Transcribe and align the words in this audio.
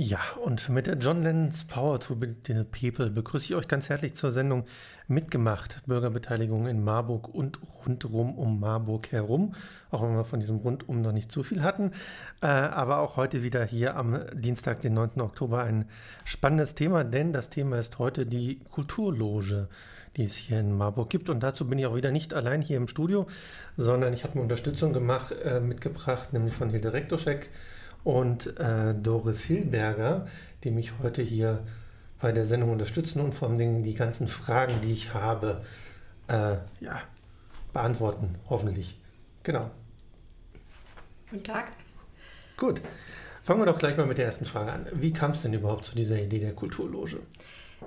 Ja, 0.00 0.20
und 0.44 0.68
mit 0.68 0.86
der 0.86 0.96
John 0.96 1.24
Lennon's 1.24 1.64
Power 1.64 1.98
to 1.98 2.16
the 2.46 2.62
People 2.62 3.10
begrüße 3.10 3.46
ich 3.46 3.56
euch 3.56 3.66
ganz 3.66 3.88
herzlich 3.88 4.14
zur 4.14 4.30
Sendung 4.30 4.64
Mitgemacht, 5.08 5.82
Bürgerbeteiligung 5.86 6.68
in 6.68 6.84
Marburg 6.84 7.26
und 7.34 7.58
rundrum 7.84 8.38
um 8.38 8.60
Marburg 8.60 9.10
herum, 9.10 9.56
auch 9.90 10.04
wenn 10.04 10.14
wir 10.14 10.24
von 10.24 10.38
diesem 10.38 10.58
Rundum 10.58 11.02
noch 11.02 11.10
nicht 11.10 11.32
zu 11.32 11.42
viel 11.42 11.64
hatten. 11.64 11.90
Äh, 12.40 12.46
aber 12.46 13.00
auch 13.00 13.16
heute 13.16 13.42
wieder 13.42 13.64
hier 13.64 13.96
am 13.96 14.20
Dienstag, 14.34 14.82
den 14.82 14.94
9. 14.94 15.20
Oktober, 15.20 15.64
ein 15.64 15.86
spannendes 16.24 16.76
Thema, 16.76 17.02
denn 17.02 17.32
das 17.32 17.50
Thema 17.50 17.80
ist 17.80 17.98
heute 17.98 18.24
die 18.24 18.60
Kulturloge, 18.70 19.66
die 20.16 20.22
es 20.22 20.36
hier 20.36 20.60
in 20.60 20.78
Marburg 20.78 21.10
gibt. 21.10 21.28
Und 21.28 21.40
dazu 21.40 21.68
bin 21.68 21.76
ich 21.76 21.86
auch 21.86 21.96
wieder 21.96 22.12
nicht 22.12 22.34
allein 22.34 22.62
hier 22.62 22.76
im 22.76 22.86
Studio, 22.86 23.26
sondern 23.76 24.12
ich 24.12 24.22
habe 24.22 24.34
eine 24.34 24.42
Unterstützung 24.42 24.92
gemacht, 24.92 25.34
äh, 25.42 25.58
mitgebracht, 25.58 26.32
nämlich 26.32 26.54
von 26.54 26.70
Hilde 26.70 26.92
Rektoschek 26.92 27.50
und 28.08 28.58
äh, 28.58 28.94
Doris 28.94 29.42
Hilberger, 29.42 30.26
die 30.64 30.70
mich 30.70 30.92
heute 31.02 31.20
hier 31.20 31.62
bei 32.18 32.32
der 32.32 32.46
Sendung 32.46 32.72
unterstützen 32.72 33.20
und 33.20 33.34
vor 33.34 33.50
allem 33.50 33.82
die 33.82 33.92
ganzen 33.92 34.28
Fragen, 34.28 34.80
die 34.82 34.92
ich 34.92 35.12
habe, 35.12 35.62
äh, 36.26 36.56
ja, 36.80 37.02
beantworten, 37.74 38.36
hoffentlich. 38.48 38.98
Genau. 39.42 39.70
Guten 41.30 41.44
Tag. 41.44 41.72
Gut. 42.56 42.80
Fangen 43.42 43.60
wir 43.60 43.66
doch 43.66 43.76
gleich 43.76 43.98
mal 43.98 44.06
mit 44.06 44.16
der 44.16 44.24
ersten 44.24 44.46
Frage 44.46 44.72
an. 44.72 44.86
Wie 44.92 45.12
kam 45.12 45.32
es 45.32 45.42
denn 45.42 45.52
überhaupt 45.52 45.84
zu 45.84 45.94
dieser 45.94 46.18
Idee 46.18 46.38
der 46.38 46.54
Kulturloge? 46.54 47.18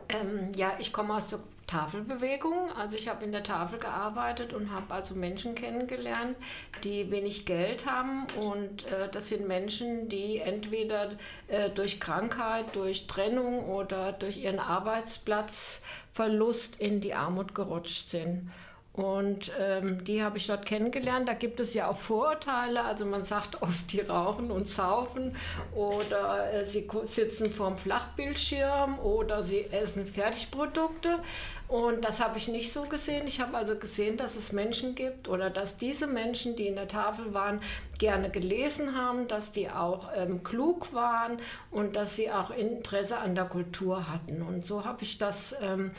Ähm, 0.08 0.52
ja, 0.56 0.74
ich 0.78 0.94
komme 0.94 1.16
aus 1.16 1.30
der 1.30 1.40
Tafelbewegung. 1.72 2.72
Also 2.78 2.98
ich 2.98 3.08
habe 3.08 3.24
in 3.24 3.32
der 3.32 3.44
Tafel 3.44 3.80
gearbeitet 3.80 4.52
und 4.54 4.74
habe 4.74 4.94
also 4.94 5.16
Menschen 5.16 5.56
kennengelernt, 5.56 6.36
die 6.84 7.10
wenig 7.12 7.46
Geld 7.46 7.90
haben. 7.90 8.28
Und 8.38 8.92
äh, 8.92 9.08
das 9.10 9.30
sind 9.30 9.48
Menschen, 9.48 10.10
die 10.10 10.40
entweder 10.40 11.12
äh, 11.48 11.70
durch 11.70 12.02
Krankheit, 12.02 12.76
durch 12.76 13.08
Trennung 13.08 13.70
oder 13.70 14.12
durch 14.12 14.36
ihren 14.38 14.60
Arbeitsplatzverlust 14.60 16.82
in 16.82 17.00
die 17.00 17.14
Armut 17.14 17.56
gerutscht 17.56 18.10
sind. 18.10 18.52
Und 18.94 19.54
ähm, 19.58 20.04
die 20.04 20.22
habe 20.22 20.38
ich 20.38 20.48
dort 20.48 20.66
kennengelernt. 20.66 21.30
Da 21.30 21.34
gibt 21.34 21.62
es 21.62 21.74
ja 21.74 21.90
auch 21.90 21.96
Vorurteile. 21.96 22.84
Also 22.84 23.06
man 23.06 23.24
sagt 23.24 23.62
oft, 23.62 23.94
die 23.94 24.02
rauchen 24.02 24.52
und 24.52 24.68
saufen 24.68 25.36
oder 25.74 26.54
äh, 26.54 26.66
sie 26.66 26.90
sitzen 27.04 27.54
vorm 27.54 27.78
Flachbildschirm 27.78 29.00
oder 29.00 29.44
sie 29.44 29.66
essen 29.72 30.06
Fertigprodukte. 30.06 31.20
Und 31.70 32.04
das 32.04 32.20
habe 32.20 32.38
ich 32.38 32.50
nicht 32.50 32.74
so 32.74 32.84
gesehen. 32.84 33.28
Ich 33.28 33.40
habe 33.40 33.56
also 33.56 33.78
gesehen, 33.78 34.18
dass 34.18 34.36
es 34.36 34.52
Menschen 34.52 34.94
gibt 34.94 35.30
oder 35.30 35.50
dass 35.50 35.78
diese 35.78 36.06
Menschen, 36.06 36.58
die 36.58 36.68
in 36.68 36.76
der 36.76 36.90
Tafel 36.90 37.34
waren, 37.34 37.62
gerne 37.98 38.30
gelesen 38.30 38.94
haben, 38.98 39.30
dass 39.30 39.54
die 39.54 39.70
auch 39.70 40.10
ähm, 40.14 40.44
klug 40.44 40.94
waren 40.94 41.38
und 41.70 41.96
dass 41.96 42.18
sie 42.18 42.30
auch 42.30 42.52
Interesse 42.52 43.20
an 43.20 43.36
der 43.36 43.46
Kultur 43.46 44.12
hatten. 44.12 44.42
Und 44.42 44.66
so 44.66 44.84
habe 44.84 45.04
ich 45.04 45.18
das 45.18 45.56
ähm, 45.62 45.94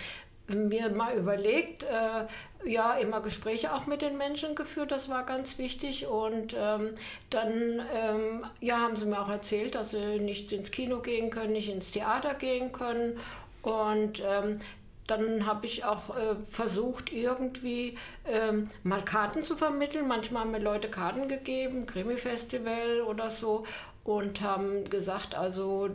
mir 0.55 0.91
mal 0.91 1.17
überlegt, 1.17 1.85
äh, 1.85 2.27
ja, 2.69 2.95
immer 2.95 3.21
Gespräche 3.21 3.75
auch 3.75 3.87
mit 3.87 4.03
den 4.03 4.17
Menschen 4.17 4.55
geführt, 4.55 4.91
das 4.91 5.09
war 5.09 5.25
ganz 5.25 5.59
wichtig. 5.59 6.07
Und 6.07 6.55
ähm, 6.59 6.91
dann 7.31 7.83
ähm, 7.95 8.47
ja, 8.61 8.79
haben 8.79 8.97
sie 8.97 9.07
mir 9.07 9.21
auch 9.21 9.29
erzählt, 9.29 9.75
dass 9.75 9.91
sie 9.91 10.19
nicht 10.19 10.53
ins 10.53 10.71
Kino 10.71 11.01
gehen 11.01 11.31
können, 11.31 11.53
nicht 11.53 11.71
ins 11.71 11.91
Theater 11.91 12.35
gehen 12.35 12.73
können. 12.73 13.19
Und 13.63 14.23
ähm, 14.27 14.59
dann 15.07 15.47
habe 15.47 15.67
ich 15.67 15.85
auch 15.85 16.17
äh, 16.17 16.37
versucht, 16.49 17.13
irgendwie 17.13 17.99
ähm, 18.27 18.69
mal 18.83 19.05
Karten 19.05 19.43
zu 19.43 19.57
vermitteln. 19.57 20.07
Manchmal 20.07 20.43
haben 20.43 20.53
mir 20.53 20.61
Leute 20.61 20.89
Karten 20.89 21.29
gegeben, 21.29 21.87
Krimi-Festival 21.87 23.03
oder 23.03 23.31
so, 23.31 23.65
und 24.05 24.41
haben 24.41 24.85
gesagt, 24.85 25.35
also 25.35 25.91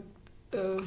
äh, 0.52 0.82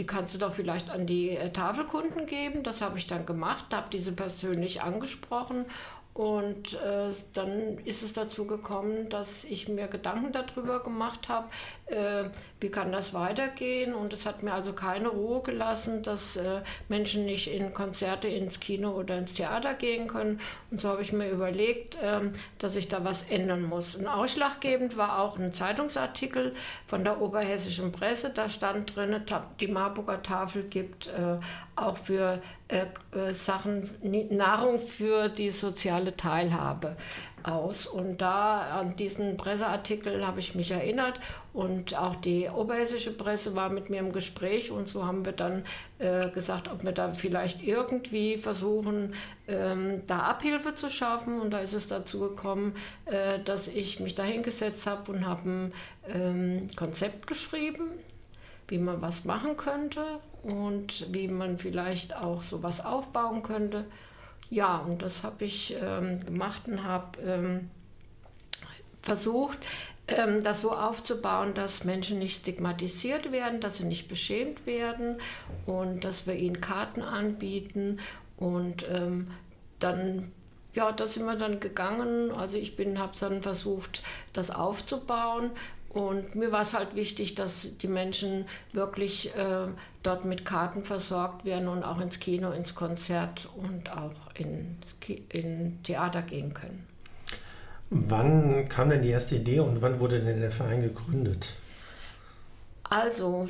die 0.00 0.06
kannst 0.06 0.34
du 0.34 0.38
doch 0.38 0.54
vielleicht 0.54 0.90
an 0.90 1.04
die 1.06 1.36
äh, 1.36 1.52
Tafelkunden 1.52 2.24
geben. 2.24 2.62
Das 2.62 2.80
habe 2.80 2.96
ich 2.96 3.06
dann 3.06 3.26
gemacht, 3.26 3.66
habe 3.70 3.90
diese 3.92 4.12
persönlich 4.12 4.80
angesprochen 4.80 5.66
und 6.14 6.74
äh, 6.74 7.10
dann 7.34 7.78
ist 7.84 8.02
es 8.02 8.14
dazu 8.14 8.46
gekommen, 8.46 9.10
dass 9.10 9.44
ich 9.44 9.68
mir 9.68 9.88
Gedanken 9.88 10.32
darüber 10.32 10.82
gemacht 10.82 11.28
habe, 11.28 11.48
äh, 11.90 12.30
wie 12.60 12.70
kann 12.70 12.92
das 12.92 13.14
weitergehen. 13.14 13.94
Und 13.94 14.12
es 14.12 14.26
hat 14.26 14.42
mir 14.42 14.52
also 14.52 14.72
keine 14.72 15.08
Ruhe 15.08 15.42
gelassen, 15.42 16.02
dass 16.02 16.36
äh, 16.36 16.60
Menschen 16.88 17.24
nicht 17.24 17.52
in 17.52 17.72
Konzerte, 17.72 18.28
ins 18.28 18.60
Kino 18.60 18.90
oder 18.90 19.18
ins 19.18 19.34
Theater 19.34 19.74
gehen 19.74 20.08
können. 20.08 20.40
Und 20.70 20.80
so 20.80 20.88
habe 20.88 21.02
ich 21.02 21.12
mir 21.12 21.28
überlegt, 21.30 21.98
ähm, 22.02 22.32
dass 22.58 22.76
ich 22.76 22.88
da 22.88 23.04
was 23.04 23.24
ändern 23.24 23.62
muss. 23.62 23.94
Und 23.96 24.06
ausschlaggebend 24.06 24.96
war 24.96 25.20
auch 25.20 25.38
ein 25.38 25.52
Zeitungsartikel 25.52 26.54
von 26.86 27.04
der 27.04 27.20
Oberhessischen 27.20 27.92
Presse. 27.92 28.30
Da 28.30 28.48
stand 28.48 28.96
drin, 28.96 29.20
die 29.60 29.68
Marburger 29.68 30.22
Tafel 30.22 30.64
gibt 30.64 31.08
äh, 31.08 31.38
auch 31.76 31.96
für 31.96 32.40
äh, 32.68 32.86
äh, 33.18 33.32
Sachen, 33.32 33.88
Nahrung 34.30 34.78
für 34.78 35.28
die 35.28 35.50
soziale 35.50 36.16
Teilhabe 36.16 36.96
aus. 37.44 37.86
Und 37.86 38.18
da 38.20 38.78
an 38.80 38.96
diesen 38.96 39.36
Presseartikel 39.36 40.26
habe 40.26 40.40
ich 40.40 40.54
mich 40.54 40.70
erinnert 40.70 41.20
und 41.52 41.96
auch 41.98 42.16
die 42.16 42.48
oberhessische 42.48 43.12
Presse 43.12 43.54
war 43.54 43.70
mit 43.70 43.90
mir 43.90 43.98
im 43.98 44.12
Gespräch 44.12 44.70
und 44.70 44.88
so 44.88 45.06
haben 45.06 45.24
wir 45.24 45.32
dann 45.32 45.64
äh, 45.98 46.28
gesagt, 46.30 46.70
ob 46.70 46.84
wir 46.84 46.92
da 46.92 47.12
vielleicht 47.12 47.62
irgendwie 47.62 48.38
versuchen, 48.38 49.14
ähm, 49.48 50.02
da 50.06 50.20
Abhilfe 50.20 50.74
zu 50.74 50.88
schaffen. 50.88 51.40
Und 51.40 51.50
da 51.52 51.58
ist 51.58 51.74
es 51.74 51.88
dazu 51.88 52.20
gekommen, 52.20 52.74
äh, 53.06 53.38
dass 53.38 53.68
ich 53.68 54.00
mich 54.00 54.14
da 54.14 54.22
hingesetzt 54.22 54.86
habe 54.86 55.12
und 55.12 55.26
habe 55.26 55.48
ein 55.48 55.72
ähm, 56.08 56.68
Konzept 56.76 57.26
geschrieben 57.26 57.90
wie 58.70 58.78
man 58.78 59.02
was 59.02 59.24
machen 59.24 59.56
könnte 59.56 60.20
und 60.42 61.12
wie 61.12 61.28
man 61.28 61.58
vielleicht 61.58 62.16
auch 62.16 62.40
sowas 62.40 62.84
aufbauen 62.84 63.42
könnte. 63.42 63.84
Ja, 64.50 64.78
und 64.78 65.02
das 65.02 65.22
habe 65.22 65.44
ich 65.44 65.76
ähm, 65.80 66.24
gemacht 66.24 66.66
und 66.66 66.82
habe 66.82 67.20
ähm, 67.20 67.70
versucht, 69.00 69.58
ähm, 70.08 70.42
das 70.42 70.60
so 70.60 70.72
aufzubauen, 70.72 71.54
dass 71.54 71.84
Menschen 71.84 72.18
nicht 72.18 72.38
stigmatisiert 72.38 73.30
werden, 73.30 73.60
dass 73.60 73.76
sie 73.76 73.84
nicht 73.84 74.08
beschämt 74.08 74.66
werden 74.66 75.16
und 75.66 76.04
dass 76.04 76.26
wir 76.26 76.34
ihnen 76.34 76.60
Karten 76.60 77.02
anbieten 77.02 78.00
und 78.36 78.86
ähm, 78.90 79.30
dann 79.78 80.32
ja, 80.72 80.92
da 80.92 81.06
sind 81.06 81.26
wir 81.26 81.36
dann 81.36 81.58
gegangen. 81.58 82.30
Also 82.30 82.58
ich 82.58 82.76
bin, 82.76 82.98
habe 82.98 83.12
dann 83.18 83.42
versucht, 83.42 84.02
das 84.32 84.50
aufzubauen. 84.50 85.50
Und 85.90 86.34
mir 86.36 86.52
war 86.52 86.62
es 86.62 86.72
halt 86.72 86.94
wichtig, 86.94 87.34
dass 87.34 87.76
die 87.78 87.88
Menschen 87.88 88.46
wirklich 88.72 89.34
äh, 89.34 89.66
dort 90.04 90.24
mit 90.24 90.44
Karten 90.44 90.84
versorgt 90.84 91.44
werden 91.44 91.66
und 91.66 91.82
auch 91.82 92.00
ins 92.00 92.20
Kino, 92.20 92.52
ins 92.52 92.76
Konzert 92.76 93.48
und 93.56 93.90
auch 93.90 94.14
in, 94.34 94.78
in 95.30 95.82
Theater 95.82 96.22
gehen 96.22 96.54
können. 96.54 96.86
Wann 97.90 98.68
kam 98.68 98.90
denn 98.90 99.02
die 99.02 99.08
erste 99.08 99.34
Idee 99.34 99.58
und 99.58 99.82
wann 99.82 99.98
wurde 99.98 100.20
denn 100.20 100.40
der 100.40 100.52
Verein 100.52 100.80
gegründet? 100.80 101.56
Also, 102.84 103.48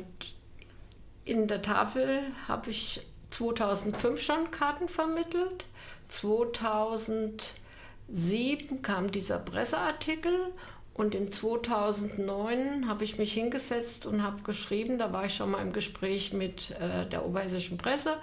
in 1.25 1.47
der 1.47 1.61
Tafel 1.61 2.21
habe 2.47 2.71
ich 2.71 3.05
2005 3.29 4.19
schon 4.19 4.49
Karten 4.49 4.89
vermittelt. 4.89 5.67
2007 6.07 8.81
kam 8.81 9.11
dieser 9.11 9.37
Presseartikel 9.37 10.33
und 10.93 11.15
in 11.15 11.31
2009 11.31 12.87
habe 12.87 13.03
ich 13.03 13.17
mich 13.17 13.33
hingesetzt 13.33 14.05
und 14.05 14.23
habe 14.23 14.41
geschrieben, 14.43 14.99
da 14.99 15.13
war 15.13 15.25
ich 15.25 15.35
schon 15.35 15.51
mal 15.51 15.61
im 15.61 15.71
Gespräch 15.71 16.33
mit 16.33 16.71
äh, 16.71 17.07
der 17.07 17.25
oberhessischen 17.25 17.77
Presse, 17.77 18.17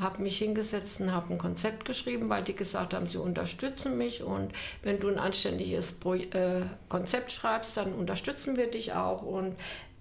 habe 0.00 0.22
mich 0.22 0.38
hingesetzt 0.38 1.00
und 1.00 1.12
habe 1.12 1.34
ein 1.34 1.38
Konzept 1.38 1.84
geschrieben, 1.84 2.28
weil 2.30 2.42
die 2.42 2.56
gesagt 2.56 2.94
haben, 2.94 3.06
sie 3.08 3.18
unterstützen 3.18 3.98
mich 3.98 4.22
und 4.22 4.52
wenn 4.82 4.98
du 4.98 5.08
ein 5.08 5.18
anständiges 5.18 5.92
Pro 5.92 6.14
äh, 6.14 6.62
Konzept 6.88 7.32
schreibst, 7.32 7.76
dann 7.76 7.92
unterstützen 7.92 8.56
wir 8.56 8.70
dich 8.70 8.94
auch. 8.94 9.22
Und 9.22 9.54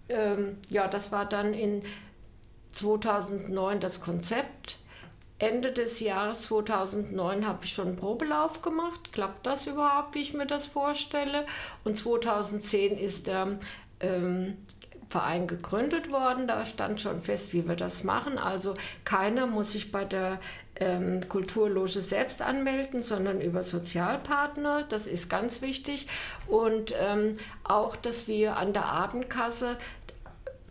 ähm, 0.08 0.58
ja, 0.70 0.88
das 0.88 1.12
war 1.12 1.26
dann 1.26 1.54
in 1.54 1.84
2009 2.72 3.80
das 3.82 4.00
Konzept. 4.00 4.80
Ende 5.38 5.72
des 5.74 6.00
Jahres 6.00 6.44
2009 6.44 7.46
habe 7.46 7.66
ich 7.66 7.74
schon 7.74 7.88
einen 7.90 7.96
Probelauf 7.98 8.62
gemacht. 8.62 9.12
Klappt 9.12 9.46
das 9.46 9.68
überhaupt, 9.68 10.16
wie 10.16 10.22
ich 10.22 10.34
mir 10.34 10.46
das 10.48 10.66
vorstelle? 10.66 11.46
Und 11.84 11.98
2010 11.98 12.98
ist 12.98 13.28
der 13.28 13.60
ähm, 14.00 14.58
Verein 15.10 15.48
gegründet 15.48 16.10
worden. 16.10 16.48
Da 16.48 16.66
stand 16.66 17.02
schon 17.02 17.22
fest, 17.22 17.54
wie 17.54 17.68
wir 17.68 17.76
das 17.76 18.04
machen. 18.04 18.38
Also 18.38 18.76
keiner 19.04 19.46
muss 19.46 19.74
sich 19.74 19.92
bei 19.92 20.06
der 20.06 20.40
ähm, 20.78 21.28
Kulturloge 21.28 22.02
selbst 22.02 22.42
anmelden, 22.42 23.04
sondern 23.04 23.42
über 23.42 23.62
Sozialpartner. 23.62 24.84
Das 24.84 25.06
ist 25.06 25.30
ganz 25.30 25.62
wichtig. 25.62 26.08
Und 26.48 26.94
ähm, 27.00 27.34
auch, 27.64 27.96
dass 27.96 28.28
wir 28.28 28.58
an 28.58 28.74
der 28.74 28.86
Abendkasse 28.86 29.78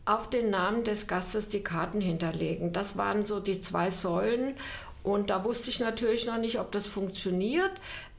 auf 0.07 0.29
den 0.29 0.51
Namen 0.51 0.85
des 0.85 1.07
Gastes 1.07 1.49
die 1.49 1.63
Karten 1.63 2.01
hinterlegen. 2.01 2.73
Das 2.73 2.97
waren 2.97 3.25
so 3.25 3.41
die 3.41 3.61
zwei 3.61 3.91
Säulen. 3.91 4.55
Und 5.03 5.29
da 5.29 5.45
wusste 5.45 5.69
ich 5.69 5.81
natürlich 5.81 6.25
noch 6.25 6.39
nicht, 6.39 6.59
ob 6.59 6.73
das 6.73 6.87
funktioniert, 6.87 7.73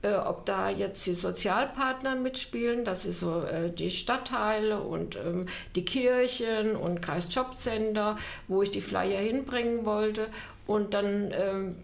äh, 0.03 0.13
ob 0.13 0.45
da 0.45 0.69
jetzt 0.69 1.05
die 1.07 1.15
Sozialpartner 1.15 2.15
mitspielen, 2.15 2.85
das 2.85 3.05
ist 3.05 3.21
so 3.21 3.41
äh, 3.41 3.71
die 3.71 3.89
Stadtteile 3.89 4.79
und 4.79 5.15
ähm, 5.15 5.47
die 5.75 5.83
Kirchen 5.83 6.75
und 6.75 7.01
Kreisjobcenter, 7.01 8.17
wo 8.47 8.61
ich 8.61 8.69
die 8.69 8.81
Flyer 8.81 9.19
hinbringen 9.19 9.85
wollte. 9.85 10.27
Und 10.67 10.93
dann, 10.93 11.31
ähm, 11.31 11.75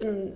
dann 0.00 0.32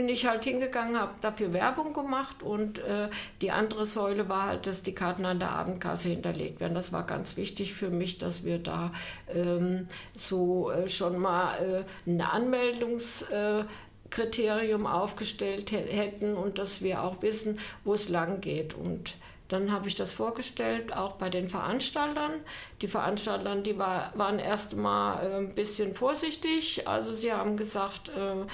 bin 0.00 0.08
ich 0.08 0.26
halt 0.26 0.44
hingegangen, 0.44 0.98
habe 0.98 1.12
dafür 1.20 1.52
Werbung 1.52 1.92
gemacht 1.92 2.42
und 2.42 2.78
äh, 2.78 3.10
die 3.42 3.50
andere 3.50 3.84
Säule 3.84 4.30
war 4.30 4.46
halt, 4.46 4.66
dass 4.66 4.82
die 4.82 4.94
Karten 4.94 5.26
an 5.26 5.40
der 5.40 5.50
Abendkasse 5.50 6.08
hinterlegt 6.08 6.58
werden. 6.58 6.74
Das 6.74 6.90
war 6.90 7.04
ganz 7.04 7.36
wichtig 7.36 7.74
für 7.74 7.90
mich, 7.90 8.16
dass 8.16 8.42
wir 8.42 8.58
da 8.58 8.92
ähm, 9.28 9.88
so 10.16 10.70
äh, 10.70 10.88
schon 10.88 11.18
mal 11.18 11.52
äh, 11.58 11.84
eine 12.10 12.32
Anmeldungskriterium 12.32 14.86
aufgestellt 14.86 15.70
hätten 15.70 16.34
und 16.34 16.56
dass 16.56 16.80
wir 16.80 17.04
auch 17.04 17.20
wissen, 17.20 17.58
wo 17.84 17.92
es 17.92 18.08
lang 18.08 18.40
geht. 18.40 18.72
Und 18.72 19.16
dann 19.48 19.70
habe 19.70 19.86
ich 19.86 19.96
das 19.96 20.12
vorgestellt, 20.12 20.96
auch 20.96 21.16
bei 21.16 21.28
den 21.28 21.48
Veranstaltern. 21.48 22.32
Die 22.80 22.88
Veranstalter, 22.88 23.54
die 23.56 23.76
war, 23.76 24.16
waren 24.16 24.38
erst 24.38 24.76
mal 24.76 25.22
äh, 25.22 25.36
ein 25.36 25.54
bisschen 25.54 25.94
vorsichtig. 25.94 26.88
Also 26.88 27.12
sie 27.12 27.34
haben 27.34 27.58
gesagt, 27.58 28.08
äh, 28.08 28.46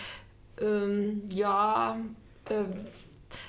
ähm, 0.61 1.23
ja, 1.31 1.97
äh, 2.49 2.65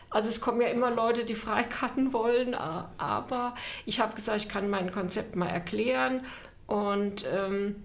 also 0.09 0.29
es 0.29 0.41
kommen 0.41 0.61
ja 0.61 0.67
immer 0.67 0.91
Leute, 0.91 1.25
die 1.25 1.35
Freikarten 1.45 2.13
wollen, 2.13 2.55
aber 2.55 3.55
ich 3.85 3.99
habe 3.99 4.15
gesagt, 4.15 4.39
ich 4.39 4.49
kann 4.49 4.69
mein 4.69 4.91
Konzept 4.91 5.35
mal 5.35 5.49
erklären 5.49 6.21
und 6.65 7.25
ähm, 7.31 7.83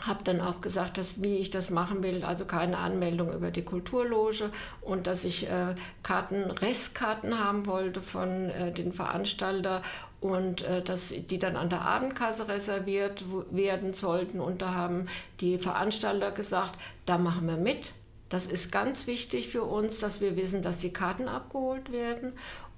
habe 0.00 0.24
dann 0.24 0.40
auch 0.40 0.60
gesagt, 0.60 0.98
dass, 0.98 1.22
wie 1.22 1.36
ich 1.36 1.50
das 1.50 1.70
machen 1.70 2.02
will, 2.02 2.24
also 2.24 2.46
keine 2.46 2.78
Anmeldung 2.78 3.32
über 3.32 3.50
die 3.50 3.62
Kulturloge 3.62 4.50
und 4.80 5.06
dass 5.06 5.24
ich 5.24 5.48
äh, 5.48 5.74
Karten, 6.02 6.50
Restkarten 6.50 7.38
haben 7.38 7.66
wollte 7.66 8.02
von 8.02 8.50
äh, 8.50 8.72
den 8.72 8.92
Veranstalter 8.92 9.82
und 10.20 10.62
äh, 10.62 10.82
dass 10.82 11.10
die 11.10 11.38
dann 11.38 11.54
an 11.56 11.68
der 11.68 11.82
Abendkasse 11.82 12.48
reserviert 12.48 13.24
werden 13.50 13.92
sollten. 13.92 14.40
Und 14.40 14.62
da 14.62 14.74
haben 14.74 15.06
die 15.40 15.58
Veranstalter 15.58 16.32
gesagt, 16.32 16.74
da 17.06 17.16
machen 17.16 17.46
wir 17.46 17.56
mit. 17.56 17.92
Das 18.34 18.46
ist 18.46 18.72
ganz 18.72 19.06
wichtig 19.06 19.46
für 19.48 19.62
uns, 19.62 19.98
dass 19.98 20.20
wir 20.20 20.34
wissen, 20.34 20.60
dass 20.60 20.78
die 20.78 20.92
Karten 20.92 21.28
abgeholt 21.28 21.92
werden. 21.92 22.32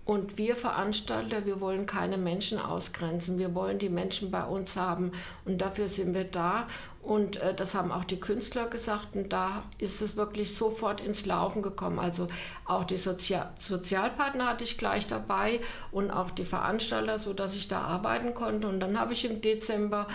Und 0.05 0.37
wir 0.37 0.55
Veranstalter, 0.55 1.47
wir 1.47 1.63
wollen 1.63 1.87
keine 1.87 2.19
Menschen 2.19 2.59
ausgrenzen. 2.59 3.39
Wir 3.39 3.55
wollen 3.55 3.79
die 3.79 3.89
Menschen 3.89 4.31
bei 4.31 4.45
uns 4.45 4.77
haben. 4.77 5.13
Und 5.47 5.63
dafür 5.63 5.89
sind 5.89 6.13
wir 6.13 6.25
da. 6.25 6.69
Und 7.03 7.39
äh, 7.39 7.55
das 7.55 7.75
haben 7.75 7.91
auch 7.91 8.05
die 8.05 8.21
Künstler 8.21 8.67
gesagt. 8.67 9.17
Und 9.17 9.33
da 9.33 9.63
ist 9.79 10.03
es 10.03 10.15
wirklich 10.15 10.55
sofort 10.55 11.01
ins 11.01 11.25
Laufen 11.25 11.63
gekommen. 11.63 12.01
Also 12.01 12.27
auch 12.67 12.85
die 12.85 12.99
Sozial 12.99 13.51
Sozialpartner 13.57 14.49
hatte 14.49 14.65
ich 14.65 14.77
gleich 14.77 15.07
dabei 15.07 15.61
und 15.91 16.11
auch 16.11 16.31
die 16.31 16.45
Veranstalter, 16.45 17.19
sodass 17.19 17.57
ich 17.57 17.67
da 17.67 17.81
arbeiten 17.81 18.35
konnte. 18.35 18.69
Und 18.69 18.81
dann 18.81 19.01
habe 19.01 19.15
ich 19.15 19.25
im 19.25 19.41
Dezember 19.41 20.07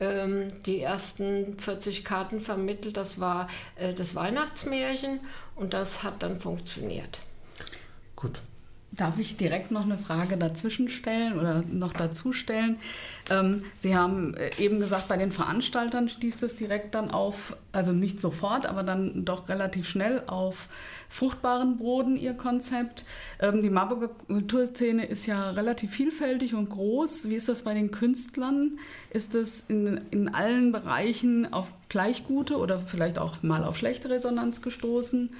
ähm, 0.00 0.48
die 0.64 0.80
ersten 0.80 1.58
40 1.58 2.04
Karten 2.04 2.40
vermittelt. 2.40 2.96
Das 2.96 3.20
war 3.20 3.48
äh, 3.76 3.94
das 3.94 4.14
Weihnachtsmärchen 4.14 5.20
und 5.54 5.74
das 5.74 6.02
hat 6.02 6.22
dann 6.22 6.40
funktioniert. 6.40 7.20
Gut. 8.14 8.40
Darf 8.92 9.18
ich 9.18 9.36
direkt 9.36 9.72
noch 9.72 9.84
eine 9.84 9.98
Frage 9.98 10.38
dazwischen 10.38 10.88
stellen 10.88 11.38
oder 11.38 11.62
noch 11.70 11.92
dazu 11.92 12.32
stellen? 12.32 12.78
Ähm, 13.30 13.64
Sie 13.76 13.94
haben 13.94 14.34
äh, 14.34 14.50
eben 14.58 14.78
gesagt, 14.78 15.08
bei 15.08 15.16
den 15.16 15.32
Veranstaltern 15.32 16.08
stieß 16.08 16.42
es 16.44 16.56
direkt 16.56 16.94
dann 16.94 17.10
auf, 17.10 17.56
also 17.72 17.92
nicht 17.92 18.20
sofort, 18.20 18.64
aber 18.64 18.84
dann 18.84 19.24
doch 19.24 19.48
relativ 19.48 19.88
schnell 19.88 20.22
auf 20.28 20.68
fruchtbaren 21.10 21.76
Boden, 21.76 22.16
Ihr 22.16 22.34
Konzept. 22.34 23.04
Ähm, 23.40 23.60
die 23.60 23.70
Marburger 23.70 24.08
Kulturszene 24.08 25.04
ist 25.04 25.26
ja 25.26 25.50
relativ 25.50 25.90
vielfältig 25.90 26.54
und 26.54 26.70
groß. 26.70 27.28
Wie 27.28 27.34
ist 27.34 27.48
das 27.48 27.62
bei 27.62 27.74
den 27.74 27.90
Künstlern? 27.90 28.78
Ist 29.10 29.34
es 29.34 29.68
in, 29.68 30.00
in 30.10 30.32
allen 30.32 30.72
Bereichen 30.72 31.52
auf 31.52 31.66
gleich 31.88 32.24
gute 32.24 32.56
oder 32.56 32.80
vielleicht 32.80 33.18
auch 33.18 33.42
mal 33.42 33.64
auf 33.64 33.76
schlechte 33.76 34.08
Resonanz 34.08 34.62
gestoßen? 34.62 35.30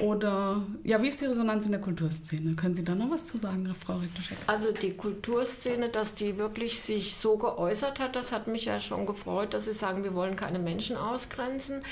Oder 0.00 0.62
ja, 0.82 1.00
wie 1.02 1.08
ist 1.08 1.20
die 1.20 1.26
Resonanz 1.26 1.64
in 1.66 1.70
der 1.70 1.80
Kulturszene? 1.80 2.54
Können 2.54 2.74
Sie 2.74 2.84
da 2.84 2.94
noch 2.94 3.10
was 3.10 3.26
zu 3.26 3.38
sagen, 3.38 3.72
Frau 3.84 3.96
Rektorschek? 3.96 4.36
Also 4.46 4.72
die 4.72 4.94
Kulturszene, 4.94 5.88
dass 5.88 6.14
die 6.14 6.36
wirklich 6.36 6.80
sich 6.80 7.14
so 7.14 7.36
geäußert 7.36 8.00
hat, 8.00 8.16
das 8.16 8.32
hat 8.32 8.46
mich 8.46 8.64
ja 8.64 8.80
schon 8.80 9.06
gefreut, 9.06 9.54
dass 9.54 9.66
sie 9.66 9.72
sagen, 9.72 10.02
wir 10.02 10.14
wollen 10.14 10.36
keine 10.36 10.58
Menschen 10.58 10.96
ausgrenzen. 10.96 11.82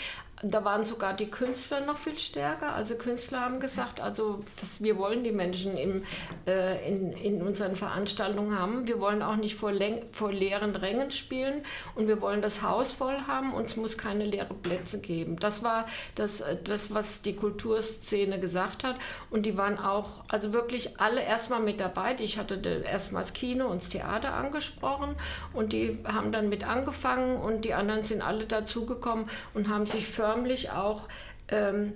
Da 0.45 0.65
waren 0.65 0.85
sogar 0.85 1.15
die 1.15 1.31
Künstler 1.31 1.81
noch 1.83 1.99
viel 1.99 2.19
stärker. 2.19 2.75
Also 2.75 2.97
Künstler 2.97 3.43
haben 3.43 3.61
gesagt, 3.61 4.01
also 4.01 4.41
das, 4.61 4.83
wir 4.83 4.99
wollen 4.99 5.23
die 5.23 5.31
Menschen 5.31 5.77
im, 5.77 6.03
äh, 6.49 6.89
in, 6.89 7.13
in 7.13 7.43
unseren 7.43 7.77
Veranstaltungen 7.77 8.59
haben. 8.59 8.89
Wir 8.89 8.99
wollen 8.99 9.23
auch 9.23 9.37
nicht 9.37 9.55
vor, 9.55 9.73
vor 10.11 10.33
leeren 10.33 10.75
Rängen 10.75 11.13
spielen 11.13 11.63
und 11.95 12.09
wir 12.09 12.21
wollen 12.21 12.43
das 12.43 12.63
Haus 12.63 12.93
voll 12.93 13.17
haben 13.29 13.55
und 13.55 13.67
es 13.67 13.77
muss 13.77 13.97
keine 13.97 14.25
leeren 14.25 14.61
Plätze 14.63 15.01
geben. 15.01 15.39
Das 15.39 15.63
war 15.63 15.87
das, 16.17 16.43
das, 16.65 16.93
was 16.93 17.23
die 17.23 17.37
Kulturszene 17.37 18.41
gesagt 18.41 18.83
hat. 18.83 18.97
Und 19.31 19.47
die 19.47 19.57
waren 19.57 19.79
auch, 19.79 20.25
also 20.27 20.53
wirklich 20.53 20.99
alle 20.99 21.23
erstmal 21.23 21.61
mit 21.61 21.79
dabei. 21.79 22.17
Ich 22.19 22.37
hatte 22.37 22.61
erstmal 22.85 23.23
das 23.23 23.33
Kino 23.33 23.69
und 23.69 23.89
Theater 23.89 24.35
angesprochen 24.35 25.15
und 25.53 25.73
die 25.73 26.01
haben 26.05 26.33
dann 26.33 26.49
mit 26.49 26.69
angefangen 26.69 27.37
und 27.37 27.65
die 27.65 27.75
anderen 27.75 28.03
sind 28.03 28.23
alle 28.23 28.47
dazugekommen 28.47 29.31
und 29.55 29.69
haben 29.69 29.87
sich 29.87 30.09
förmlich 30.09 30.32
förmlich 30.33 30.71
auch 30.71 31.09
ähm, 31.49 31.93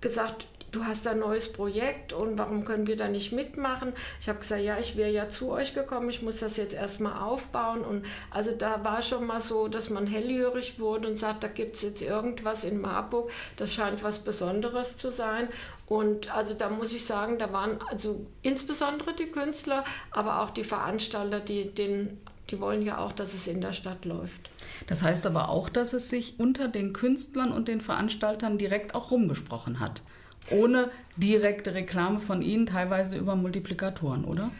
gesagt, 0.00 0.46
du 0.72 0.84
hast 0.84 1.08
ein 1.08 1.18
neues 1.18 1.52
Projekt 1.52 2.12
und 2.12 2.38
warum 2.38 2.64
können 2.64 2.86
wir 2.86 2.96
da 2.96 3.08
nicht 3.08 3.32
mitmachen? 3.32 3.92
Ich 4.20 4.28
habe 4.28 4.38
gesagt, 4.38 4.62
ja, 4.62 4.78
ich 4.78 4.96
wäre 4.96 5.10
ja 5.10 5.28
zu 5.28 5.50
euch 5.50 5.74
gekommen, 5.74 6.08
ich 6.10 6.22
muss 6.22 6.36
das 6.36 6.56
jetzt 6.56 6.74
erstmal 6.74 7.20
aufbauen. 7.20 7.80
Und 7.80 8.06
also 8.30 8.52
da 8.52 8.84
war 8.84 9.02
schon 9.02 9.26
mal 9.26 9.40
so, 9.40 9.66
dass 9.66 9.90
man 9.90 10.06
hellhörig 10.06 10.78
wurde 10.78 11.08
und 11.08 11.16
sagt, 11.16 11.42
da 11.42 11.48
gibt 11.48 11.74
es 11.74 11.82
jetzt 11.82 12.02
irgendwas 12.02 12.62
in 12.62 12.80
Marburg, 12.80 13.32
das 13.56 13.72
scheint 13.72 14.04
was 14.04 14.20
Besonderes 14.20 14.96
zu 14.96 15.10
sein. 15.10 15.48
Und 15.86 16.32
also 16.32 16.54
da 16.54 16.68
muss 16.68 16.92
ich 16.92 17.04
sagen, 17.04 17.40
da 17.40 17.52
waren 17.52 17.80
also 17.90 18.24
insbesondere 18.42 19.12
die 19.12 19.26
Künstler, 19.26 19.84
aber 20.12 20.40
auch 20.42 20.50
die 20.50 20.64
Veranstalter, 20.64 21.40
die, 21.40 21.74
den, 21.74 22.20
die 22.48 22.60
wollen 22.60 22.82
ja 22.82 22.98
auch, 22.98 23.10
dass 23.10 23.34
es 23.34 23.48
in 23.48 23.60
der 23.60 23.72
Stadt 23.72 24.04
läuft. 24.04 24.50
Das 24.90 25.04
heißt 25.04 25.24
aber 25.24 25.50
auch, 25.50 25.68
dass 25.68 25.92
es 25.92 26.10
sich 26.10 26.40
unter 26.40 26.66
den 26.66 26.92
Künstlern 26.92 27.52
und 27.52 27.68
den 27.68 27.80
Veranstaltern 27.80 28.58
direkt 28.58 28.96
auch 28.96 29.12
rumgesprochen 29.12 29.78
hat. 29.78 30.02
Ohne 30.50 30.90
direkte 31.16 31.74
Reklame 31.74 32.18
von 32.18 32.42
Ihnen, 32.42 32.66
teilweise 32.66 33.16
über 33.16 33.36
Multiplikatoren, 33.36 34.24
oder? 34.24 34.50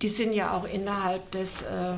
Die 0.00 0.08
sind 0.08 0.34
ja 0.34 0.56
auch 0.56 0.72
innerhalb 0.72 1.28
des 1.32 1.62
äh, 1.62 1.96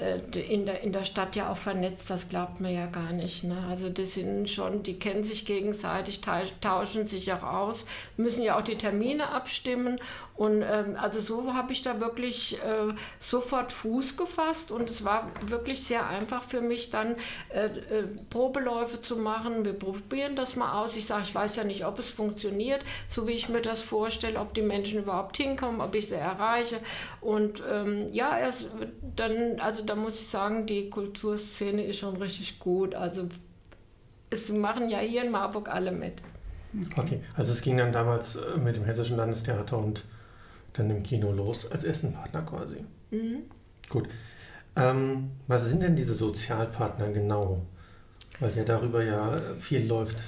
äh, 0.00 0.20
in 0.40 0.64
der, 0.64 0.80
in 0.82 0.92
der 0.92 1.04
Stadt 1.04 1.36
ja 1.36 1.52
auch 1.52 1.56
vernetzt, 1.56 2.08
das 2.08 2.30
glaubt 2.30 2.60
man 2.60 2.72
ja 2.72 2.86
gar 2.86 3.12
nicht. 3.12 3.44
Ne? 3.44 3.56
Also 3.68 3.90
das 3.90 4.14
sind 4.14 4.48
schon, 4.48 4.82
die 4.82 4.98
kennen 4.98 5.22
sich 5.22 5.44
gegenseitig, 5.44 6.22
tauschen 6.60 7.06
sich 7.06 7.32
auch 7.32 7.42
aus, 7.42 7.84
müssen 8.16 8.42
ja 8.42 8.58
auch 8.58 8.62
die 8.62 8.78
Termine 8.78 9.28
abstimmen. 9.28 9.98
Und 10.42 10.62
ähm, 10.62 10.96
also 11.00 11.20
so 11.20 11.54
habe 11.54 11.72
ich 11.72 11.82
da 11.82 12.00
wirklich 12.00 12.58
äh, 12.58 12.94
sofort 13.20 13.72
Fuß 13.72 14.16
gefasst 14.16 14.72
und 14.72 14.90
es 14.90 15.04
war 15.04 15.30
wirklich 15.46 15.84
sehr 15.84 16.08
einfach 16.08 16.42
für 16.42 16.60
mich 16.60 16.90
dann 16.90 17.14
äh, 17.50 17.66
äh, 17.66 18.08
Probeläufe 18.28 18.98
zu 18.98 19.16
machen. 19.16 19.64
Wir 19.64 19.74
probieren 19.74 20.34
das 20.34 20.56
mal 20.56 20.82
aus. 20.82 20.96
Ich 20.96 21.06
sage, 21.06 21.22
ich 21.22 21.32
weiß 21.32 21.54
ja 21.54 21.62
nicht, 21.62 21.86
ob 21.86 22.00
es 22.00 22.10
funktioniert, 22.10 22.80
so 23.06 23.28
wie 23.28 23.34
ich 23.34 23.48
mir 23.48 23.62
das 23.62 23.82
vorstelle, 23.82 24.40
ob 24.40 24.52
die 24.52 24.62
Menschen 24.62 24.98
überhaupt 24.98 25.36
hinkommen, 25.36 25.80
ob 25.80 25.94
ich 25.94 26.08
sie 26.08 26.16
erreiche. 26.16 26.80
Und 27.20 27.62
ähm, 27.72 28.12
ja, 28.12 28.36
erst 28.36 28.66
dann, 29.14 29.60
also 29.60 29.84
da 29.84 29.94
muss 29.94 30.18
ich 30.18 30.26
sagen, 30.26 30.66
die 30.66 30.90
Kulturszene 30.90 31.84
ist 31.84 32.00
schon 32.00 32.16
richtig 32.16 32.58
gut. 32.58 32.96
Also 32.96 33.28
es 34.30 34.50
machen 34.50 34.88
ja 34.88 34.98
hier 34.98 35.22
in 35.22 35.30
Marburg 35.30 35.68
alle 35.68 35.92
mit. 35.92 36.14
Okay, 36.74 37.00
okay. 37.00 37.20
also 37.36 37.52
es 37.52 37.62
ging 37.62 37.76
dann 37.76 37.92
damals 37.92 38.34
äh, 38.34 38.58
mit 38.58 38.74
dem 38.74 38.84
Hessischen 38.84 39.16
Landestheater 39.16 39.78
und 39.78 40.02
dann 40.72 40.90
im 40.90 41.02
Kino 41.02 41.32
los, 41.32 41.70
als 41.70 41.84
Essenpartner 41.84 42.42
quasi. 42.42 42.84
Mhm. 43.10 43.42
Gut. 43.88 44.08
Ähm, 44.76 45.30
was 45.46 45.68
sind 45.68 45.82
denn 45.82 45.96
diese 45.96 46.14
Sozialpartner 46.14 47.10
genau? 47.10 47.60
Weil 48.40 48.56
ja 48.56 48.64
darüber 48.64 49.04
ja 49.04 49.40
viel 49.58 49.86
läuft. 49.86 50.22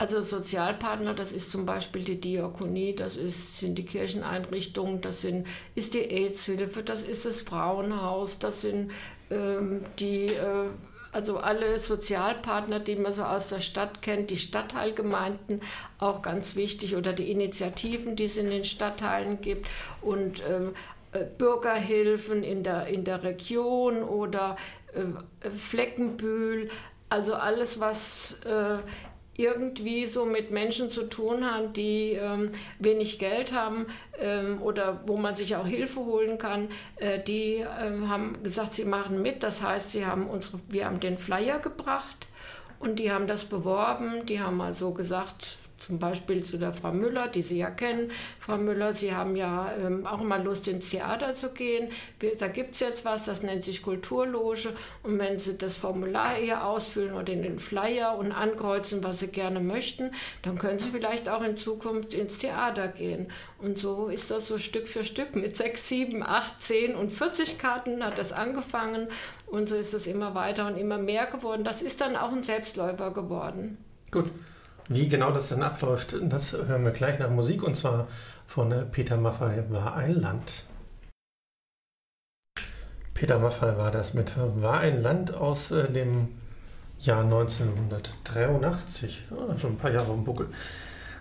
Also 0.00 0.22
Sozialpartner, 0.22 1.12
das 1.12 1.32
ist 1.32 1.50
zum 1.50 1.66
Beispiel 1.66 2.04
die 2.04 2.20
Diakonie, 2.20 2.94
das 2.94 3.16
ist, 3.16 3.58
sind 3.58 3.76
die 3.76 3.84
Kircheneinrichtungen, 3.84 5.00
das 5.00 5.22
sind, 5.22 5.46
ist 5.74 5.94
die 5.94 6.04
AIDS-Hilfe, 6.04 6.84
das 6.84 7.02
ist 7.02 7.26
das 7.26 7.40
Frauenhaus, 7.40 8.38
das 8.38 8.60
sind 8.60 8.92
ähm, 9.30 9.80
die, 9.98 10.26
äh, 10.26 10.68
also 11.12 11.38
alle 11.38 11.78
Sozialpartner, 11.78 12.80
die 12.80 12.96
man 12.96 13.12
so 13.12 13.24
aus 13.24 13.48
der 13.48 13.60
Stadt 13.60 14.02
kennt, 14.02 14.30
die 14.30 14.36
Stadtteilgemeinden, 14.36 15.60
auch 15.98 16.22
ganz 16.22 16.56
wichtig, 16.56 16.96
oder 16.96 17.12
die 17.12 17.30
Initiativen, 17.30 18.16
die 18.16 18.24
es 18.24 18.36
in 18.36 18.50
den 18.50 18.64
Stadtteilen 18.64 19.40
gibt. 19.40 19.66
Und 20.02 20.42
ähm, 20.48 20.74
äh, 21.12 21.24
Bürgerhilfen 21.24 22.42
in 22.42 22.62
der, 22.62 22.86
in 22.88 23.04
der 23.04 23.22
Region 23.22 24.02
oder 24.02 24.56
äh, 24.94 25.48
Fleckenbühl, 25.50 26.68
also 27.10 27.34
alles, 27.34 27.80
was 27.80 28.40
äh, 28.44 28.78
irgendwie 29.38 30.04
so 30.04 30.26
mit 30.26 30.50
Menschen 30.50 30.88
zu 30.88 31.04
tun 31.04 31.48
haben, 31.48 31.72
die 31.72 32.12
ähm, 32.12 32.50
wenig 32.80 33.20
Geld 33.20 33.52
haben 33.52 33.86
ähm, 34.20 34.60
oder 34.60 35.00
wo 35.06 35.16
man 35.16 35.36
sich 35.36 35.54
auch 35.54 35.66
Hilfe 35.66 36.00
holen 36.00 36.38
kann, 36.38 36.68
äh, 36.96 37.22
die 37.22 37.58
äh, 37.60 37.66
haben 38.08 38.42
gesagt, 38.42 38.74
sie 38.74 38.84
machen 38.84 39.22
mit. 39.22 39.44
Das 39.44 39.62
heißt, 39.62 39.90
sie 39.90 40.04
haben 40.04 40.28
unsere, 40.28 40.58
wir 40.68 40.86
haben 40.86 40.98
den 40.98 41.18
Flyer 41.18 41.60
gebracht 41.60 42.26
und 42.80 42.98
die 42.98 43.12
haben 43.12 43.28
das 43.28 43.44
beworben. 43.44 44.26
Die 44.26 44.40
haben 44.40 44.60
also 44.60 44.90
gesagt, 44.90 45.58
zum 45.78 45.98
Beispiel 45.98 46.44
zu 46.44 46.58
der 46.58 46.72
Frau 46.72 46.92
Müller, 46.92 47.28
die 47.28 47.42
Sie 47.42 47.58
ja 47.58 47.70
kennen. 47.70 48.10
Frau 48.40 48.56
Müller, 48.56 48.92
Sie 48.92 49.14
haben 49.14 49.36
ja 49.36 49.72
ähm, 49.80 50.06
auch 50.06 50.20
immer 50.20 50.38
Lust, 50.38 50.68
ins 50.68 50.90
Theater 50.90 51.34
zu 51.34 51.50
gehen. 51.50 51.90
Da 52.38 52.48
gibt 52.48 52.74
es 52.74 52.80
jetzt 52.80 53.04
was, 53.04 53.24
das 53.24 53.42
nennt 53.42 53.62
sich 53.62 53.82
Kulturloge. 53.82 54.74
Und 55.02 55.18
wenn 55.18 55.38
Sie 55.38 55.56
das 55.56 55.76
Formular 55.76 56.34
hier 56.34 56.64
ausfüllen 56.64 57.14
oder 57.14 57.32
in 57.32 57.42
den 57.42 57.58
Flyer 57.58 58.16
und 58.16 58.32
ankreuzen, 58.32 59.04
was 59.04 59.20
Sie 59.20 59.28
gerne 59.28 59.60
möchten, 59.60 60.12
dann 60.42 60.58
können 60.58 60.78
Sie 60.78 60.90
vielleicht 60.90 61.28
auch 61.28 61.42
in 61.42 61.54
Zukunft 61.54 62.14
ins 62.14 62.38
Theater 62.38 62.88
gehen. 62.88 63.30
Und 63.58 63.78
so 63.78 64.08
ist 64.08 64.30
das 64.30 64.48
so 64.48 64.58
Stück 64.58 64.88
für 64.88 65.04
Stück. 65.04 65.34
Mit 65.34 65.56
sechs, 65.56 65.88
sieben, 65.88 66.22
acht, 66.22 66.60
zehn 66.60 66.94
und 66.94 67.10
40 67.10 67.58
Karten 67.58 68.04
hat 68.04 68.18
das 68.18 68.32
angefangen. 68.32 69.08
Und 69.46 69.68
so 69.68 69.76
ist 69.76 69.94
es 69.94 70.06
immer 70.06 70.34
weiter 70.34 70.66
und 70.66 70.76
immer 70.76 70.98
mehr 70.98 71.26
geworden. 71.26 71.64
Das 71.64 71.82
ist 71.82 72.00
dann 72.00 72.16
auch 72.16 72.32
ein 72.32 72.42
Selbstläufer 72.42 73.12
geworden. 73.12 73.78
Gut. 74.10 74.30
Wie 74.88 75.08
genau 75.08 75.32
das 75.32 75.50
dann 75.50 75.62
abläuft, 75.62 76.14
das 76.22 76.52
hören 76.52 76.84
wir 76.84 76.92
gleich 76.92 77.18
nach 77.18 77.28
Musik 77.28 77.62
und 77.62 77.76
zwar 77.76 78.08
von 78.46 78.72
Peter 78.90 79.18
Maffay 79.18 79.64
war 79.68 79.96
ein 79.96 80.14
Land. 80.14 80.64
Peter 83.12 83.38
Maffay 83.38 83.76
war 83.76 83.90
das 83.90 84.14
mit 84.14 84.32
War 84.36 84.80
ein 84.80 85.02
Land 85.02 85.34
aus 85.34 85.72
äh, 85.72 85.90
dem 85.90 86.28
Jahr 87.00 87.22
1983. 87.22 89.24
Ah, 89.30 89.58
schon 89.58 89.72
ein 89.72 89.76
paar 89.76 89.92
Jahre 89.92 90.12
dem 90.12 90.24
Buckel. 90.24 90.46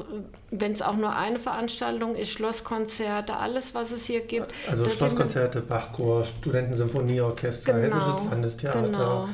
wenn 0.52 0.74
es 0.74 0.82
auch 0.82 0.96
nur 0.96 1.16
eine 1.16 1.40
Veranstaltung 1.40 2.16
ist, 2.16 2.32
Schlosskonzerte, 2.32 3.38
alles, 3.38 3.74
was 3.74 3.92
es 3.92 4.06
hier 4.06 4.22
gibt. 4.22 4.48
Also 4.70 4.88
Schlosskonzerte, 4.90 5.62
Bachchor, 5.62 6.26
Studentensymphonieorchester, 6.26 7.74
genau, 7.74 7.96
Hessisches 7.96 8.30
Landestheater. 8.30 8.82
Genau 8.84 9.30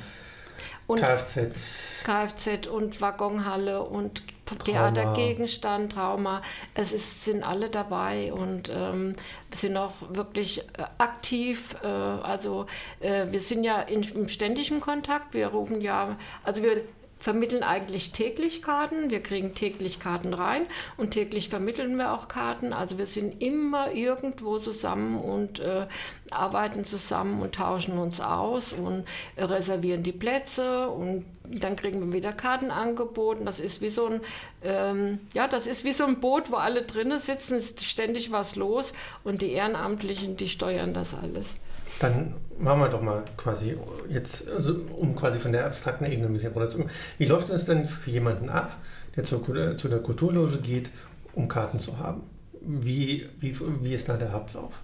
und 0.88 1.00
Kfz. 1.00 2.04
Kfz 2.04 2.68
und 2.68 3.02
Waggonhalle 3.02 3.82
und 3.82 4.24
Theatergegenstand, 4.66 5.94
Trauma. 5.94 6.42
Es 6.74 6.94
ist, 6.94 7.24
sind 7.24 7.44
alle 7.44 7.70
dabei 7.70 8.34
und 8.34 8.70
ähm, 8.70 9.16
wir 9.50 9.58
sind 9.58 9.78
auch 9.78 9.94
wirklich 10.10 10.60
äh, 10.60 10.84
aktiv. 10.98 11.75
Äh, 11.84 11.88
also 11.88 12.66
äh, 13.00 13.28
wir 13.32 13.40
sind 13.40 13.63
ja 13.63 13.82
in, 13.82 14.04
im 14.04 14.28
ständigen 14.28 14.82
Kontakt. 14.82 15.34
Wir 15.34 15.48
rufen 15.48 15.82
ja, 15.82 16.18
also 16.44 16.62
wir 16.62 16.84
vermitteln 17.24 17.63
eigentlich 17.63 18.12
täglich 18.12 18.62
Karten. 18.62 19.10
Wir 19.10 19.24
kriegen 19.24 19.56
täglich 19.56 20.01
Karten 20.01 20.34
rein 20.34 20.65
und 20.98 21.12
täglich 21.12 21.48
vermitteln 21.48 21.96
wir 21.96 22.12
auch 22.12 22.27
Karten. 22.27 22.74
Also 22.74 22.98
wir 22.98 23.06
sind 23.06 23.42
immer 23.42 23.94
irgendwo 23.94 24.60
zusammen 24.60 25.22
und 25.22 25.62
äh, 25.62 25.88
arbeiten 26.32 26.84
zusammen 26.84 27.42
und 27.42 27.56
tauschen 27.56 27.98
uns 27.98 28.20
aus 28.20 28.74
und 28.74 29.06
reservieren 29.38 30.03
die 30.03 30.12
Plätze 30.12 30.89
und 30.89 31.25
dann 31.48 31.77
kriegen 31.77 32.01
wir 32.01 32.12
wieder 32.12 32.34
Karten 32.34 32.72
angeboten. 32.72 33.46
Das 33.46 33.62
ist 33.62 33.80
wie 33.80 33.89
so 33.89 34.08
ein, 34.08 34.22
ähm, 34.62 35.20
ja, 35.34 35.48
das 35.48 35.65
ist 35.65 35.86
wie 35.86 35.94
so 35.94 36.03
ein 36.03 36.20
Boot, 36.20 36.51
wo 36.51 36.58
alle 36.58 36.82
drinnen 36.82 37.20
sitzen, 37.20 37.56
ist 37.56 37.86
ständig 37.86 38.34
was 38.34 38.58
los 38.58 38.94
und 39.24 39.42
die 39.42 39.53
Ehrenamtlichen, 39.53 40.36
die 40.36 40.50
steuern 40.50 40.94
das 40.94 41.15
alles. 41.15 41.56
Dann 42.00 42.35
machen 42.57 42.79
wir 42.81 42.89
doch 42.89 43.01
mal 43.01 43.23
quasi 43.38 43.77
jetzt, 44.09 44.50
also 44.50 44.75
um 44.97 45.15
quasi 45.15 45.39
von 45.39 45.51
der 45.51 45.65
abstrakten 45.65 46.05
Ebene 46.05 46.27
ein 46.27 46.33
bisschen 46.33 46.53
runterzukommen. 46.53 46.91
Wie 47.17 47.25
läuft 47.25 47.50
es 47.50 47.65
denn 47.65 47.88
für 47.88 48.09
jemanden 48.09 48.50
ab, 48.50 48.75
der 49.15 49.23
zur, 49.23 49.43
zu 49.77 49.88
der 49.88 50.00
Kulturloge 50.00 50.57
geht, 50.57 50.89
um 51.33 51.47
Karten 51.47 51.79
zu 51.79 51.97
haben? 51.97 52.23
Wie, 52.62 53.29
wie, 53.39 53.57
wie 53.81 53.93
ist 53.93 54.09
da 54.09 54.17
der 54.17 54.33
Ablauf? 54.33 54.81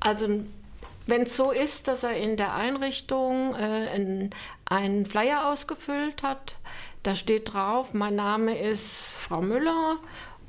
Also 0.00 0.28
wenn 1.06 1.22
es 1.22 1.36
so 1.36 1.52
ist, 1.52 1.88
dass 1.88 2.02
er 2.02 2.16
in 2.16 2.36
der 2.36 2.54
Einrichtung 2.54 3.54
äh, 3.54 4.30
einen 4.64 5.06
Flyer 5.06 5.48
ausgefüllt 5.48 6.22
hat, 6.22 6.56
da 7.02 7.14
steht 7.14 7.52
drauf, 7.52 7.94
mein 7.94 8.16
Name 8.16 8.58
ist 8.58 9.12
Frau 9.12 9.40
Müller 9.40 9.98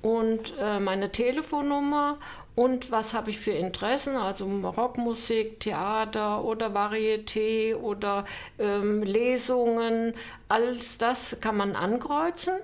und 0.01 0.55
äh, 0.59 0.79
meine 0.79 1.11
Telefonnummer 1.11 2.17
und 2.57 2.89
was 2.89 3.13
habe 3.13 3.29
ich 3.29 3.39
für 3.39 3.51
Interessen, 3.51 4.15
also 4.15 4.47
Rockmusik, 4.47 5.59
Theater 5.59 6.43
oder 6.43 6.69
Varieté 6.73 7.75
oder 7.75 8.25
ähm, 8.57 9.03
Lesungen, 9.03 10.15
alles 10.49 10.97
das 10.97 11.39
kann 11.39 11.55
man 11.55 11.75
ankreuzen 11.75 12.55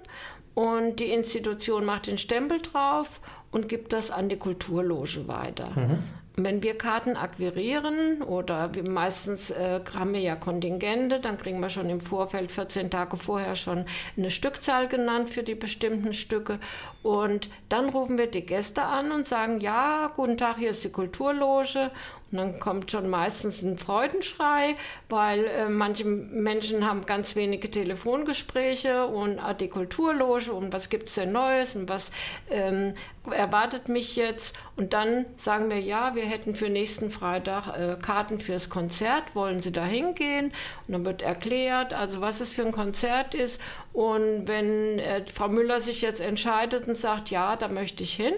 und 0.56 1.00
die 1.00 1.12
Institution 1.12 1.86
macht 1.86 2.08
den 2.08 2.18
Stempel 2.18 2.60
drauf 2.60 3.22
und 3.52 3.70
gibt 3.70 3.94
das 3.94 4.10
an 4.10 4.30
die 4.30 4.38
Kulturloge 4.38 5.28
weiter. 5.28 5.70
Mhm. 5.76 6.04
Wenn 6.36 6.64
wir 6.64 6.76
Karten 6.76 7.16
akquirieren 7.16 8.24
oder 8.24 8.74
wir 8.74 8.90
meistens 8.90 9.52
äh, 9.52 9.82
haben 9.96 10.14
wir 10.14 10.20
ja 10.20 10.36
Kontingente, 10.36 11.20
dann 11.20 11.38
kriegen 11.38 11.60
wir 11.60 11.70
schon 11.70 11.92
im 11.92 12.02
Vorfeld 12.02 12.52
14 12.52 12.90
Tage 12.90 13.18
vorher 13.18 13.56
schon 13.56 13.86
eine 14.18 14.32
Stückzahl 14.32 14.88
genannt 14.88 15.30
für 15.30 15.44
die 15.44 15.54
bestimmten 15.54 16.12
Stücke. 16.12 16.58
Und 17.04 17.50
dann 17.70 17.90
rufen 17.90 18.18
wir 18.18 18.26
die 18.26 18.48
Gäste 18.48 18.82
an 18.82 19.12
und 19.12 19.28
sagen, 19.28 19.60
ja, 19.60 20.12
guten 20.16 20.40
Tag, 20.40 20.58
hier 20.58 20.72
ist 20.72 20.84
die 20.84 20.92
Kulturloge 20.92 21.92
und 22.34 22.40
dann 22.40 22.60
kommt 22.60 22.90
schon 22.90 23.12
meistens 23.12 23.62
ein 23.62 23.78
Freudenschrei, 23.78 24.74
weil 25.08 25.46
äh, 25.46 25.70
manche 25.70 26.04
Menschen 26.04 26.84
haben 26.84 27.06
ganz 27.06 27.36
wenige 27.36 27.70
Telefongespräche 27.70 29.06
und 29.06 29.38
ah, 29.38 29.54
die 29.54 29.68
Kulturloge 29.68 30.52
und 30.52 30.74
was 30.74 30.90
gibt 30.90 31.10
es 31.10 31.16
denn 31.16 31.32
Neues 31.32 31.76
und 31.76 31.90
was 31.90 32.12
ähm, 32.50 32.96
erwartet 33.30 33.88
mich 33.88 34.16
jetzt. 34.16 34.58
Und 34.76 34.94
dann 34.94 35.28
sagen 35.38 35.70
wir, 35.70 35.80
ja, 35.80 36.16
wir 36.16 36.26
hätten 36.26 36.56
für 36.56 36.70
nächsten 36.70 37.12
Freitag 37.12 37.68
äh, 37.78 37.98
Karten 38.02 38.40
fürs 38.40 38.68
Konzert, 38.68 39.36
wollen 39.36 39.60
Sie 39.60 39.72
da 39.72 39.86
hingehen? 39.86 40.52
Und 40.88 40.94
dann 40.94 41.06
wird 41.06 41.22
erklärt, 41.22 41.94
also 41.94 42.20
was 42.20 42.42
es 42.42 42.50
für 42.50 42.66
ein 42.66 42.72
Konzert 42.72 43.36
ist. 43.36 43.62
Und 43.94 44.48
wenn 44.48 44.98
äh, 44.98 45.24
Frau 45.32 45.50
Müller 45.50 45.82
sich 45.82 46.02
jetzt 46.02 46.20
entscheidet 46.20 46.88
und 46.88 46.98
sagt, 46.98 47.30
ja, 47.30 47.56
da 47.56 47.68
möchte 47.68 48.02
ich 48.02 48.16
hin, 48.16 48.34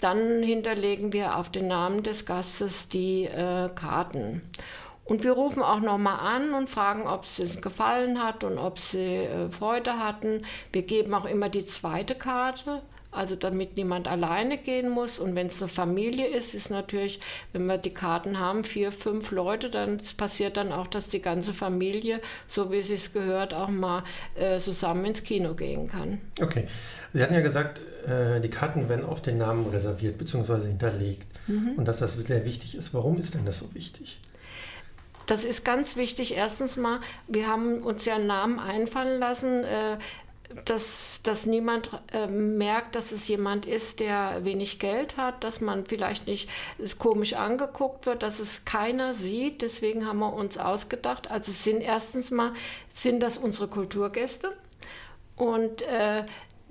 dann 0.00 0.42
hinterlegen 0.42 1.12
wir 1.12 1.36
auf 1.36 1.50
den 1.50 1.68
Namen 1.68 2.02
des 2.02 2.26
Gastes 2.26 2.88
die 2.88 3.24
äh, 3.24 3.68
Karten. 3.74 4.42
Und 5.08 5.24
wir 5.24 5.32
rufen 5.32 5.62
auch 5.62 5.80
nochmal 5.80 6.20
an 6.20 6.52
und 6.52 6.68
fragen, 6.68 7.06
ob 7.06 7.24
es 7.24 7.38
ihnen 7.38 7.62
gefallen 7.62 8.22
hat 8.22 8.44
und 8.44 8.58
ob 8.58 8.78
sie 8.78 8.98
äh, 8.98 9.48
Freude 9.48 9.98
hatten. 9.98 10.44
Wir 10.70 10.82
geben 10.82 11.14
auch 11.14 11.24
immer 11.24 11.48
die 11.48 11.64
zweite 11.64 12.14
Karte, 12.14 12.82
also 13.10 13.34
damit 13.34 13.78
niemand 13.78 14.06
alleine 14.06 14.58
gehen 14.58 14.90
muss. 14.90 15.18
Und 15.18 15.34
wenn 15.34 15.46
es 15.46 15.62
eine 15.62 15.70
Familie 15.70 16.26
ist, 16.26 16.52
ist 16.54 16.70
natürlich, 16.70 17.20
wenn 17.54 17.64
wir 17.64 17.78
die 17.78 17.94
Karten 17.94 18.38
haben, 18.38 18.64
vier, 18.64 18.92
fünf 18.92 19.30
Leute, 19.30 19.70
dann 19.70 19.98
passiert 20.18 20.58
dann 20.58 20.72
auch, 20.72 20.86
dass 20.86 21.08
die 21.08 21.22
ganze 21.22 21.54
Familie, 21.54 22.20
so 22.46 22.70
wie 22.70 22.76
es 22.76 22.88
sich 22.88 23.14
gehört, 23.14 23.54
auch 23.54 23.70
mal 23.70 24.04
äh, 24.34 24.58
zusammen 24.58 25.06
ins 25.06 25.24
Kino 25.24 25.54
gehen 25.54 25.88
kann. 25.88 26.20
Okay. 26.38 26.68
Sie 27.14 27.22
hatten 27.22 27.32
ja 27.32 27.40
gesagt, 27.40 27.80
äh, 28.06 28.40
die 28.40 28.50
Karten 28.50 28.88
werden 28.88 29.04
auf 29.04 29.22
den 29.22 29.38
Namen 29.38 29.66
reserviert 29.68 30.18
bzw. 30.18 30.68
hinterlegt 30.68 31.26
mhm. 31.46 31.74
und 31.76 31.86
dass 31.86 31.98
das 31.98 32.14
sehr 32.14 32.44
wichtig 32.44 32.74
ist. 32.74 32.94
Warum 32.94 33.20
ist 33.20 33.34
denn 33.34 33.44
das 33.44 33.58
so 33.58 33.74
wichtig? 33.74 34.18
Das 35.26 35.44
ist 35.44 35.64
ganz 35.64 35.96
wichtig. 35.96 36.34
Erstens 36.34 36.76
mal, 36.76 37.00
wir 37.26 37.46
haben 37.46 37.82
uns 37.82 38.04
ja 38.06 38.14
einen 38.14 38.26
Namen 38.26 38.58
einfallen 38.58 39.20
lassen, 39.20 39.62
äh, 39.64 39.98
dass, 40.64 41.20
dass 41.22 41.44
niemand 41.44 41.90
äh, 42.12 42.26
merkt, 42.26 42.96
dass 42.96 43.12
es 43.12 43.28
jemand 43.28 43.66
ist, 43.66 44.00
der 44.00 44.44
wenig 44.44 44.78
Geld 44.78 45.18
hat, 45.18 45.44
dass 45.44 45.60
man 45.60 45.84
vielleicht 45.84 46.26
nicht 46.26 46.48
komisch 46.98 47.34
angeguckt 47.34 48.06
wird, 48.06 48.22
dass 48.22 48.40
es 48.40 48.64
keiner 48.64 49.12
sieht. 49.12 49.60
Deswegen 49.60 50.06
haben 50.06 50.20
wir 50.20 50.32
uns 50.32 50.56
ausgedacht. 50.56 51.30
Also 51.30 51.52
sind 51.52 51.82
erstens 51.82 52.30
mal 52.30 52.54
sind 52.88 53.22
das 53.22 53.36
unsere 53.36 53.68
Kulturgäste 53.68 54.54
und 55.36 55.82
äh, 55.82 56.24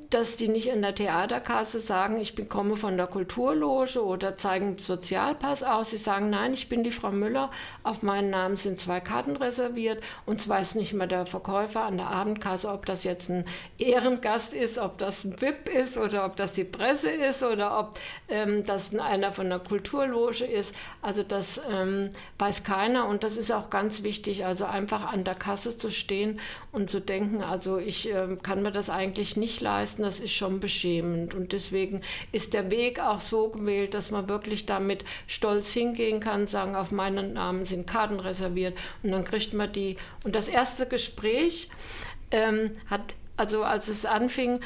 dass 0.09 0.35
die 0.35 0.49
nicht 0.49 0.67
in 0.67 0.81
der 0.81 0.95
Theaterkasse 0.95 1.79
sagen, 1.79 2.17
ich 2.17 2.35
komme 2.49 2.75
von 2.75 2.97
der 2.97 3.07
Kulturloge 3.07 4.03
oder 4.03 4.35
zeigen 4.35 4.77
Sozialpass 4.77 5.63
aus. 5.63 5.91
Sie 5.91 5.97
sagen, 5.97 6.29
nein, 6.29 6.53
ich 6.53 6.67
bin 6.67 6.83
die 6.83 6.91
Frau 6.91 7.11
Müller, 7.11 7.51
auf 7.83 8.03
meinen 8.03 8.31
Namen 8.31 8.57
sind 8.57 8.77
zwei 8.77 8.99
Karten 8.99 9.37
reserviert 9.37 10.03
und 10.25 10.41
zwar 10.41 10.57
weiß 10.57 10.73
nicht 10.73 10.93
mehr 10.93 11.05
der 11.05 11.27
Verkäufer 11.27 11.83
an 11.83 11.97
der 11.97 12.07
Abendkasse, 12.07 12.69
ob 12.69 12.87
das 12.87 13.03
jetzt 13.03 13.29
ein 13.29 13.45
Ehrengast 13.77 14.55
ist, 14.55 14.79
ob 14.79 14.97
das 14.97 15.23
ein 15.23 15.39
VIP 15.39 15.69
ist 15.69 15.97
oder 15.99 16.25
ob 16.25 16.35
das 16.35 16.53
die 16.53 16.63
Presse 16.63 17.11
ist 17.11 17.43
oder 17.43 17.77
ob 17.77 17.99
ähm, 18.27 18.65
das 18.65 18.93
einer 18.95 19.31
von 19.31 19.49
der 19.49 19.59
Kulturloge 19.59 20.45
ist. 20.45 20.73
Also 21.03 21.21
das 21.21 21.61
ähm, 21.69 22.09
weiß 22.39 22.63
keiner 22.63 23.07
und 23.07 23.23
das 23.23 23.37
ist 23.37 23.51
auch 23.51 23.69
ganz 23.69 24.01
wichtig, 24.01 24.47
also 24.47 24.65
einfach 24.65 25.13
an 25.13 25.23
der 25.25 25.35
Kasse 25.35 25.77
zu 25.77 25.91
stehen 25.91 26.39
und 26.71 26.89
zu 26.89 26.99
denken, 26.99 27.43
also 27.43 27.77
ich 27.77 28.11
äh, 28.11 28.37
kann 28.41 28.63
mir 28.63 28.71
das 28.71 28.89
eigentlich 28.89 29.37
nicht 29.37 29.61
leisten, 29.61 29.96
das 30.03 30.19
ist 30.19 30.33
schon 30.33 30.59
beschämend. 30.59 31.33
Und 31.33 31.51
deswegen 31.51 32.01
ist 32.31 32.53
der 32.53 32.71
Weg 32.71 32.99
auch 32.99 33.19
so 33.19 33.49
gewählt, 33.49 33.93
dass 33.93 34.11
man 34.11 34.29
wirklich 34.29 34.65
damit 34.65 35.05
stolz 35.27 35.71
hingehen 35.71 36.19
kann, 36.19 36.47
sagen, 36.47 36.75
auf 36.75 36.91
meinen 36.91 37.33
Namen 37.33 37.65
sind 37.65 37.87
Karten 37.87 38.19
reserviert 38.19 38.77
und 39.03 39.11
dann 39.11 39.23
kriegt 39.23 39.53
man 39.53 39.71
die. 39.71 39.95
Und 40.23 40.35
das 40.35 40.47
erste 40.47 40.87
Gespräch 40.87 41.69
ähm, 42.31 42.71
hat 42.87 43.13
also 43.37 43.63
als 43.63 43.87
es 43.87 44.07
anfing, 44.07 44.61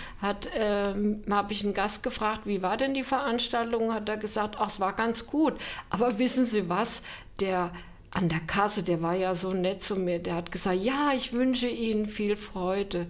ähm, 0.56 1.24
habe 1.30 1.52
ich 1.52 1.62
einen 1.62 1.74
Gast 1.74 2.04
gefragt, 2.04 2.44
wie 2.46 2.62
war 2.62 2.78
denn 2.78 2.94
die 2.94 3.04
Veranstaltung? 3.04 3.94
Hat 3.94 4.08
er 4.08 4.16
gesagt, 4.16 4.56
ach, 4.58 4.70
es 4.70 4.80
war 4.80 4.94
ganz 4.94 5.28
gut. 5.28 5.56
Aber 5.90 6.20
wissen 6.20 6.46
Sie 6.46 6.70
was? 6.70 7.04
Der 7.42 7.72
an 8.12 8.28
der 8.28 8.42
Kasse, 8.42 8.84
der 8.84 9.02
war 9.02 9.16
ja 9.16 9.34
so 9.36 9.54
nett 9.54 9.82
zu 9.82 9.96
mir, 9.96 10.20
der 10.20 10.36
hat 10.36 10.52
gesagt, 10.52 10.82
ja, 10.82 11.14
ich 11.16 11.32
wünsche 11.34 11.68
Ihnen 11.68 12.08
viel 12.08 12.36
Freude. 12.36 13.08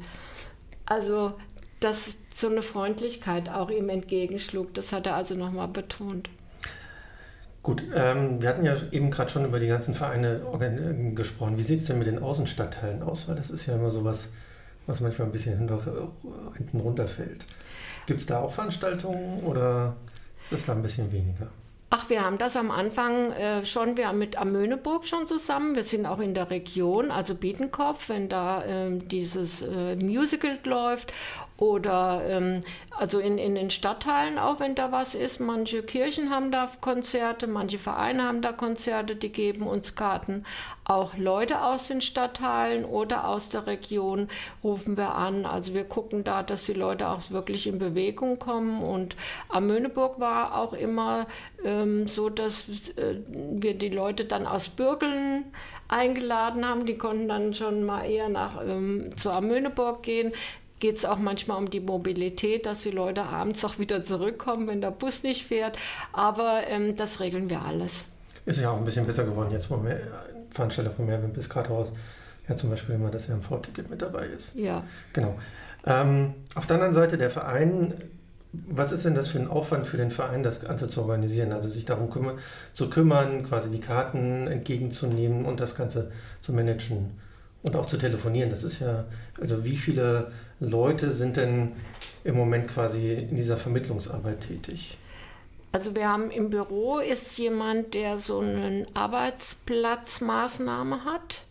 Also, 0.85 1.33
dass 1.81 2.17
so 2.33 2.47
eine 2.47 2.61
Freundlichkeit 2.61 3.49
auch 3.49 3.69
ihm 3.69 3.89
entgegenschlug, 3.89 4.73
das 4.73 4.93
hat 4.93 5.07
er 5.07 5.15
also 5.15 5.35
nochmal 5.35 5.67
betont. 5.67 6.29
Gut, 7.63 7.83
ähm, 7.93 8.41
wir 8.41 8.49
hatten 8.49 8.65
ja 8.65 8.75
eben 8.91 9.11
gerade 9.11 9.29
schon 9.29 9.45
über 9.45 9.59
die 9.59 9.67
ganzen 9.67 9.93
Vereine 9.93 10.41
äh, 10.59 11.11
gesprochen. 11.11 11.57
Wie 11.57 11.63
sieht 11.63 11.81
es 11.81 11.87
denn 11.87 11.99
mit 11.99 12.07
den 12.07 12.17
Außenstadtteilen 12.19 13.03
aus? 13.03 13.27
Weil 13.27 13.35
das 13.35 13.51
ist 13.51 13.67
ja 13.67 13.75
immer 13.75 13.91
so 13.91 14.03
was, 14.03 14.31
was 14.87 14.99
manchmal 14.99 15.27
ein 15.27 15.31
bisschen 15.31 15.57
hinten 15.59 16.79
runterfällt. 16.79 17.45
Gibt 18.07 18.21
es 18.21 18.25
da 18.25 18.39
auch 18.39 18.53
Veranstaltungen 18.53 19.43
oder 19.43 19.95
ist 20.43 20.53
das 20.53 20.65
da 20.65 20.73
ein 20.73 20.81
bisschen 20.81 21.11
weniger? 21.11 21.49
Ach, 21.93 22.09
wir 22.09 22.23
haben 22.23 22.37
das 22.37 22.55
am 22.55 22.71
Anfang 22.71 23.33
äh, 23.33 23.65
schon, 23.65 23.97
wir 23.97 24.07
haben 24.07 24.17
mit 24.17 24.37
Amöneburg 24.37 25.05
schon 25.05 25.27
zusammen, 25.27 25.75
wir 25.75 25.83
sind 25.83 26.05
auch 26.05 26.19
in 26.19 26.33
der 26.33 26.49
Region, 26.49 27.11
also 27.11 27.35
Bietenkopf, 27.35 28.07
wenn 28.07 28.29
da 28.29 28.63
ähm, 28.65 29.09
dieses 29.09 29.61
äh, 29.61 29.97
Musical 29.97 30.57
läuft 30.63 31.11
oder 31.61 32.23
ähm, 32.27 32.61
also 32.97 33.19
in, 33.19 33.37
in 33.37 33.53
den 33.53 33.69
Stadtteilen 33.69 34.39
auch, 34.39 34.59
wenn 34.59 34.73
da 34.73 34.91
was 34.91 35.13
ist. 35.13 35.39
Manche 35.39 35.83
Kirchen 35.83 36.31
haben 36.31 36.51
da 36.51 36.67
Konzerte, 36.81 37.45
manche 37.45 37.77
Vereine 37.77 38.23
haben 38.23 38.41
da 38.41 38.51
Konzerte, 38.51 39.15
die 39.15 39.31
geben 39.31 39.67
uns 39.67 39.95
Karten. 39.95 40.43
Auch 40.85 41.15
Leute 41.15 41.63
aus 41.63 41.87
den 41.87 42.01
Stadtteilen 42.01 42.83
oder 42.83 43.27
aus 43.27 43.49
der 43.49 43.67
Region 43.67 44.27
rufen 44.63 44.97
wir 44.97 45.13
an. 45.13 45.45
Also 45.45 45.75
wir 45.75 45.83
gucken 45.83 46.23
da, 46.23 46.41
dass 46.41 46.65
die 46.65 46.73
Leute 46.73 47.07
auch 47.07 47.29
wirklich 47.29 47.67
in 47.67 47.77
Bewegung 47.77 48.39
kommen. 48.39 48.81
Und 48.81 49.15
am 49.47 49.67
Möhneburg 49.67 50.19
war 50.19 50.57
auch 50.57 50.73
immer 50.73 51.27
ähm, 51.63 52.07
so, 52.07 52.31
dass 52.31 52.65
äh, 52.97 53.17
wir 53.27 53.75
die 53.75 53.89
Leute 53.89 54.25
dann 54.25 54.47
aus 54.47 54.67
Bürgeln 54.67 55.45
eingeladen 55.87 56.67
haben. 56.67 56.85
Die 56.87 56.97
konnten 56.97 57.27
dann 57.27 57.53
schon 57.53 57.83
mal 57.83 58.05
eher 58.05 58.29
nach 58.29 58.59
ähm, 58.65 59.15
zur 59.15 59.33
Amöneburg 59.33 60.01
gehen 60.01 60.33
geht 60.81 60.97
es 60.97 61.05
auch 61.05 61.19
manchmal 61.19 61.57
um 61.57 61.69
die 61.69 61.79
Mobilität, 61.79 62.65
dass 62.65 62.81
die 62.81 62.91
Leute 62.91 63.23
abends 63.23 63.63
auch 63.63 63.79
wieder 63.79 64.03
zurückkommen, 64.03 64.67
wenn 64.67 64.81
der 64.81 64.91
Bus 64.91 65.23
nicht 65.23 65.45
fährt. 65.45 65.77
Aber 66.11 66.63
ähm, 66.67 66.97
das 66.97 67.21
regeln 67.21 67.49
wir 67.49 67.61
alles. 67.61 68.05
Ist 68.45 68.59
ja 68.59 68.71
auch 68.71 68.77
ein 68.77 68.83
bisschen 68.83 69.05
besser 69.05 69.23
geworden 69.23 69.51
jetzt, 69.51 69.69
wo 69.71 69.77
mehr, 69.77 69.99
Veranstalter 70.49 70.91
von 70.91 71.05
Merwin 71.05 71.31
bis 71.31 71.55
Rathaus 71.55 71.93
ja 72.49 72.57
zum 72.57 72.69
Beispiel 72.69 72.95
immer 72.95 73.09
das 73.09 73.29
RMV-Ticket 73.29 73.89
mit 73.89 74.01
dabei 74.01 74.25
ist. 74.25 74.55
Ja. 74.55 74.83
Genau. 75.13 75.37
Ähm, 75.85 76.33
auf 76.55 76.65
der 76.65 76.75
anderen 76.75 76.93
Seite 76.93 77.17
der 77.17 77.29
Verein, 77.29 77.93
was 78.51 78.91
ist 78.91 79.05
denn 79.05 79.15
das 79.15 79.29
für 79.29 79.39
ein 79.39 79.47
Aufwand 79.47 79.87
für 79.87 79.97
den 79.97 80.11
Verein, 80.11 80.43
das 80.43 80.61
Ganze 80.61 80.89
zu 80.89 81.01
organisieren? 81.01 81.53
Also 81.53 81.69
sich 81.69 81.85
darum 81.85 82.09
kümmern, 82.09 82.39
zu 82.73 82.89
kümmern, 82.89 83.43
quasi 83.43 83.69
die 83.69 83.79
Karten 83.79 84.47
entgegenzunehmen 84.47 85.45
und 85.45 85.59
das 85.59 85.75
Ganze 85.75 86.11
zu 86.41 86.51
managen 86.51 87.11
und 87.63 87.75
auch 87.75 87.85
zu 87.85 87.97
telefonieren. 87.97 88.49
Das 88.49 88.63
ist 88.63 88.79
ja, 88.79 89.05
also 89.39 89.63
wie 89.63 89.77
viele 89.77 90.31
Leute 90.61 91.11
sind 91.11 91.37
denn 91.37 91.71
im 92.23 92.35
Moment 92.35 92.67
quasi 92.67 93.13
in 93.13 93.35
dieser 93.35 93.57
Vermittlungsarbeit 93.57 94.41
tätig? 94.41 94.97
Also 95.71 95.95
wir 95.95 96.07
haben 96.07 96.29
im 96.29 96.51
Büro 96.51 96.99
ist 96.99 97.37
jemand, 97.37 97.95
der 97.95 98.17
so 98.17 98.39
eine 98.39 98.85
Arbeitsplatzmaßnahme 98.93 101.03
hat. 101.03 101.45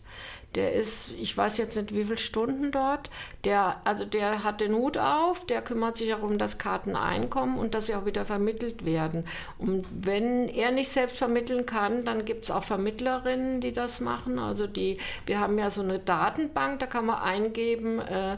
Der 0.55 0.73
ist, 0.73 1.11
ich 1.19 1.35
weiß 1.35 1.57
jetzt 1.57 1.77
nicht, 1.77 1.95
wie 1.95 2.03
viele 2.03 2.17
Stunden 2.17 2.71
dort. 2.71 3.09
Der, 3.45 3.81
also 3.85 4.03
der 4.03 4.43
hat 4.43 4.59
den 4.59 4.75
Hut 4.75 4.97
auf, 4.97 5.45
der 5.45 5.61
kümmert 5.61 5.95
sich 5.95 6.13
auch 6.13 6.21
um 6.21 6.37
das 6.37 6.57
Karteneinkommen 6.57 7.57
und 7.57 7.73
dass 7.73 7.85
sie 7.85 7.95
auch 7.95 8.05
wieder 8.05 8.25
vermittelt 8.25 8.83
werden. 8.83 9.25
Und 9.57 9.85
wenn 9.91 10.49
er 10.49 10.71
nicht 10.71 10.89
selbst 10.89 11.17
vermitteln 11.17 11.65
kann, 11.65 12.03
dann 12.03 12.25
gibt 12.25 12.43
es 12.43 12.51
auch 12.51 12.63
Vermittlerinnen, 12.63 13.61
die 13.61 13.71
das 13.71 14.01
machen. 14.01 14.39
Also 14.39 14.67
die, 14.67 14.97
wir 15.25 15.39
haben 15.39 15.57
ja 15.57 15.69
so 15.69 15.81
eine 15.81 15.99
Datenbank, 15.99 16.79
da 16.79 16.85
kann 16.85 17.05
man 17.05 17.21
eingeben, 17.21 17.99
äh, 17.99 18.37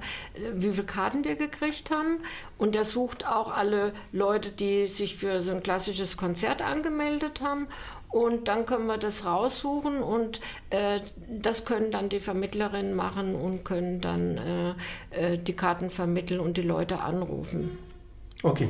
wie 0.54 0.72
viele 0.72 0.86
Karten 0.86 1.24
wir 1.24 1.36
gekriegt 1.36 1.90
haben. 1.90 2.20
Und 2.60 2.76
er 2.76 2.86
sucht 2.86 3.28
auch 3.28 3.52
alle 3.52 3.94
Leute, 4.12 4.50
die 4.50 4.88
sich 4.88 5.18
für 5.18 5.42
so 5.42 5.52
ein 5.52 5.64
klassisches 5.64 6.16
Konzert 6.16 6.62
angemeldet 6.62 7.42
haben 7.42 7.68
und 8.14 8.48
dann 8.48 8.68
können 8.68 8.86
wir 8.86 9.00
das 9.00 9.26
raussuchen 9.26 10.04
und 10.04 10.40
äh, 10.70 11.00
das 11.28 11.66
können 11.66 11.90
dann 11.90 12.10
die 12.10 12.20
Vermittlerinnen 12.20 12.94
machen 12.94 13.34
und 13.34 13.66
können 13.66 14.02
dann 14.02 14.38
äh, 14.38 15.34
äh, 15.34 15.38
die 15.40 15.54
Karten 15.54 15.90
vermitteln 15.90 16.40
und 16.40 16.56
die 16.56 16.62
Leute 16.62 17.00
anrufen. 17.00 17.76
Okay, 18.44 18.70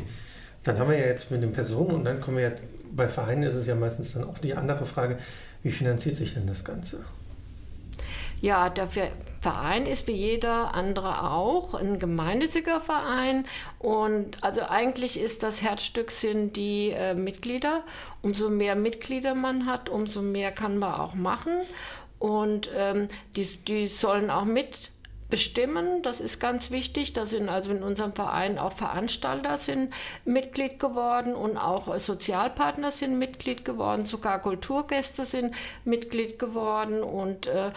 dann 0.63 0.79
haben 0.79 0.89
wir 0.89 0.97
ja 0.97 1.07
jetzt 1.07 1.29
mit 1.29 1.43
den 1.43 1.51
Personen 1.51 1.91
und 1.91 2.05
dann 2.05 2.21
kommen 2.21 2.37
wir 2.37 2.43
ja, 2.43 2.51
bei 2.93 3.09
Vereinen 3.09 3.43
ist 3.43 3.55
es 3.55 3.67
ja 3.67 3.75
meistens 3.75 4.13
dann 4.13 4.23
auch 4.23 4.37
die 4.37 4.53
andere 4.53 4.85
Frage, 4.85 5.17
wie 5.61 5.71
finanziert 5.71 6.15
sich 6.15 6.35
denn 6.35 6.47
das 6.47 6.63
Ganze? 6.63 7.03
Ja, 8.43 8.69
der 8.69 8.89
Verein 9.39 9.85
ist 9.85 10.05
wie 10.07 10.11
jeder 10.11 10.75
andere 10.75 11.31
auch 11.31 11.75
ein 11.75 11.97
gemeinnütziger 11.97 12.81
Verein 12.81 13.45
und 13.79 14.43
also 14.43 14.63
eigentlich 14.63 15.17
ist 15.17 15.43
das 15.43 15.61
Herzstück 15.61 16.11
sind 16.11 16.57
die 16.57 16.89
äh, 16.89 17.13
Mitglieder. 17.13 17.85
Umso 18.21 18.49
mehr 18.49 18.75
Mitglieder 18.75 19.33
man 19.33 19.65
hat, 19.65 19.87
umso 19.87 20.21
mehr 20.21 20.51
kann 20.51 20.77
man 20.77 20.93
auch 20.93 21.13
machen 21.13 21.53
und 22.19 22.69
ähm, 22.75 23.07
die, 23.37 23.45
die 23.65 23.87
sollen 23.87 24.29
auch 24.29 24.43
mit 24.43 24.91
bestimmen. 25.33 26.03
Das 26.03 26.21
ist 26.21 26.39
ganz 26.39 26.69
wichtig. 26.69 27.13
Da 27.13 27.25
sind 27.25 27.49
also 27.49 27.71
in 27.71 27.81
unserem 27.81 28.13
Verein 28.13 28.59
auch 28.59 28.73
Veranstalter 28.73 29.57
sind 29.57 29.91
Mitglied 30.25 30.77
geworden 30.77 31.33
und 31.33 31.57
auch 31.57 31.97
Sozialpartner 31.97 32.91
sind 32.91 33.17
Mitglied 33.17 33.65
geworden. 33.65 34.05
Sogar 34.05 34.39
Kulturgäste 34.39 35.25
sind 35.25 35.55
Mitglied 35.85 36.37
geworden. 36.37 37.01
Und 37.01 37.47
äh, 37.47 37.71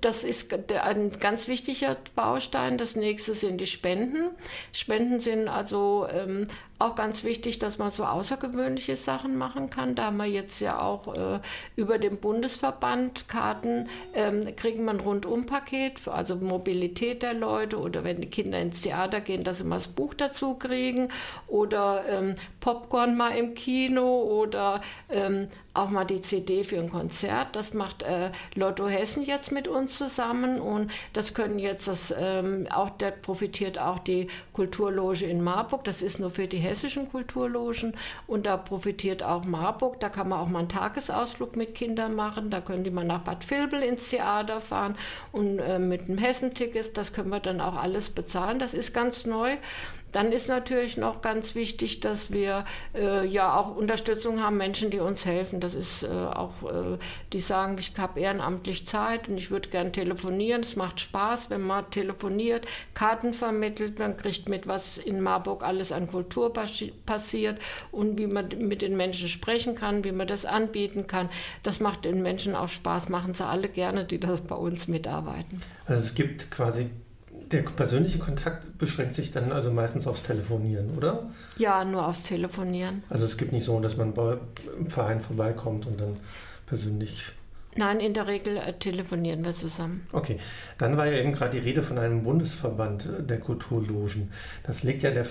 das 0.00 0.24
ist 0.24 0.52
ein 0.52 1.10
ganz 1.20 1.46
wichtiger 1.46 1.96
Baustein. 2.16 2.78
Das 2.78 2.96
nächste 2.96 3.34
sind 3.34 3.60
die 3.60 3.68
Spenden. 3.68 4.30
Spenden 4.72 5.20
sind 5.20 5.46
also 5.46 6.08
ähm, 6.12 6.48
auch 6.78 6.94
ganz 6.94 7.24
wichtig, 7.24 7.58
dass 7.58 7.78
man 7.78 7.90
so 7.90 8.04
außergewöhnliche 8.04 8.94
Sachen 8.94 9.36
machen 9.36 9.68
kann. 9.68 9.94
Da 9.94 10.06
haben 10.06 10.16
wir 10.18 10.26
jetzt 10.26 10.60
ja 10.60 10.80
auch 10.80 11.14
äh, 11.14 11.40
über 11.74 11.98
den 11.98 12.18
Bundesverband 12.18 13.28
Karten, 13.28 13.88
ähm, 14.14 14.54
kriegen 14.54 14.84
wir 14.84 14.92
ein 14.92 15.00
Rundumpaket, 15.00 16.06
also 16.06 16.36
Mobilität 16.36 17.22
der 17.22 17.34
Leute 17.34 17.78
oder 17.78 18.04
wenn 18.04 18.20
die 18.20 18.30
Kinder 18.30 18.60
ins 18.60 18.82
Theater 18.82 19.20
gehen, 19.20 19.42
dass 19.42 19.58
sie 19.58 19.64
mal 19.64 19.76
das 19.76 19.88
Buch 19.88 20.14
dazu 20.14 20.54
kriegen 20.54 21.08
oder 21.48 22.04
ähm, 22.08 22.36
Popcorn 22.60 23.16
mal 23.16 23.36
im 23.36 23.54
Kino 23.54 24.22
oder 24.22 24.80
ähm, 25.10 25.48
auch 25.78 25.90
mal 25.90 26.04
die 26.04 26.20
CD 26.20 26.64
für 26.64 26.78
ein 26.78 26.90
Konzert. 26.90 27.56
Das 27.56 27.72
macht 27.72 28.02
äh, 28.02 28.30
Lotto 28.54 28.88
Hessen 28.88 29.24
jetzt 29.24 29.52
mit 29.52 29.68
uns 29.68 29.96
zusammen 29.96 30.60
und 30.60 30.90
das 31.12 31.34
können 31.34 31.58
jetzt 31.58 31.88
das 31.88 32.14
ähm, 32.18 32.66
auch, 32.70 32.90
der 32.90 33.12
profitiert 33.12 33.78
auch 33.78 33.98
die 33.98 34.28
Kulturloge 34.52 35.24
in 35.24 35.42
Marburg. 35.42 35.84
Das 35.84 36.02
ist 36.02 36.18
nur 36.18 36.30
für 36.30 36.46
die 36.46 36.58
hessischen 36.58 37.08
Kulturlogen 37.10 37.94
und 38.26 38.46
da 38.46 38.56
profitiert 38.56 39.22
auch 39.22 39.44
Marburg. 39.44 40.00
Da 40.00 40.08
kann 40.08 40.28
man 40.28 40.40
auch 40.40 40.48
mal 40.48 40.60
einen 40.60 40.68
Tagesausflug 40.68 41.56
mit 41.56 41.74
Kindern 41.74 42.14
machen. 42.14 42.50
Da 42.50 42.60
können 42.60 42.84
die 42.84 42.90
mal 42.90 43.04
nach 43.04 43.20
Bad 43.20 43.48
Vilbel 43.48 43.80
ins 43.82 44.10
Theater 44.10 44.60
fahren 44.60 44.96
und 45.32 45.58
äh, 45.58 45.78
mit 45.78 46.08
dem 46.08 46.18
Hessenticket, 46.18 46.96
das 46.96 47.12
können 47.12 47.30
wir 47.30 47.40
dann 47.40 47.60
auch 47.60 47.76
alles 47.76 48.08
bezahlen. 48.08 48.58
Das 48.58 48.74
ist 48.74 48.92
ganz 48.92 49.26
neu 49.26 49.56
Dann 50.12 50.32
ist 50.32 50.48
natürlich 50.48 50.96
noch 50.96 51.20
ganz 51.20 51.54
wichtig, 51.54 52.00
dass 52.00 52.30
wir 52.30 52.64
äh, 52.94 53.26
ja 53.26 53.54
auch 53.54 53.76
Unterstützung 53.76 54.42
haben, 54.42 54.56
Menschen, 54.56 54.90
die 54.90 55.00
uns 55.00 55.26
helfen. 55.26 55.60
Das 55.60 55.74
ist 55.74 56.02
äh, 56.02 56.08
auch, 56.08 56.52
äh, 56.62 56.98
die 57.32 57.40
sagen, 57.40 57.76
ich 57.78 57.92
habe 57.98 58.20
ehrenamtlich 58.20 58.86
Zeit 58.86 59.28
und 59.28 59.36
ich 59.36 59.50
würde 59.50 59.68
gern 59.68 59.92
telefonieren. 59.92 60.62
Es 60.62 60.76
macht 60.76 61.00
Spaß, 61.00 61.50
wenn 61.50 61.62
man 61.62 61.90
telefoniert, 61.90 62.66
Karten 62.94 63.34
vermittelt, 63.34 63.98
man 63.98 64.16
kriegt 64.16 64.48
mit, 64.48 64.66
was 64.66 64.98
in 64.98 65.20
Marburg 65.20 65.62
alles 65.62 65.92
an 65.92 66.08
Kultur 66.08 66.52
passiert 66.52 67.60
und 67.92 68.18
wie 68.18 68.26
man 68.26 68.48
mit 68.58 68.82
den 68.82 68.96
Menschen 68.96 69.28
sprechen 69.28 69.74
kann, 69.74 70.04
wie 70.04 70.12
man 70.12 70.26
das 70.26 70.44
anbieten 70.44 71.06
kann. 71.06 71.28
Das 71.62 71.80
macht 71.80 72.04
den 72.04 72.22
Menschen 72.22 72.54
auch 72.54 72.68
Spaß, 72.68 73.08
machen 73.08 73.34
sie 73.34 73.46
alle 73.46 73.68
gerne, 73.68 74.04
die 74.04 74.18
das 74.18 74.40
bei 74.40 74.56
uns 74.56 74.88
mitarbeiten. 74.88 75.60
Also 75.86 76.04
es 76.04 76.14
gibt 76.14 76.50
quasi 76.50 76.90
der 77.52 77.62
persönliche 77.62 78.18
Kontakt 78.18 78.78
beschränkt 78.78 79.14
sich 79.14 79.32
dann 79.32 79.52
also 79.52 79.70
meistens 79.70 80.06
aufs 80.06 80.22
Telefonieren, 80.22 80.90
oder? 80.96 81.28
Ja, 81.56 81.84
nur 81.84 82.06
aufs 82.06 82.22
Telefonieren. 82.22 83.02
Also 83.08 83.24
es 83.24 83.36
gibt 83.36 83.52
nicht 83.52 83.64
so, 83.64 83.78
dass 83.80 83.96
man 83.96 84.12
im 84.78 84.90
Verein 84.90 85.20
vorbeikommt 85.20 85.86
und 85.86 86.00
dann 86.00 86.16
persönlich. 86.66 87.32
Nein, 87.76 88.00
in 88.00 88.12
der 88.12 88.26
Regel 88.26 88.56
äh, 88.56 88.72
telefonieren 88.72 89.44
wir 89.44 89.52
zusammen. 89.52 90.06
Okay, 90.12 90.38
dann 90.78 90.96
war 90.96 91.06
ja 91.06 91.18
eben 91.18 91.32
gerade 91.32 91.60
die 91.60 91.64
Rede 91.64 91.82
von 91.82 91.98
einem 91.98 92.24
Bundesverband 92.24 93.06
äh, 93.06 93.22
der 93.22 93.38
Kulturlogen. 93.38 94.32
Das 94.64 94.82
legt 94.82 95.02
ja, 95.02 95.10
der, 95.10 95.26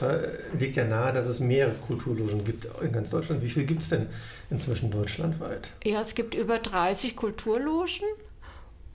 legt 0.57 0.77
ja 0.77 0.85
nahe, 0.85 1.11
dass 1.13 1.27
es 1.27 1.39
mehrere 1.39 1.75
Kulturlogen 1.75 2.45
gibt 2.45 2.67
in 2.81 2.91
ganz 2.93 3.09
Deutschland. 3.09 3.41
Wie 3.41 3.49
viel 3.49 3.65
gibt 3.65 3.81
es 3.81 3.89
denn 3.89 4.07
inzwischen 4.49 4.91
deutschlandweit? 4.91 5.69
Ja, 5.83 5.99
es 5.99 6.15
gibt 6.15 6.35
über 6.35 6.59
30 6.59 7.15
Kulturlogen. 7.15 8.05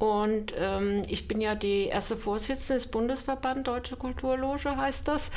Und 0.03 0.53
ähm, 0.59 1.05
ich 1.07 1.29
bin 1.29 1.41
ja 1.41 1.55
die 1.55 1.85
erste 1.85 2.17
Vorsitzende 2.17 2.75
des 2.75 2.89
Bundesverband 2.89 3.69
Deutsche 3.69 3.95
Kulturloge, 3.95 4.77
heißt 4.77 5.07
das. 5.07 5.31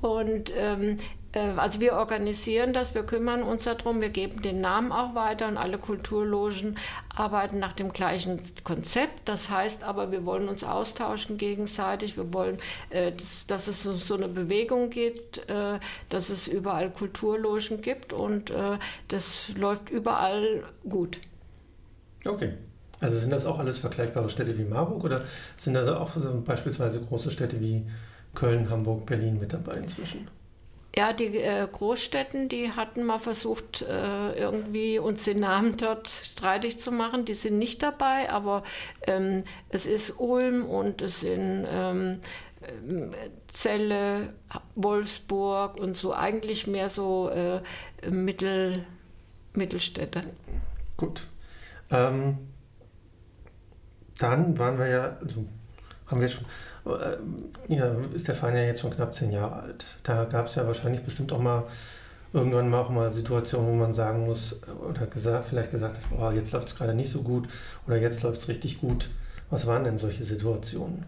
Und 0.00 0.52
ähm, 0.56 0.98
äh, 1.32 1.40
also 1.56 1.80
wir 1.80 1.94
organisieren 1.94 2.72
das, 2.72 2.94
wir 2.94 3.02
kümmern 3.02 3.42
uns 3.42 3.64
darum, 3.64 4.00
wir 4.00 4.10
geben 4.10 4.40
den 4.40 4.60
Namen 4.60 4.92
auch 4.92 5.16
weiter 5.16 5.48
und 5.48 5.56
alle 5.56 5.78
Kulturlogen 5.78 6.78
arbeiten 7.12 7.58
nach 7.58 7.72
dem 7.72 7.92
gleichen 7.92 8.38
Konzept. 8.62 9.28
Das 9.28 9.50
heißt 9.50 9.82
aber, 9.82 10.12
wir 10.12 10.24
wollen 10.24 10.48
uns 10.48 10.62
austauschen 10.62 11.36
gegenseitig, 11.36 12.16
wir 12.16 12.32
wollen, 12.32 12.58
äh, 12.90 13.10
dass, 13.10 13.48
dass, 13.48 13.66
es 13.66 13.82
so 13.82 14.14
eine 14.14 14.28
Bewegung 14.28 14.90
gibt, 14.90 15.38
äh, 15.50 15.80
dass 16.08 16.28
es 16.28 16.46
überall 16.46 16.92
Kulturlogen 16.92 17.80
gibt 17.80 18.12
und 18.12 18.52
äh, 18.52 18.78
das 19.08 19.48
läuft 19.56 19.90
überall 19.90 20.62
gut. 20.88 21.18
Okay. 22.24 22.52
Also 23.04 23.18
sind 23.18 23.30
das 23.30 23.44
auch 23.44 23.58
alles 23.58 23.76
vergleichbare 23.76 24.30
Städte 24.30 24.56
wie 24.56 24.64
Marburg 24.64 25.04
oder 25.04 25.20
sind 25.58 25.74
da 25.74 25.98
auch 25.98 26.12
so 26.16 26.40
beispielsweise 26.40 27.02
große 27.02 27.30
Städte 27.30 27.60
wie 27.60 27.82
Köln, 28.34 28.70
Hamburg, 28.70 29.04
Berlin 29.04 29.38
mit 29.38 29.52
dabei 29.52 29.74
inzwischen? 29.74 30.26
Ja, 30.96 31.12
die 31.12 31.36
äh, 31.36 31.68
Großstädten, 31.70 32.48
die 32.48 32.70
hatten 32.70 33.04
mal 33.04 33.18
versucht, 33.18 33.82
äh, 33.82 34.32
irgendwie 34.38 34.98
uns 34.98 35.24
den 35.24 35.40
Namen 35.40 35.76
dort 35.76 36.08
streitig 36.08 36.78
zu 36.78 36.92
machen. 36.92 37.26
Die 37.26 37.34
sind 37.34 37.58
nicht 37.58 37.82
dabei, 37.82 38.30
aber 38.30 38.62
ähm, 39.06 39.44
es 39.68 39.84
ist 39.84 40.18
Ulm 40.18 40.64
und 40.64 41.02
es 41.02 41.20
sind 41.20 41.66
ähm, 41.70 42.20
Celle, 43.48 44.32
Wolfsburg 44.76 45.76
und 45.76 45.94
so 45.94 46.14
eigentlich 46.14 46.66
mehr 46.66 46.88
so 46.88 47.28
äh, 47.28 47.60
Mittel, 48.08 48.86
Mittelstädte. 49.52 50.22
Gut. 50.96 51.28
Ähm, 51.90 52.38
dann 54.18 54.58
waren 54.58 54.78
wir 54.78 54.86
ja, 54.86 55.16
also 55.20 55.44
haben 56.06 56.20
wir 56.20 56.28
schon, 56.28 56.44
äh, 56.86 57.74
ja, 57.74 57.94
ist 58.14 58.28
der 58.28 58.34
Verein 58.34 58.56
ja 58.56 58.62
jetzt 58.62 58.80
schon 58.80 58.94
knapp 58.94 59.14
zehn 59.14 59.32
Jahre 59.32 59.62
alt. 59.62 59.84
Da 60.02 60.24
gab 60.24 60.46
es 60.46 60.54
ja 60.54 60.66
wahrscheinlich 60.66 61.02
bestimmt 61.02 61.32
auch 61.32 61.40
mal 61.40 61.64
irgendwann 62.32 62.68
mal 62.68 62.80
auch 62.80 62.90
mal 62.90 63.10
Situationen, 63.10 63.70
wo 63.70 63.74
man 63.74 63.94
sagen 63.94 64.26
muss, 64.26 64.60
oder 64.88 65.06
gesagt, 65.06 65.46
vielleicht 65.48 65.70
gesagt 65.70 65.96
hat, 65.96 66.04
oh, 66.18 66.30
jetzt 66.30 66.52
läuft 66.52 66.68
es 66.68 66.76
gerade 66.76 66.92
nicht 66.92 67.10
so 67.10 67.22
gut 67.22 67.48
oder 67.86 67.96
jetzt 67.96 68.22
läuft 68.22 68.40
es 68.40 68.48
richtig 68.48 68.80
gut. 68.80 69.08
Was 69.50 69.66
waren 69.66 69.84
denn 69.84 69.98
solche 69.98 70.24
Situationen? 70.24 71.04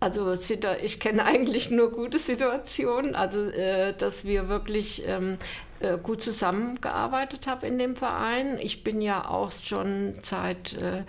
Also 0.00 0.32
ich 0.32 0.98
kenne 0.98 1.26
eigentlich 1.26 1.70
nur 1.70 1.92
gute 1.92 2.18
Situationen, 2.18 3.14
also 3.14 3.50
äh, 3.50 3.92
dass 3.92 4.24
wir 4.24 4.48
wirklich 4.48 5.04
ähm, 5.06 5.36
äh, 5.80 5.98
gut 5.98 6.22
zusammengearbeitet 6.22 7.46
haben 7.46 7.66
in 7.66 7.78
dem 7.78 7.96
Verein. 7.96 8.58
Ich 8.58 8.82
bin 8.82 9.02
ja 9.02 9.28
auch 9.28 9.52
schon 9.52 10.14
seit, 10.22 10.74
äh, 10.74 11.04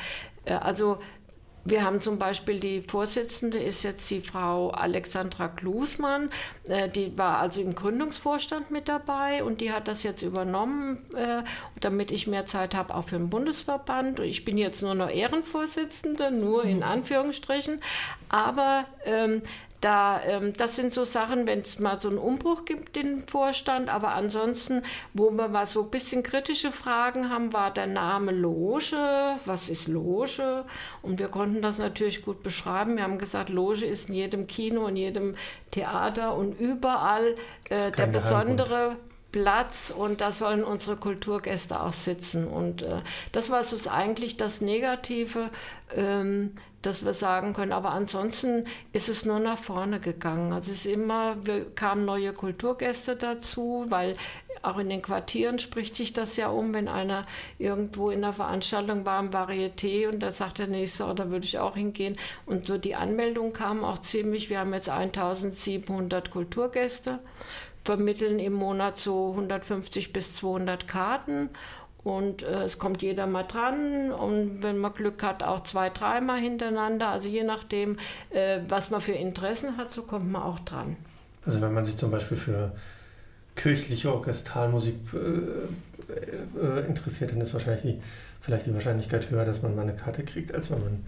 also 0.52 1.00
wir 1.64 1.84
haben 1.84 2.00
zum 2.00 2.18
Beispiel 2.18 2.60
die 2.60 2.82
Vorsitzende 2.82 3.60
ist 3.60 3.84
jetzt 3.84 4.10
die 4.10 4.22
Frau 4.22 4.72
Alexandra 4.72 5.48
Klusmann, 5.48 6.30
äh, 6.68 6.90
die 6.90 7.18
war 7.18 7.38
also 7.40 7.62
im 7.62 7.76
Gründungsvorstand 7.76 8.72
mit 8.72 8.88
dabei 8.88 9.44
und 9.44 9.62
die 9.62 9.72
hat 9.72 9.88
das 9.88 10.04
jetzt 10.04 10.22
übernommen, 10.22 11.06
äh, 11.16 11.44
damit 11.80 12.12
ich 12.12 12.28
mehr 12.28 12.46
Zeit 12.46 12.76
habe 12.76 12.96
auch 12.96 13.06
für 13.06 13.18
den 13.18 13.30
Bundesverband. 13.30 14.20
Und 14.20 14.26
ich 14.26 14.44
bin 14.44 14.58
jetzt 14.58 14.82
nur 14.82 14.96
noch 14.96 15.10
Ehrenvorsitzende, 15.10 16.32
nur 16.32 16.64
in 16.64 16.78
mhm. 16.78 16.84
Anführungsstrichen, 16.84 17.82
aber 18.30 18.86
ähm, 19.06 19.42
da, 19.82 20.22
ähm, 20.24 20.54
das 20.54 20.76
sind 20.76 20.94
so 20.94 21.04
Sachen, 21.04 21.48
wenn 21.48 21.62
es 21.62 21.80
mal 21.80 22.00
so 22.00 22.10
einen 22.10 22.20
Umbruch 22.20 22.66
gibt 22.66 22.96
im 22.98 23.28
Vorstand, 23.28 23.90
aber 23.90 24.14
ansonsten, 24.14 24.84
wo 25.14 25.32
wir 25.32 25.48
mal 25.48 25.66
so 25.66 25.84
ein 25.84 25.90
bisschen 25.90 26.22
kritische 26.24 26.72
Fragen 26.72 27.30
haben, 27.30 27.52
war 27.52 27.74
der 27.74 27.88
Name 27.88 28.32
Loge. 28.32 28.96
Was 29.46 29.70
ist 29.70 29.88
Loge? 29.88 30.66
Und 31.02 31.20
wir 31.20 31.28
konnten 31.28 31.62
das 31.62 31.80
natürlich 31.80 32.24
gut 32.24 32.44
beschreiben. 32.44 32.96
Wir 32.96 33.04
haben 33.04 33.18
gesagt, 33.18 33.50
Loge 33.50 33.86
ist 33.86 34.10
in 34.10 34.16
jedem 34.16 34.48
Kino, 34.48 34.86
in 34.88 34.98
jedem 34.98 35.36
Theater 35.72 36.36
und 36.36 36.60
überall 36.60 37.36
äh, 37.70 37.92
der 37.92 38.06
besondere 38.06 38.98
Platz 39.32 39.94
und 39.96 40.22
da 40.22 40.32
sollen 40.32 40.64
unsere 40.64 40.98
Kulturgäste 40.98 41.82
auch 41.82 41.94
sitzen. 41.94 42.48
Und 42.48 42.84
äh, 42.84 42.98
das 43.32 43.50
war 43.50 43.64
so 43.64 43.90
eigentlich 43.90 44.38
das 44.38 44.62
Negative. 44.62 45.50
Ähm, 45.96 46.52
dass 46.82 47.06
wir 47.06 47.14
sagen 47.14 47.54
können. 47.54 47.74
Aber 47.74 47.92
ansonsten 47.92 48.66
ist 48.94 49.10
es 49.10 49.26
nur 49.26 49.40
nach 49.40 49.58
vorne 49.58 50.00
gegangen. 50.00 50.52
Also 50.54 50.72
es 50.72 50.86
ist 50.86 50.94
immer, 50.94 51.36
wir 51.46 51.70
kamen 51.76 52.06
neue 52.06 52.34
Kulturgäste 52.34 53.16
dazu, 53.16 53.86
weil 53.90 54.16
auch 54.64 54.78
in 54.78 54.90
den 54.90 55.02
Quartieren 55.02 55.60
spricht 55.60 55.96
sich 55.96 56.14
das 56.14 56.38
ja 56.38 56.50
um, 56.50 56.74
wenn 56.74 56.88
einer 56.88 57.26
irgendwo 57.58 58.10
in 58.10 58.22
der 58.22 58.34
Veranstaltung 58.34 59.06
war 59.06 59.20
im 59.20 59.32
Varieté 59.32 60.08
und 60.08 60.20
da 60.20 60.32
sagt 60.32 60.60
der 60.60 60.68
nächste, 60.68 61.06
oh, 61.06 61.14
da 61.14 61.30
würde 61.30 61.46
ich 61.46 61.60
auch 61.60 61.76
hingehen. 61.76 62.18
Und 62.46 62.68
so 62.68 62.78
die 62.78 62.96
Anmeldung 62.96 63.54
kam 63.54 63.84
auch 63.84 64.00
ziemlich, 64.00 64.50
wir 64.50 64.60
haben 64.60 64.74
jetzt 64.74 64.90
1700 64.90 66.32
Kulturgäste, 66.32 67.20
vermitteln 67.84 68.40
im 68.40 68.54
Monat 68.54 68.98
so 68.98 69.32
150 69.32 70.14
bis 70.14 70.36
200 70.36 70.88
Karten 70.88 71.50
und 72.04 72.44
äh, 72.44 72.64
es 72.64 72.80
kommt 72.80 73.02
jeder 73.02 73.28
mal 73.28 73.44
dran 73.44 74.12
und 74.12 74.64
wenn 74.64 74.78
man 74.78 74.94
Glück 74.94 75.22
hat, 75.24 75.44
auch 75.44 75.62
zwei, 75.62 75.90
dreimal 75.90 76.40
hintereinander. 76.40 77.10
Also 77.10 77.30
je 77.30 77.44
nachdem, 77.44 77.98
äh, 78.32 78.60
was 78.68 78.90
man 78.90 79.02
für 79.02 79.12
Interessen 79.12 79.78
hat, 79.78 79.92
so 79.92 80.04
kommt 80.04 80.32
man 80.32 80.42
auch 80.42 80.60
dran. 80.60 80.98
Also 81.46 81.62
wenn 81.62 81.74
man 81.74 81.86
sich 81.86 81.98
zum 81.98 82.12
Beispiel 82.12 82.38
für 82.38 82.72
kirchliche 83.56 84.14
Orchestralmusik 84.14 84.96
äh, 85.14 86.60
äh 86.60 86.88
interessiert, 86.88 87.32
dann 87.32 87.42
ist 87.42 87.54
wahrscheinlich 87.54 87.82
die, 87.84 88.02
vielleicht 88.42 88.66
die 88.66 88.74
Wahrscheinlichkeit 88.74 89.30
höher, 89.30 89.46
dass 89.46 89.62
man 89.62 89.76
mal 89.76 89.84
eine 89.84 89.96
Karte 89.96 90.24
kriegt, 90.24 90.54
als 90.54 90.72
wenn 90.72 90.80
man 90.80 91.06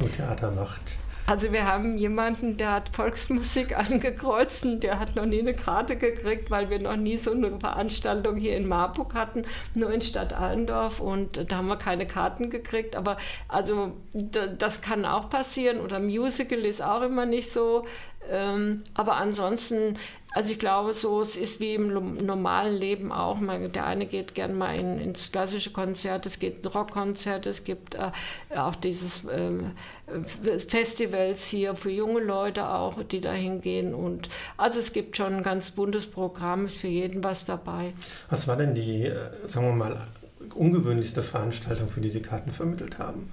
nur 0.00 0.12
Theater 0.12 0.50
macht. 0.52 0.98
Also 1.26 1.52
wir 1.52 1.66
haben 1.66 1.98
jemanden, 1.98 2.56
der 2.56 2.72
hat 2.72 2.88
Volksmusik 2.90 3.76
angekreuzt 3.78 4.64
und 4.64 4.84
der 4.84 5.00
hat 5.00 5.16
noch 5.16 5.26
nie 5.26 5.40
eine 5.40 5.54
Karte 5.54 5.96
gekriegt, 5.96 6.50
weil 6.52 6.70
wir 6.70 6.78
noch 6.78 6.96
nie 6.96 7.16
so 7.16 7.32
eine 7.32 7.58
Veranstaltung 7.58 8.36
hier 8.36 8.56
in 8.56 8.68
Marburg 8.68 9.14
hatten, 9.14 9.44
nur 9.74 9.90
in 9.90 10.02
Stadt 10.02 10.32
Allendorf 10.32 11.00
und 11.00 11.50
da 11.50 11.56
haben 11.56 11.66
wir 11.66 11.76
keine 11.76 12.06
Karten 12.06 12.48
gekriegt. 12.48 12.94
Aber 12.94 13.16
also 13.48 13.92
das 14.12 14.80
kann 14.82 15.04
auch 15.04 15.28
passieren 15.28 15.80
oder 15.80 15.98
Musical 15.98 16.60
ist 16.60 16.82
auch 16.82 17.02
immer 17.02 17.26
nicht 17.26 17.50
so. 17.50 17.84
Ähm, 18.30 18.82
aber 18.94 19.16
ansonsten 19.16 19.96
also 20.36 20.52
ich 20.52 20.58
glaube, 20.58 20.92
so 20.92 21.22
es 21.22 21.34
ist 21.34 21.60
wie 21.60 21.76
im 21.76 21.94
normalen 22.26 22.76
Leben 22.76 23.10
auch. 23.10 23.38
der 23.40 23.86
eine 23.86 24.04
geht 24.04 24.34
gern 24.34 24.58
mal 24.58 24.78
in, 24.78 25.00
ins 25.00 25.32
klassische 25.32 25.70
Konzert, 25.70 26.26
es 26.26 26.38
gibt 26.38 26.66
ein 26.66 26.72
Rockkonzert, 26.72 27.46
es 27.46 27.64
gibt 27.64 27.94
äh, 27.94 28.10
auch 28.54 28.74
dieses 28.74 29.22
ähm, 29.32 29.70
äh, 30.06 30.58
Festivals 30.58 31.46
hier 31.46 31.74
für 31.74 31.90
junge 31.90 32.20
Leute 32.20 32.68
auch, 32.68 33.02
die 33.02 33.22
da 33.22 33.32
hingehen. 33.32 33.94
Und 33.94 34.28
also 34.58 34.78
es 34.78 34.92
gibt 34.92 35.16
schon 35.16 35.36
ein 35.36 35.42
ganz 35.42 35.70
buntes 35.70 36.06
Programm, 36.06 36.66
ist 36.66 36.76
für 36.76 36.88
jeden 36.88 37.24
was 37.24 37.46
dabei. 37.46 37.92
Was 38.28 38.46
war 38.46 38.58
denn 38.58 38.74
die, 38.74 39.06
äh, 39.06 39.30
sagen 39.46 39.68
wir 39.68 39.74
mal, 39.74 40.06
ungewöhnlichste 40.54 41.22
Veranstaltung, 41.22 41.88
für 41.88 42.02
die 42.02 42.10
Sie 42.10 42.20
Karten 42.20 42.52
vermittelt 42.52 42.98
haben? 42.98 43.32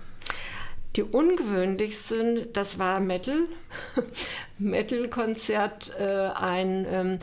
Die 0.95 1.03
ungewöhnlichsten, 1.03 2.53
das 2.53 2.77
war 2.77 2.99
Metal. 2.99 3.45
Metal-Konzert, 4.60 5.91
äh, 5.99 6.29
ein 6.36 6.86
ähm, 6.89 7.19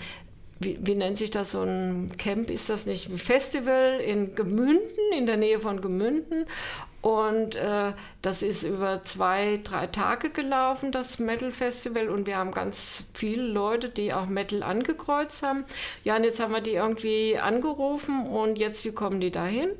wie, 0.61 0.79
wie, 0.83 0.95
nennt 0.95 1.17
sich 1.17 1.31
das, 1.31 1.53
so 1.53 1.63
ein 1.63 2.13
Camp 2.19 2.51
ist 2.51 2.69
das 2.69 2.85
nicht, 2.85 3.09
ein 3.09 3.17
Festival 3.17 3.99
in 3.99 4.35
Gemünden, 4.35 5.13
in 5.17 5.25
der 5.25 5.39
Nähe 5.39 5.59
von 5.59 5.81
Gemünden. 5.81 6.45
Und 7.01 7.55
äh, 7.55 7.93
das 8.21 8.43
ist 8.43 8.63
über 8.63 9.03
zwei, 9.03 9.59
drei 9.65 9.87
Tage 9.87 10.29
gelaufen, 10.29 10.93
das 10.93 11.19
Metal 11.19 11.51
Festival. 11.51 12.11
Und 12.11 12.27
wir 12.27 12.37
haben 12.37 12.53
ganz 12.53 13.05
viele 13.15 13.43
Leute, 13.43 13.89
die 13.89 14.13
auch 14.13 14.27
Metal 14.27 14.63
angekreuzt 14.63 15.43
haben. 15.43 15.65
Ja, 16.05 16.17
und 16.17 16.25
jetzt 16.25 16.41
haben 16.41 16.53
wir 16.53 16.61
die 16.61 16.75
irgendwie 16.75 17.39
angerufen 17.39 18.27
und 18.27 18.59
jetzt, 18.59 18.85
wie 18.85 18.93
kommen 18.93 19.21
die 19.21 19.31
dahin? 19.31 19.71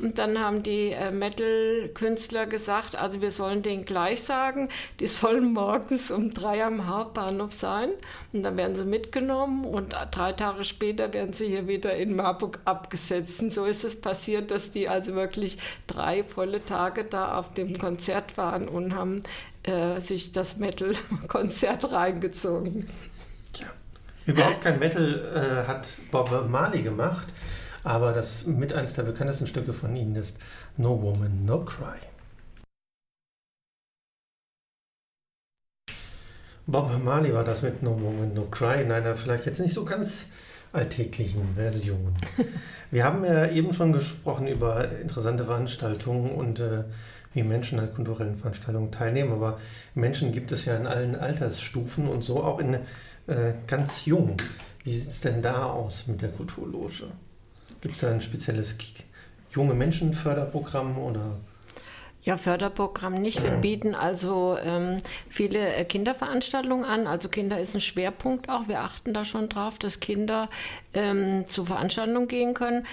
Und 0.00 0.18
dann 0.18 0.38
haben 0.38 0.62
die 0.62 0.92
äh, 0.92 1.10
Metal-Künstler 1.10 2.46
gesagt, 2.46 2.96
also 2.96 3.20
wir 3.20 3.30
sollen 3.30 3.62
denen 3.62 3.84
gleich 3.84 4.22
sagen, 4.22 4.68
die 5.00 5.06
sollen 5.06 5.52
morgens 5.52 6.10
um 6.10 6.32
drei 6.32 6.64
am 6.64 6.86
Hauptbahnhof 6.86 7.52
sein. 7.52 7.90
Und 8.32 8.42
dann 8.42 8.56
werden 8.56 8.76
sie 8.76 8.84
mitgenommen 8.84 9.64
und 9.64 9.94
drei 10.10 10.32
Tage 10.32 10.64
später 10.64 11.12
werden 11.12 11.32
sie 11.32 11.48
hier 11.48 11.66
wieder 11.66 11.96
in 11.96 12.14
Marburg 12.14 12.60
abgesetzt. 12.64 13.40
Und 13.42 13.52
so 13.52 13.64
ist 13.64 13.84
es 13.84 14.00
passiert, 14.00 14.50
dass 14.50 14.70
die 14.70 14.88
also 14.88 15.14
wirklich 15.14 15.58
drei 15.86 16.22
volle 16.22 16.64
Tage 16.64 17.04
da 17.04 17.38
auf 17.38 17.54
dem 17.54 17.78
Konzert 17.78 18.36
waren 18.36 18.68
und 18.68 18.94
haben 18.94 19.22
äh, 19.64 20.00
sich 20.00 20.32
das 20.32 20.56
Metal-Konzert 20.56 21.92
reingezogen. 21.92 22.88
Überhaupt 24.26 24.60
kein 24.60 24.78
Metal 24.78 25.64
äh, 25.64 25.66
hat 25.66 25.88
Bob 26.10 26.30
Marley 26.50 26.82
gemacht. 26.82 27.26
Aber 27.84 28.12
das 28.12 28.46
mit 28.46 28.72
eines 28.72 28.94
der 28.94 29.04
bekanntesten 29.04 29.46
Stücke 29.46 29.72
von 29.72 29.94
ihnen 29.94 30.16
ist 30.16 30.38
No 30.76 31.00
Woman, 31.00 31.44
No 31.44 31.64
Cry. 31.64 31.98
Bob 36.66 37.02
Marley 37.02 37.32
war 37.32 37.44
das 37.44 37.62
mit 37.62 37.82
No 37.82 37.98
Woman, 37.98 38.34
No 38.34 38.44
Cry 38.44 38.82
in 38.82 38.92
einer 38.92 39.16
vielleicht 39.16 39.46
jetzt 39.46 39.58
nicht 39.58 39.72
so 39.72 39.86
ganz 39.86 40.26
alltäglichen 40.72 41.54
Version. 41.54 42.12
Wir 42.90 43.04
haben 43.04 43.24
ja 43.24 43.50
eben 43.50 43.72
schon 43.72 43.92
gesprochen 43.92 44.46
über 44.46 44.90
interessante 45.00 45.46
Veranstaltungen 45.46 46.30
und 46.30 46.60
äh, 46.60 46.84
wie 47.32 47.42
Menschen 47.42 47.78
an 47.78 47.94
kulturellen 47.94 48.36
Veranstaltungen 48.36 48.92
teilnehmen, 48.92 49.32
aber 49.32 49.58
Menschen 49.94 50.32
gibt 50.32 50.52
es 50.52 50.64
ja 50.64 50.76
in 50.76 50.86
allen 50.86 51.16
Altersstufen 51.16 52.08
und 52.08 52.22
so 52.22 52.42
auch 52.42 52.58
in 52.58 52.74
äh, 52.74 53.54
ganz 53.66 54.04
jung. 54.06 54.36
Wie 54.84 54.98
sieht 54.98 55.10
es 55.10 55.20
denn 55.20 55.42
da 55.42 55.64
aus 55.64 56.06
mit 56.06 56.20
der 56.20 56.30
Kulturloge? 56.30 57.08
Gibt 57.80 57.94
es 57.94 58.00
da 58.00 58.10
ein 58.10 58.20
spezielles 58.20 58.76
junge 59.50 59.74
Menschenförderprogramm 59.74 60.98
oder? 60.98 61.36
Ja, 62.22 62.36
Förderprogramm 62.36 63.14
nicht. 63.14 63.42
Wir 63.42 63.52
bieten 63.52 63.94
also 63.94 64.58
ähm, 64.62 64.98
viele 65.30 65.74
äh, 65.74 65.84
Kinderveranstaltungen 65.84 66.84
an. 66.84 67.06
Also 67.06 67.28
Kinder 67.28 67.58
ist 67.58 67.74
ein 67.74 67.80
Schwerpunkt 67.80 68.50
auch. 68.50 68.68
Wir 68.68 68.80
achten 68.80 69.14
da 69.14 69.24
schon 69.24 69.48
drauf, 69.48 69.78
dass 69.78 70.00
Kinder 70.00 70.50
ähm, 70.92 71.46
zu 71.46 71.64
Veranstaltungen 71.64 72.28
gehen 72.28 72.52
können. 72.52 72.84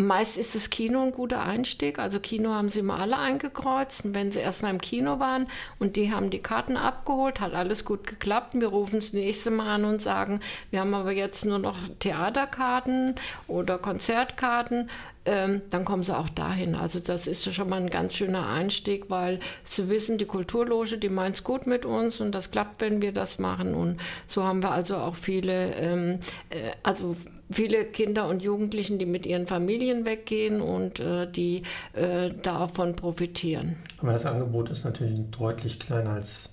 Meist 0.00 0.38
ist 0.38 0.54
das 0.54 0.70
Kino 0.70 1.02
ein 1.02 1.10
guter 1.10 1.42
Einstieg. 1.42 1.98
Also 1.98 2.20
Kino 2.20 2.50
haben 2.50 2.68
sie 2.68 2.82
mal 2.82 3.00
alle 3.00 3.18
eingekreuzt. 3.18 4.04
Und 4.04 4.14
wenn 4.14 4.30
sie 4.30 4.38
erstmal 4.38 4.70
im 4.72 4.80
Kino 4.80 5.18
waren 5.18 5.48
und 5.80 5.96
die 5.96 6.12
haben 6.12 6.30
die 6.30 6.38
Karten 6.38 6.76
abgeholt, 6.76 7.40
hat 7.40 7.52
alles 7.52 7.84
gut 7.84 8.06
geklappt. 8.06 8.54
Wir 8.54 8.68
rufen 8.68 9.00
das 9.00 9.12
nächste 9.12 9.50
Mal 9.50 9.74
an 9.74 9.84
und 9.84 10.00
sagen, 10.00 10.38
wir 10.70 10.78
haben 10.80 10.94
aber 10.94 11.10
jetzt 11.10 11.44
nur 11.44 11.58
noch 11.58 11.76
Theaterkarten 11.98 13.16
oder 13.48 13.76
Konzertkarten 13.76 14.88
ähm, 15.24 15.62
dann 15.70 15.84
kommen 15.84 16.02
sie 16.02 16.16
auch 16.16 16.28
dahin. 16.28 16.74
Also 16.74 17.00
das 17.00 17.26
ist 17.26 17.52
schon 17.54 17.68
mal 17.68 17.80
ein 17.80 17.90
ganz 17.90 18.14
schöner 18.14 18.48
Einstieg, 18.48 19.10
weil 19.10 19.40
sie 19.64 19.88
wissen, 19.88 20.18
die 20.18 20.24
Kulturloge, 20.24 20.98
die 20.98 21.08
meint 21.08 21.36
es 21.36 21.44
gut 21.44 21.66
mit 21.66 21.84
uns 21.84 22.20
und 22.20 22.32
das 22.34 22.50
klappt, 22.50 22.80
wenn 22.80 23.02
wir 23.02 23.12
das 23.12 23.38
machen. 23.38 23.74
Und 23.74 23.98
so 24.26 24.44
haben 24.44 24.62
wir 24.62 24.70
also 24.70 24.96
auch 24.96 25.14
viele, 25.14 25.74
ähm, 25.74 26.20
äh, 26.50 26.70
also 26.82 27.16
viele 27.50 27.84
Kinder 27.84 28.28
und 28.28 28.42
Jugendlichen, 28.42 28.98
die 28.98 29.06
mit 29.06 29.26
ihren 29.26 29.46
Familien 29.46 30.04
weggehen 30.04 30.60
und 30.60 31.00
äh, 31.00 31.30
die 31.30 31.62
äh, 31.92 32.30
davon 32.42 32.96
profitieren. 32.96 33.76
Aber 33.98 34.12
das 34.12 34.26
Angebot 34.26 34.70
ist 34.70 34.84
natürlich 34.84 35.18
deutlich 35.30 35.78
kleiner 35.78 36.10
als 36.10 36.50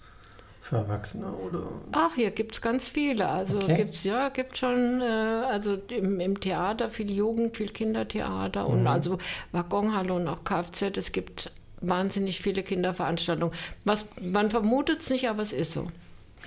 für 0.65 0.78
Erwachsene 0.78 1.28
oder? 1.28 1.62
Ach, 1.91 2.15
hier 2.15 2.32
gibt 2.32 2.56
es 2.56 2.62
ganz 2.62 2.88
viele. 2.88 3.30
Also 3.30 3.60
okay. 3.60 3.75
gibt 3.75 3.93
es 3.93 4.04
ja, 4.04 4.30
gibt 4.30 4.58
schon, 4.58 4.99
äh, 4.99 5.04
also 5.06 5.75
im, 5.89 6.19
im, 6.19 6.39
Theater 6.39 6.89
viel 6.89 7.12
Jugend, 7.12 7.56
viel 7.56 7.69
Kindertheater 7.69 8.63
mhm. 8.67 8.73
und 8.73 8.88
also 8.88 9.19
Waggonhalle 9.51 10.13
und 10.13 10.28
auch 10.28 10.43
Kfz. 10.43 10.97
Es 10.97 11.12
gibt 11.12 11.51
wahnsinnig 11.82 12.41
viele 12.41 12.63
Kinderveranstaltungen. 12.63 13.54
Was, 13.84 14.08
man 14.19 14.49
vermutet 14.49 15.01
es 15.01 15.12
nicht, 15.12 15.30
aber 15.30 15.43
es 15.43 15.54
ist 15.54 15.73
so. 15.73 15.91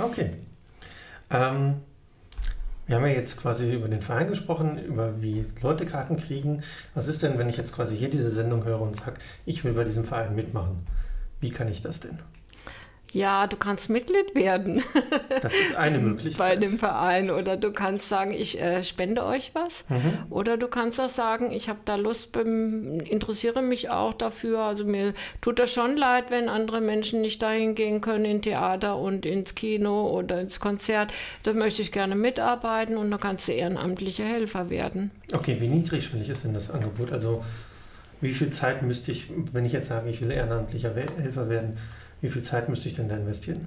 Okay. 0.00 0.32
Ähm, 1.30 1.76
wir 2.88 2.96
haben 2.96 3.06
ja 3.06 3.12
jetzt 3.12 3.40
quasi 3.40 3.72
über 3.72 3.86
den 3.86 4.02
Verein 4.02 4.26
gesprochen, 4.26 4.82
über 4.84 5.22
wie 5.22 5.46
Leute 5.62 5.86
Karten 5.86 6.16
kriegen. 6.16 6.64
Was 6.96 7.06
ist 7.06 7.22
denn, 7.22 7.38
wenn 7.38 7.48
ich 7.48 7.56
jetzt 7.56 7.72
quasi 7.72 7.96
hier 7.96 8.10
diese 8.10 8.30
Sendung 8.30 8.64
höre 8.64 8.80
und 8.80 8.96
sage, 8.96 9.18
ich 9.46 9.62
will 9.62 9.74
bei 9.74 9.84
diesem 9.84 10.02
Verein 10.02 10.34
mitmachen? 10.34 10.88
Wie 11.40 11.50
kann 11.50 11.68
ich 11.68 11.82
das 11.82 12.00
denn? 12.00 12.18
Ja, 13.12 13.46
du 13.46 13.56
kannst 13.56 13.88
Mitglied 13.90 14.34
werden. 14.34 14.82
Das 15.40 15.54
ist 15.54 15.76
eine 15.76 15.98
Möglichkeit. 15.98 16.38
Bei 16.38 16.56
dem 16.56 16.80
Verein. 16.80 17.30
Oder 17.30 17.56
du 17.56 17.70
kannst 17.70 18.08
sagen, 18.08 18.32
ich 18.32 18.60
äh, 18.60 18.82
spende 18.82 19.24
euch 19.24 19.52
was. 19.54 19.84
Mhm. 19.88 20.18
Oder 20.30 20.56
du 20.56 20.66
kannst 20.66 21.00
auch 21.00 21.08
sagen, 21.08 21.52
ich 21.52 21.68
habe 21.68 21.78
da 21.84 21.94
Lust, 21.94 22.32
beim, 22.32 22.98
interessiere 23.00 23.62
mich 23.62 23.90
auch 23.90 24.14
dafür. 24.14 24.60
Also 24.60 24.84
mir 24.84 25.14
tut 25.40 25.60
das 25.60 25.72
schon 25.72 25.96
leid, 25.96 26.24
wenn 26.30 26.48
andere 26.48 26.80
Menschen 26.80 27.20
nicht 27.20 27.40
dahin 27.40 27.76
gehen 27.76 28.00
können 28.00 28.24
in 28.24 28.42
Theater 28.42 28.96
und 28.96 29.26
ins 29.26 29.54
Kino 29.54 30.10
oder 30.10 30.40
ins 30.40 30.58
Konzert. 30.58 31.12
Da 31.44 31.52
möchte 31.52 31.82
ich 31.82 31.92
gerne 31.92 32.16
mitarbeiten 32.16 32.96
und 32.96 33.10
da 33.12 33.18
kannst 33.18 33.46
du 33.46 33.52
ehrenamtlicher 33.52 34.24
Helfer 34.24 34.70
werden. 34.70 35.12
Okay, 35.32 35.58
wie 35.60 35.68
niedrigschwellig 35.68 36.28
ist 36.28 36.42
denn 36.42 36.54
das 36.54 36.70
Angebot? 36.70 37.12
Also 37.12 37.44
wie 38.20 38.32
viel 38.32 38.50
Zeit 38.50 38.82
müsste 38.82 39.12
ich, 39.12 39.30
wenn 39.52 39.64
ich 39.64 39.72
jetzt 39.72 39.88
sage, 39.88 40.10
ich 40.10 40.20
will 40.20 40.32
ehrenamtlicher 40.32 40.92
Helfer 40.94 41.48
werden, 41.48 41.76
wie 42.20 42.28
viel 42.28 42.42
Zeit 42.42 42.68
müsste 42.68 42.88
ich 42.88 42.94
denn 42.94 43.08
da 43.08 43.16
investieren? 43.16 43.66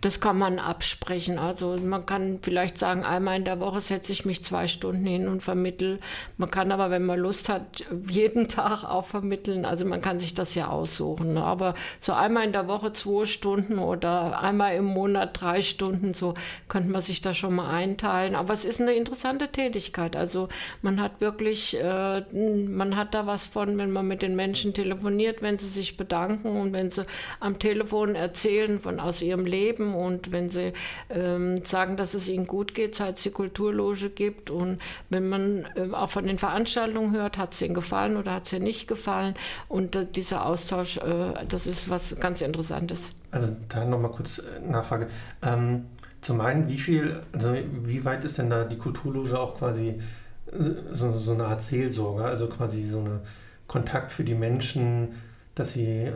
Das 0.00 0.20
kann 0.20 0.38
man 0.38 0.58
absprechen. 0.58 1.38
Also 1.38 1.76
man 1.82 2.06
kann 2.06 2.38
vielleicht 2.42 2.78
sagen, 2.78 3.04
einmal 3.04 3.36
in 3.36 3.44
der 3.44 3.60
Woche 3.60 3.80
setze 3.80 4.12
ich 4.12 4.24
mich 4.24 4.44
zwei 4.44 4.68
Stunden 4.68 5.04
hin 5.04 5.26
und 5.26 5.42
vermittel. 5.42 5.98
Man 6.36 6.50
kann 6.50 6.70
aber, 6.70 6.90
wenn 6.90 7.04
man 7.04 7.18
Lust 7.18 7.48
hat, 7.48 7.84
jeden 8.08 8.48
Tag 8.48 8.84
auch 8.84 9.06
vermitteln. 9.06 9.64
Also 9.64 9.84
man 9.84 10.00
kann 10.00 10.18
sich 10.18 10.34
das 10.34 10.54
ja 10.54 10.68
aussuchen. 10.68 11.34
Ne? 11.34 11.42
Aber 11.42 11.74
so 12.00 12.12
einmal 12.12 12.44
in 12.44 12.52
der 12.52 12.68
Woche 12.68 12.92
zwei 12.92 13.24
Stunden 13.24 13.78
oder 13.78 14.40
einmal 14.40 14.76
im 14.76 14.84
Monat 14.84 15.40
drei 15.40 15.62
Stunden, 15.62 16.14
so 16.14 16.34
könnte 16.68 16.90
man 16.90 17.02
sich 17.02 17.20
da 17.20 17.34
schon 17.34 17.54
mal 17.54 17.70
einteilen. 17.74 18.36
Aber 18.36 18.54
es 18.54 18.64
ist 18.64 18.80
eine 18.80 18.92
interessante 18.92 19.48
Tätigkeit. 19.48 20.14
Also 20.14 20.48
man 20.82 21.00
hat 21.02 21.20
wirklich, 21.20 21.76
äh, 21.76 22.20
man 22.32 22.96
hat 22.96 23.14
da 23.14 23.26
was 23.26 23.46
von, 23.46 23.76
wenn 23.78 23.90
man 23.90 24.06
mit 24.06 24.22
den 24.22 24.36
Menschen 24.36 24.74
telefoniert, 24.74 25.42
wenn 25.42 25.58
sie 25.58 25.68
sich 25.68 25.96
bedanken 25.96 26.60
und 26.60 26.72
wenn 26.72 26.90
sie 26.90 27.04
am 27.40 27.58
Telefon 27.58 28.14
erzählen 28.14 28.78
von 28.78 29.00
aus 29.00 29.20
ihrem 29.22 29.47
Leben 29.48 29.94
und 29.94 30.30
wenn 30.32 30.48
sie 30.48 30.72
ähm, 31.10 31.64
sagen, 31.64 31.96
dass 31.96 32.14
es 32.14 32.28
ihnen 32.28 32.46
gut 32.46 32.74
geht, 32.74 32.94
seit 32.94 33.16
es 33.16 33.22
die 33.22 33.30
Kulturloge 33.30 34.10
gibt 34.10 34.50
und 34.50 34.78
wenn 35.10 35.28
man 35.28 35.66
äh, 35.74 35.92
auch 35.92 36.10
von 36.10 36.26
den 36.26 36.38
Veranstaltungen 36.38 37.12
hört, 37.12 37.38
hat 37.38 37.52
es 37.52 37.62
ihnen 37.62 37.74
gefallen 37.74 38.16
oder 38.16 38.34
hat 38.34 38.44
es 38.44 38.52
ihnen 38.52 38.64
nicht 38.64 38.86
gefallen 38.86 39.34
und 39.68 39.96
äh, 39.96 40.06
dieser 40.06 40.46
Austausch, 40.46 40.98
äh, 40.98 41.34
das 41.48 41.66
ist 41.66 41.90
was 41.90 42.18
ganz 42.20 42.40
Interessantes. 42.40 43.12
Also 43.30 43.48
da 43.68 43.84
nochmal 43.84 44.10
kurz 44.10 44.38
äh, 44.38 44.60
Nachfrage. 44.60 45.08
Ähm, 45.42 45.86
zum 46.20 46.40
einen, 46.40 46.68
wie 46.68 46.78
viel, 46.78 47.20
also 47.32 47.54
wie 47.54 48.04
weit 48.04 48.24
ist 48.24 48.38
denn 48.38 48.50
da 48.50 48.64
die 48.64 48.78
Kulturloge 48.78 49.38
auch 49.38 49.58
quasi 49.58 50.00
äh, 50.46 50.52
so, 50.92 51.16
so 51.16 51.32
eine 51.32 51.46
Art 51.46 51.62
Seelsorge, 51.62 52.24
also 52.24 52.48
quasi 52.48 52.84
so 52.84 53.00
eine 53.00 53.20
Kontakt 53.66 54.12
für 54.12 54.24
die 54.24 54.34
Menschen, 54.34 55.14
dass 55.54 55.72
sie 55.72 55.86
äh, 55.86 56.12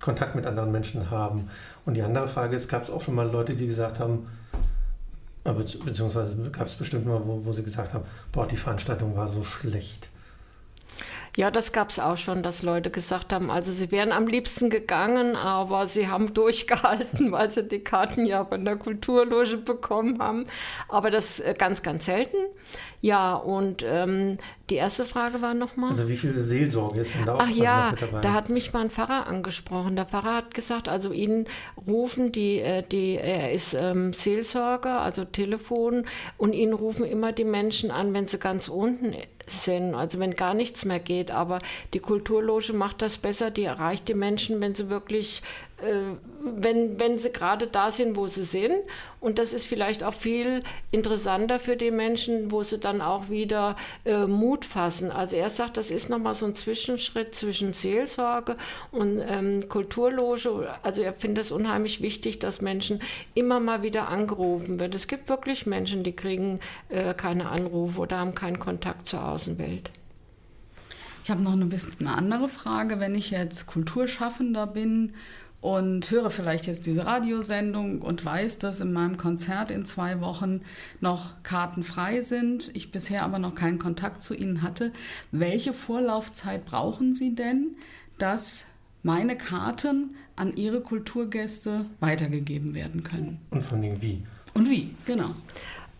Kontakt 0.00 0.34
mit 0.34 0.46
anderen 0.46 0.72
Menschen 0.72 1.10
haben. 1.10 1.50
Und 1.86 1.94
die 1.94 2.02
andere 2.02 2.28
Frage 2.28 2.56
ist, 2.56 2.68
gab 2.68 2.84
es 2.84 2.90
auch 2.90 3.02
schon 3.02 3.14
mal 3.14 3.30
Leute, 3.30 3.54
die 3.54 3.66
gesagt 3.66 3.98
haben, 3.98 4.28
äh, 5.44 5.52
beziehungsweise 5.52 6.50
gab 6.50 6.66
es 6.66 6.74
bestimmt 6.74 7.06
mal, 7.06 7.20
wo, 7.24 7.44
wo 7.44 7.52
sie 7.52 7.62
gesagt 7.62 7.92
haben, 7.92 8.04
boah, 8.32 8.46
die 8.46 8.56
Veranstaltung 8.56 9.16
war 9.16 9.28
so 9.28 9.44
schlecht. 9.44 10.08
Ja, 11.36 11.50
das 11.50 11.72
gab 11.72 11.88
es 11.88 11.98
auch 11.98 12.16
schon, 12.16 12.44
dass 12.44 12.62
Leute 12.62 12.90
gesagt 12.90 13.32
haben, 13.32 13.50
also 13.50 13.72
sie 13.72 13.90
wären 13.90 14.12
am 14.12 14.28
liebsten 14.28 14.70
gegangen, 14.70 15.34
aber 15.34 15.88
sie 15.88 16.08
haben 16.08 16.32
durchgehalten, 16.34 17.32
weil 17.32 17.50
sie 17.50 17.66
die 17.66 17.80
Karten 17.80 18.24
ja 18.24 18.44
von 18.44 18.64
der 18.64 18.76
Kulturloge 18.76 19.56
bekommen 19.56 20.20
haben. 20.20 20.46
Aber 20.88 21.10
das 21.10 21.40
äh, 21.40 21.54
ganz, 21.58 21.82
ganz 21.82 22.06
selten. 22.06 22.36
Ja, 23.00 23.34
und 23.34 23.84
ähm, 23.86 24.36
die 24.70 24.76
erste 24.76 25.04
Frage 25.04 25.42
war 25.42 25.52
nochmal. 25.52 25.90
Also 25.90 26.08
wie 26.08 26.16
viel 26.16 26.38
Seelsorge 26.38 27.02
ist 27.02 27.14
denn 27.14 27.26
da 27.26 27.34
auch 27.34 27.40
Ach 27.40 27.50
ja, 27.50 27.94
da 28.22 28.32
hat 28.32 28.48
mich 28.48 28.72
mal 28.72 28.80
ein 28.80 28.90
Pfarrer 28.90 29.26
angesprochen. 29.26 29.94
Der 29.94 30.06
Pfarrer 30.06 30.36
hat 30.36 30.54
gesagt, 30.54 30.88
also 30.88 31.12
ihn 31.12 31.46
rufen 31.86 32.32
die, 32.32 32.60
äh, 32.60 32.82
die 32.82 33.16
er 33.16 33.52
ist 33.52 33.74
ähm, 33.74 34.12
Seelsorger, 34.12 35.00
also 35.00 35.24
Telefon, 35.24 36.06
und 36.38 36.54
ihn 36.54 36.72
rufen 36.72 37.04
immer 37.04 37.32
die 37.32 37.44
Menschen 37.44 37.90
an, 37.90 38.14
wenn 38.14 38.26
sie 38.26 38.38
ganz 38.38 38.68
unten 38.68 39.14
sind, 39.46 39.94
also 39.94 40.18
wenn 40.18 40.34
gar 40.34 40.54
nichts 40.54 40.84
mehr 40.84 41.00
geht. 41.00 41.30
Aber 41.30 41.58
die 41.92 42.00
Kulturloge 42.00 42.72
macht 42.72 43.02
das 43.02 43.18
besser, 43.18 43.50
die 43.50 43.64
erreicht 43.64 44.08
die 44.08 44.14
Menschen, 44.14 44.60
wenn 44.60 44.74
sie 44.74 44.88
wirklich 44.88 45.42
wenn, 46.40 46.98
wenn 46.98 47.18
sie 47.18 47.32
gerade 47.32 47.66
da 47.66 47.90
sind, 47.90 48.16
wo 48.16 48.26
sie 48.26 48.44
sind. 48.44 48.74
Und 49.20 49.38
das 49.38 49.52
ist 49.52 49.66
vielleicht 49.66 50.04
auch 50.04 50.12
viel 50.12 50.62
interessanter 50.90 51.58
für 51.58 51.76
die 51.76 51.90
Menschen, 51.90 52.50
wo 52.50 52.62
sie 52.62 52.78
dann 52.78 53.00
auch 53.00 53.30
wieder 53.30 53.76
äh, 54.04 54.26
Mut 54.26 54.64
fassen. 54.64 55.10
Also 55.10 55.36
er 55.36 55.50
sagt, 55.50 55.76
das 55.76 55.90
ist 55.90 56.10
nochmal 56.10 56.34
so 56.34 56.46
ein 56.46 56.54
Zwischenschritt 56.54 57.34
zwischen 57.34 57.72
Seelsorge 57.72 58.56
und 58.90 59.22
ähm, 59.26 59.68
Kulturloge. 59.68 60.68
Also 60.82 61.02
er 61.02 61.14
findet 61.14 61.44
es 61.44 61.52
unheimlich 61.52 62.02
wichtig, 62.02 62.38
dass 62.38 62.60
Menschen 62.60 63.00
immer 63.34 63.60
mal 63.60 63.82
wieder 63.82 64.08
angerufen 64.08 64.78
werden. 64.78 64.92
Es 64.94 65.08
gibt 65.08 65.28
wirklich 65.28 65.66
Menschen, 65.66 66.02
die 66.02 66.14
kriegen 66.14 66.60
äh, 66.88 67.14
keine 67.14 67.48
Anrufe 67.48 68.00
oder 68.00 68.18
haben 68.18 68.34
keinen 68.34 68.58
Kontakt 68.58 69.06
zur 69.06 69.24
Außenwelt. 69.24 69.90
Ich 71.24 71.30
habe 71.30 71.42
noch 71.42 71.54
eine 71.54 71.64
bisschen 71.64 71.94
eine 72.00 72.18
andere 72.18 72.50
Frage. 72.50 73.00
Wenn 73.00 73.14
ich 73.14 73.30
jetzt 73.30 73.66
Kulturschaffender 73.66 74.66
bin 74.66 75.14
und 75.64 76.10
höre 76.10 76.28
vielleicht 76.28 76.66
jetzt 76.66 76.84
diese 76.84 77.06
Radiosendung 77.06 78.02
und 78.02 78.22
weiß, 78.22 78.58
dass 78.58 78.80
in 78.80 78.92
meinem 78.92 79.16
Konzert 79.16 79.70
in 79.70 79.86
zwei 79.86 80.20
Wochen 80.20 80.60
noch 81.00 81.42
Karten 81.42 81.84
frei 81.84 82.20
sind, 82.20 82.70
ich 82.76 82.92
bisher 82.92 83.22
aber 83.22 83.38
noch 83.38 83.54
keinen 83.54 83.78
Kontakt 83.78 84.22
zu 84.22 84.34
Ihnen 84.34 84.60
hatte, 84.60 84.92
welche 85.32 85.72
Vorlaufzeit 85.72 86.66
brauchen 86.66 87.14
Sie 87.14 87.34
denn, 87.34 87.76
dass 88.18 88.66
meine 89.02 89.38
Karten 89.38 90.16
an 90.36 90.54
Ihre 90.54 90.82
Kulturgäste 90.82 91.86
weitergegeben 91.98 92.74
werden 92.74 93.02
können? 93.02 93.40
Und 93.48 93.62
von 93.62 93.78
allem 93.78 94.02
wie? 94.02 94.22
Und 94.52 94.68
wie, 94.68 94.90
genau. 95.06 95.34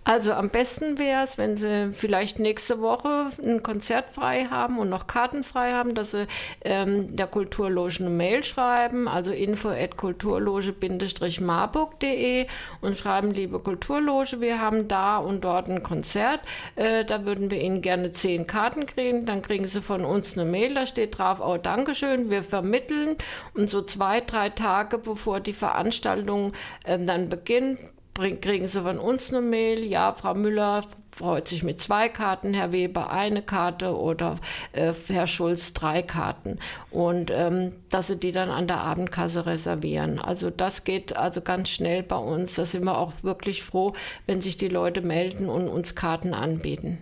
Also 0.07 0.35
am 0.35 0.51
besten 0.51 0.99
wäre 0.99 1.25
es, 1.25 1.39
wenn 1.39 1.57
Sie 1.57 1.95
vielleicht 1.95 2.39
nächste 2.39 2.83
Woche 2.83 3.31
ein 3.43 3.63
Konzert 3.63 4.13
frei 4.13 4.49
haben 4.51 4.79
und 4.79 4.91
noch 4.91 5.07
Karten 5.07 5.45
frei 5.45 5.73
haben, 5.73 5.95
dass 5.95 6.11
Sie 6.11 6.27
ähm, 6.63 7.17
der 7.17 7.27
Kulturloge 7.27 8.01
eine 8.01 8.11
Mail 8.11 8.45
schreiben, 8.45 9.09
also 9.09 9.33
info 9.33 9.71
at 9.71 9.97
kulturloge-marburg.de 9.97 12.47
und 12.83 12.99
schreiben, 12.99 13.33
liebe 13.33 13.61
Kulturloge, 13.61 14.43
wir 14.43 14.61
haben 14.61 14.89
da 14.89 15.17
und 15.17 15.43
dort 15.43 15.71
ein 15.71 15.83
Konzert, 15.83 16.41
äh, 16.77 17.07
da 17.07 17.25
würden 17.25 17.51
wir 17.51 17.63
Ihnen 17.63 17.81
gerne 17.81 18.11
zehn 18.11 18.47
Karten 18.47 18.85
kriegen, 18.85 19.25
dann 19.25 19.41
kriegen 19.41 19.65
Sie 19.65 19.81
von 19.81 20.05
uns 20.05 20.37
eine 20.37 20.45
Mail, 20.45 20.75
da 20.75 20.85
steht 20.85 21.17
drauf, 21.17 21.41
oh 21.41 21.57
Dankeschön, 21.57 22.29
wir 22.29 22.43
vermitteln. 22.43 23.17
Und 23.55 23.71
so 23.71 23.81
zwei, 23.81 24.21
drei 24.21 24.51
Tage 24.51 24.99
bevor 24.99 25.41
die 25.41 25.55
Veranstaltung 25.55 26.53
äh, 26.85 26.99
dann 26.99 27.31
beginnt, 27.31 27.79
kriegen 28.15 28.67
Sie 28.67 28.81
von 28.81 28.99
uns 28.99 29.33
eine 29.33 29.43
Mail, 29.43 29.85
ja, 29.85 30.13
Frau 30.13 30.35
Müller 30.35 30.83
freut 31.17 31.49
sich 31.49 31.63
mit 31.63 31.79
zwei 31.79 32.09
Karten, 32.09 32.55
Herr 32.55 32.73
Weber 32.73 33.11
eine 33.11 33.43
Karte 33.43 33.97
oder 33.97 34.37
äh, 34.73 34.93
Herr 35.07 35.27
Schulz 35.27 35.73
drei 35.73 36.03
Karten 36.03 36.59
und 36.91 37.31
ähm, 37.31 37.73
dass 37.91 38.09
Sie 38.09 38.17
die 38.17 38.33
dann 38.33 38.51
an 38.51 38.67
der 38.67 38.81
Abendkasse 38.81 39.47
reservieren. 39.47 40.19
Also 40.19 40.51
das 40.51 40.85
geht 40.85 41.17
also 41.17 41.41
ganz 41.41 41.69
schnell 41.69 42.03
bei 42.03 42.17
uns. 42.17 42.55
Da 42.55 42.65
sind 42.65 42.85
wir 42.85 42.99
auch 42.99 43.13
wirklich 43.23 43.63
froh, 43.63 43.93
wenn 44.27 44.41
sich 44.41 44.57
die 44.57 44.69
Leute 44.69 45.05
melden 45.05 45.49
und 45.49 45.69
uns 45.69 45.95
Karten 45.95 46.35
anbieten. 46.35 46.99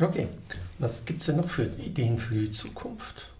Okay, 0.00 0.28
was 0.78 1.04
gibt 1.04 1.20
es 1.20 1.26
denn 1.26 1.36
noch 1.36 1.48
für 1.48 1.64
Ideen 1.64 2.18
für 2.18 2.34
die 2.34 2.50
Zukunft? 2.50 3.30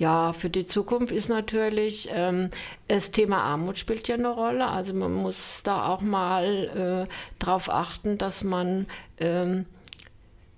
Ja, 0.00 0.32
für 0.32 0.48
die 0.48 0.64
Zukunft 0.64 1.12
ist 1.12 1.28
natürlich 1.28 2.08
ähm, 2.10 2.48
das 2.88 3.10
Thema 3.10 3.42
Armut 3.42 3.76
spielt 3.76 4.08
ja 4.08 4.14
eine 4.14 4.30
Rolle. 4.30 4.66
Also 4.66 4.94
man 4.94 5.12
muss 5.12 5.62
da 5.62 5.88
auch 5.88 6.00
mal 6.00 7.06
äh, 7.06 7.14
darauf 7.38 7.68
achten, 7.68 8.16
dass 8.16 8.42
man 8.42 8.86
ähm, 9.18 9.66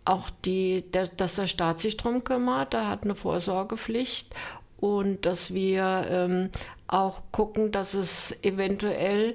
auch 0.04 0.30
die, 0.44 0.88
der, 0.92 1.08
dass 1.08 1.34
der 1.34 1.48
Staat 1.48 1.80
sich 1.80 1.96
darum 1.96 2.22
kümmert. 2.22 2.72
Der 2.72 2.88
hat 2.88 3.02
eine 3.02 3.16
Vorsorgepflicht 3.16 4.32
und 4.78 5.26
dass 5.26 5.52
wir 5.52 6.06
ähm, 6.08 6.50
auch 6.86 7.24
gucken, 7.32 7.72
dass 7.72 7.94
es 7.94 8.36
eventuell 8.44 9.34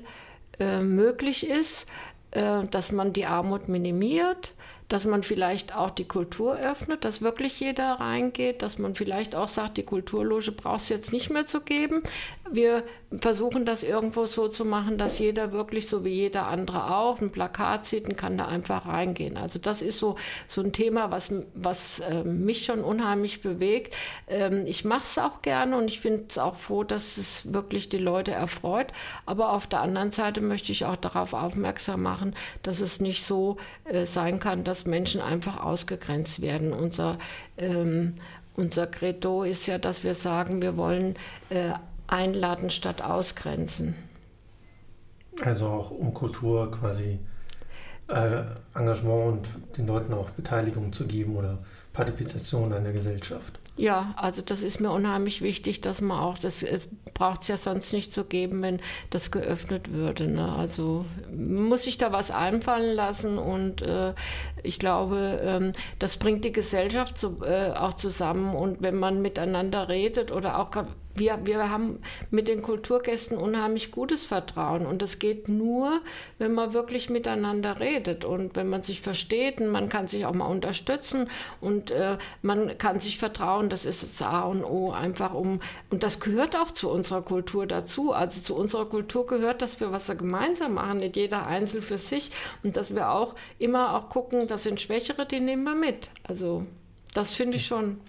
äh, 0.58 0.80
möglich 0.80 1.46
ist, 1.46 1.86
äh, 2.32 2.64
dass 2.72 2.94
man 2.94 3.12
die 3.12 3.26
Armut 3.26 3.68
minimiert 3.68 4.54
dass 4.90 5.06
man 5.06 5.24
vielleicht 5.24 5.76
auch 5.76 5.90
die 5.90 6.08
Kultur 6.08 6.58
öffnet, 6.58 7.04
dass 7.04 7.22
wirklich 7.22 7.60
jeder 7.60 7.94
reingeht, 7.94 8.62
dass 8.62 8.78
man 8.78 8.96
vielleicht 8.96 9.36
auch 9.36 9.48
sagt, 9.48 9.78
die 9.78 9.84
Kulturloge 9.84 10.52
brauchst 10.52 10.90
du 10.90 10.94
jetzt 10.94 11.12
nicht 11.12 11.30
mehr 11.30 11.46
zu 11.46 11.62
geben. 11.62 12.04
Wir 12.50 12.84
versuchen 13.22 13.66
das 13.66 13.84
irgendwo 13.84 14.26
so 14.26 14.48
zu 14.50 14.66
machen, 14.66 14.98
dass 14.98 15.20
jeder 15.20 15.52
wirklich 15.54 15.88
so 15.88 16.04
wie 16.04 16.10
jeder 16.10 16.48
andere 16.48 16.94
auch 16.94 17.22
ein 17.22 17.32
Plakat 17.32 17.86
sieht 17.86 18.08
und 18.08 18.18
kann 18.18 18.38
da 18.38 18.46
einfach 18.46 18.88
reingehen. 18.88 19.38
Also 19.38 19.60
das 19.60 19.82
ist 19.82 20.00
so, 20.00 20.16
so 20.48 20.62
ein 20.62 20.74
Thema, 20.74 21.10
was, 21.10 21.32
was 21.54 22.00
äh, 22.02 22.24
mich 22.24 22.66
schon 22.66 22.84
unheimlich 22.84 23.42
bewegt. 23.42 23.96
Ähm, 24.28 24.66
ich 24.66 24.84
mache 24.84 25.04
es 25.04 25.18
auch 25.18 25.42
gerne 25.42 25.78
und 25.78 25.86
ich 25.86 26.02
finde 26.02 26.26
es 26.30 26.38
auch 26.38 26.56
froh, 26.56 26.84
dass 26.84 27.18
es 27.18 27.54
wirklich 27.54 27.88
die 27.88 27.98
Leute 27.98 28.32
erfreut. 28.32 28.88
Aber 29.26 29.54
auf 29.54 29.68
der 29.68 29.82
anderen 29.82 30.12
Seite 30.12 30.42
möchte 30.42 30.72
ich 30.74 30.86
auch 30.86 30.98
darauf 30.98 31.34
aufmerksam 31.34 32.02
machen, 32.02 32.36
dass 32.64 32.82
es 32.82 33.00
nicht 33.00 33.24
so 33.24 33.58
äh, 33.86 34.06
sein 34.06 34.40
kann, 34.40 34.66
dass 34.66 34.77
dass 34.78 34.86
Menschen 34.86 35.22
einfach 35.22 35.64
ausgegrenzt 35.64 36.42
werden. 36.42 36.72
Unser, 36.72 37.18
ähm, 37.58 38.14
unser 38.56 38.86
Credo 38.86 39.44
ist 39.44 39.66
ja, 39.68 39.80
dass 39.80 40.04
wir 40.04 40.14
sagen, 40.14 40.62
wir 40.62 40.78
wollen 40.78 41.16
äh, 41.50 41.72
einladen 42.06 42.70
statt 42.70 43.02
ausgrenzen. 43.02 43.96
Also 45.44 45.68
auch 45.68 45.92
um 45.92 46.14
Kultur 46.14 46.72
quasi 46.72 47.20
äh, 48.08 48.44
Engagement 48.76 49.38
und 49.38 49.78
den 49.78 49.88
Leuten 49.88 50.14
auch 50.14 50.30
Beteiligung 50.32 50.94
zu 50.94 51.08
geben 51.08 51.36
oder 51.36 51.58
Partizipation 51.94 52.72
an 52.72 52.84
der 52.84 52.94
Gesellschaft. 52.94 53.60
Ja, 53.78 54.16
also 54.16 54.42
das 54.42 54.64
ist 54.64 54.82
mir 54.82 54.90
unheimlich 54.90 55.44
wichtig, 55.44 55.82
dass 55.82 56.02
man 56.02 56.20
auch, 56.20 56.40
das 56.40 56.64
äh, 56.64 56.80
braucht 57.14 57.44
es 57.44 57.48
ja 57.48 57.58
sonst 57.58 57.94
nicht 57.94 58.12
zu 58.12 58.26
geben, 58.26 58.64
wenn 58.64 58.80
das 59.12 59.30
geöffnet 59.30 59.94
würde. 59.94 60.28
Ne? 60.28 60.52
Also 60.52 61.06
muss 61.32 61.84
sich 61.84 62.00
da 62.00 62.12
was 62.12 62.32
einfallen 62.32 62.96
lassen 62.96 63.38
und 63.38 63.84
äh, 63.84 64.16
ich 64.64 64.80
glaube, 64.80 65.40
ähm, 65.44 65.74
das 66.00 66.18
bringt 66.18 66.44
die 66.44 66.52
Gesellschaft 66.52 67.20
zu, 67.20 67.44
äh, 67.44 67.72
auch 67.72 67.94
zusammen 67.94 68.56
und 68.56 68.82
wenn 68.82 68.96
man 68.96 69.22
miteinander 69.22 69.90
redet 69.90 70.32
oder 70.32 70.58
auch 70.58 70.72
wir, 71.18 71.40
wir 71.46 71.70
haben 71.70 72.00
mit 72.32 72.48
den 72.48 72.62
Kulturgästen 72.62 73.38
unheimlich 73.38 73.92
gutes 73.92 74.24
Vertrauen. 74.24 74.86
Und 74.86 75.02
das 75.02 75.20
geht 75.20 75.50
nur, 75.50 76.02
wenn 76.38 76.54
man 76.54 76.74
wirklich 76.74 77.10
miteinander 77.10 77.80
redet 77.80 78.26
und 78.26 78.56
wenn 78.56 78.70
man 78.70 78.82
sich 78.82 79.02
versteht 79.02 79.62
und 79.62 79.68
man 79.68 79.90
kann 79.90 80.08
sich 80.08 80.26
auch 80.26 80.34
mal 80.34 80.46
unterstützen 80.46 81.30
und 81.62 81.92
äh, 81.92 82.18
man 82.42 82.78
kann 82.78 83.00
sich 83.00 83.18
vertrauen. 83.18 83.70
Das 83.70 83.86
ist 83.86 84.04
das 84.04 84.22
A 84.22 84.42
und 84.42 84.64
O 84.64 84.92
einfach 84.92 85.34
um. 85.34 85.60
Und 85.90 86.04
das 86.04 86.20
gehört 86.20 86.56
auch 86.56 86.72
zu 86.72 86.90
unserer 86.90 87.22
Kultur 87.22 87.66
dazu. 87.66 88.14
Also 88.14 88.42
zu 88.42 88.56
unserer 88.56 88.86
Kultur 88.86 89.28
gehört, 89.28 89.62
dass 89.62 89.80
wir 89.80 89.92
was 89.92 90.08
gemeinsam 90.18 90.76
machen, 90.76 90.98
nicht 90.98 91.16
jeder 91.16 91.48
einzeln 91.48 91.84
für 91.84 91.98
sich 91.98 92.32
und 92.64 92.78
dass 92.78 92.96
wir 92.96 93.12
auch 93.12 93.36
immer 93.60 93.96
auch 93.96 94.10
gucken, 94.10 94.48
das 94.48 94.64
sind 94.64 94.82
Schwächere, 94.82 95.26
die 95.26 95.40
nehmen 95.40 95.64
wir 95.64 95.76
mit. 95.76 96.10
Also 96.24 96.64
das 97.14 97.34
finde 97.34 97.58
ich 97.58 97.66
schon. 97.66 98.00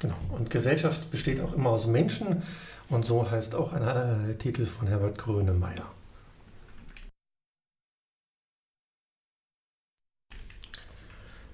Genau. 0.00 0.16
Und 0.30 0.50
Gesellschaft 0.50 1.10
besteht 1.10 1.40
auch 1.40 1.54
immer 1.54 1.70
aus 1.70 1.86
Menschen 1.86 2.42
und 2.88 3.06
so 3.06 3.30
heißt 3.30 3.54
auch 3.54 3.72
ein 3.72 4.30
äh, 4.30 4.34
Titel 4.34 4.66
von 4.66 4.88
Herbert 4.88 5.16
Grönemeyer. 5.16 5.86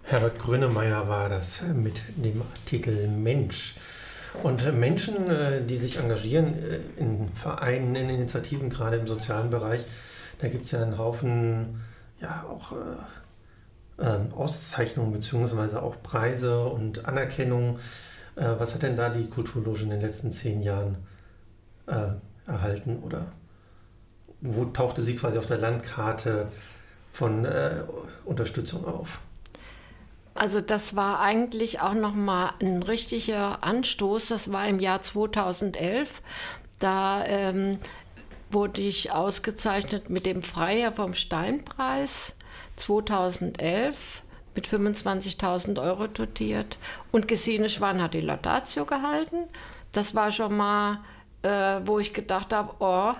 Herbert 0.03 0.39
Grönemeyer 0.39 1.09
war 1.09 1.29
das 1.29 1.63
mit 1.63 2.03
dem 2.17 2.43
Titel 2.67 3.09
Mensch. 3.09 3.77
Und 4.43 4.79
Menschen, 4.79 5.31
äh, 5.31 5.65
die 5.65 5.77
sich 5.77 5.99
engagieren 5.99 6.55
äh, 6.55 6.81
in 6.97 7.29
Vereinen, 7.35 7.95
in 7.95 8.11
Initiativen, 8.11 8.71
gerade 8.71 8.97
im 8.97 9.07
sozialen 9.07 9.51
Bereich, 9.51 9.85
da 10.41 10.49
gibt 10.49 10.65
es 10.65 10.73
ja 10.73 10.83
einen 10.83 10.99
Haufen, 10.99 11.81
ja, 12.21 12.45
auch 12.51 12.73
äh, 12.73 14.05
ähm, 14.05 14.35
Auszeichnungen 14.35 15.13
bzw. 15.13 15.77
auch 15.77 16.03
Preise 16.03 16.65
und 16.65 17.07
Anerkennungen 17.07 17.77
äh, 17.77 18.12
was 18.37 18.75
hat 18.75 18.83
denn 18.83 18.97
da 18.97 19.11
die 19.11 19.29
Kulturloge 19.29 19.83
in 19.83 19.91
den 19.91 20.01
letzten 20.01 20.33
zehn 20.33 20.63
Jahren 20.63 20.97
äh, 21.87 22.09
erhalten 22.47 23.03
oder 23.03 23.33
wo 24.41 24.65
tauchte 24.67 25.03
sie 25.03 25.17
quasi 25.17 25.39
auf 25.39 25.47
der 25.47 25.59
Landkarte 25.59 26.49
von 27.13 27.45
äh, 27.45 27.83
Unterstützung 28.25 28.85
auf? 28.85 29.21
Also 30.35 30.61
das 30.61 30.97
war 30.97 31.21
eigentlich 31.21 31.81
auch 31.81 31.95
nochmal 31.95 32.53
ein 32.61 32.83
richtiger 32.83 33.63
Anstoß. 33.63 34.29
Das 34.29 34.51
war 34.51 34.67
im 34.67 34.81
Jahr 34.81 35.03
2011. 35.03 36.23
Da 36.79 37.25
ähm, 37.27 37.79
wurde 38.51 38.81
ich 38.81 39.13
ausgezeichnet 39.13 40.11
mit 40.11 40.27
dem 40.27 40.43
Freier 40.43 40.91
vom 40.91 41.15
Steinpreis 41.15 42.35
2011 42.77 44.23
mit 44.55 44.67
25.000 44.67 45.81
Euro 45.83 46.07
dotiert. 46.07 46.79
Und 47.11 47.29
Gesine 47.29 47.69
Schwan 47.69 48.03
hat 48.03 48.15
die 48.15 48.21
Laudatio 48.21 48.85
gehalten. 48.85 49.45
Das 49.93 50.15
war 50.15 50.31
schon 50.31 50.57
mal, 50.57 50.99
äh, 51.43 51.81
wo 51.85 51.99
ich 51.99 52.15
gedacht 52.15 52.53
habe, 52.53 52.75
oh, 52.81 53.15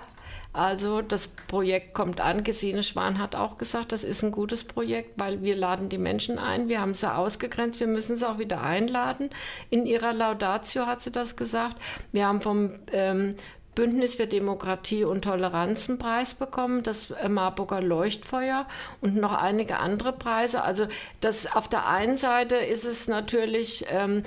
also 0.53 1.01
das 1.01 1.29
Projekt 1.29 1.95
kommt 1.95 2.21
an. 2.21 2.43
Gesine 2.43 2.83
Schwan 2.83 3.17
hat 3.17 3.35
auch 3.35 3.57
gesagt, 3.57 3.91
das 3.91 4.03
ist 4.03 4.23
ein 4.23 4.31
gutes 4.31 4.63
Projekt, 4.63 5.19
weil 5.19 5.41
wir 5.41 5.55
laden 5.55 5.89
die 5.89 5.97
Menschen 5.97 6.37
ein. 6.37 6.67
Wir 6.67 6.79
haben 6.79 6.93
sie 6.93 7.11
ausgegrenzt, 7.11 7.79
wir 7.79 7.87
müssen 7.87 8.17
sie 8.17 8.29
auch 8.29 8.37
wieder 8.37 8.61
einladen. 8.61 9.31
In 9.71 9.87
ihrer 9.87 10.13
Laudatio 10.13 10.85
hat 10.85 11.01
sie 11.01 11.11
das 11.11 11.35
gesagt. 11.35 11.77
Wir 12.11 12.27
haben 12.27 12.41
vom 12.41 12.73
ähm, 12.91 13.35
Bündnis 13.75 14.15
für 14.15 14.27
Demokratie 14.27 15.03
und 15.03 15.23
Toleranz 15.23 15.89
einen 15.89 15.97
Preis 15.97 16.33
bekommen, 16.33 16.83
das 16.83 17.13
Marburger 17.27 17.81
Leuchtfeuer 17.81 18.67
und 19.01 19.15
noch 19.15 19.33
einige 19.33 19.79
andere 19.79 20.13
Preise. 20.13 20.63
Also 20.63 20.87
das 21.21 21.53
auf 21.53 21.67
der 21.67 21.87
einen 21.87 22.17
Seite 22.17 22.55
ist 22.55 22.85
es 22.85 23.07
natürlich 23.07 23.85
ähm, 23.89 24.23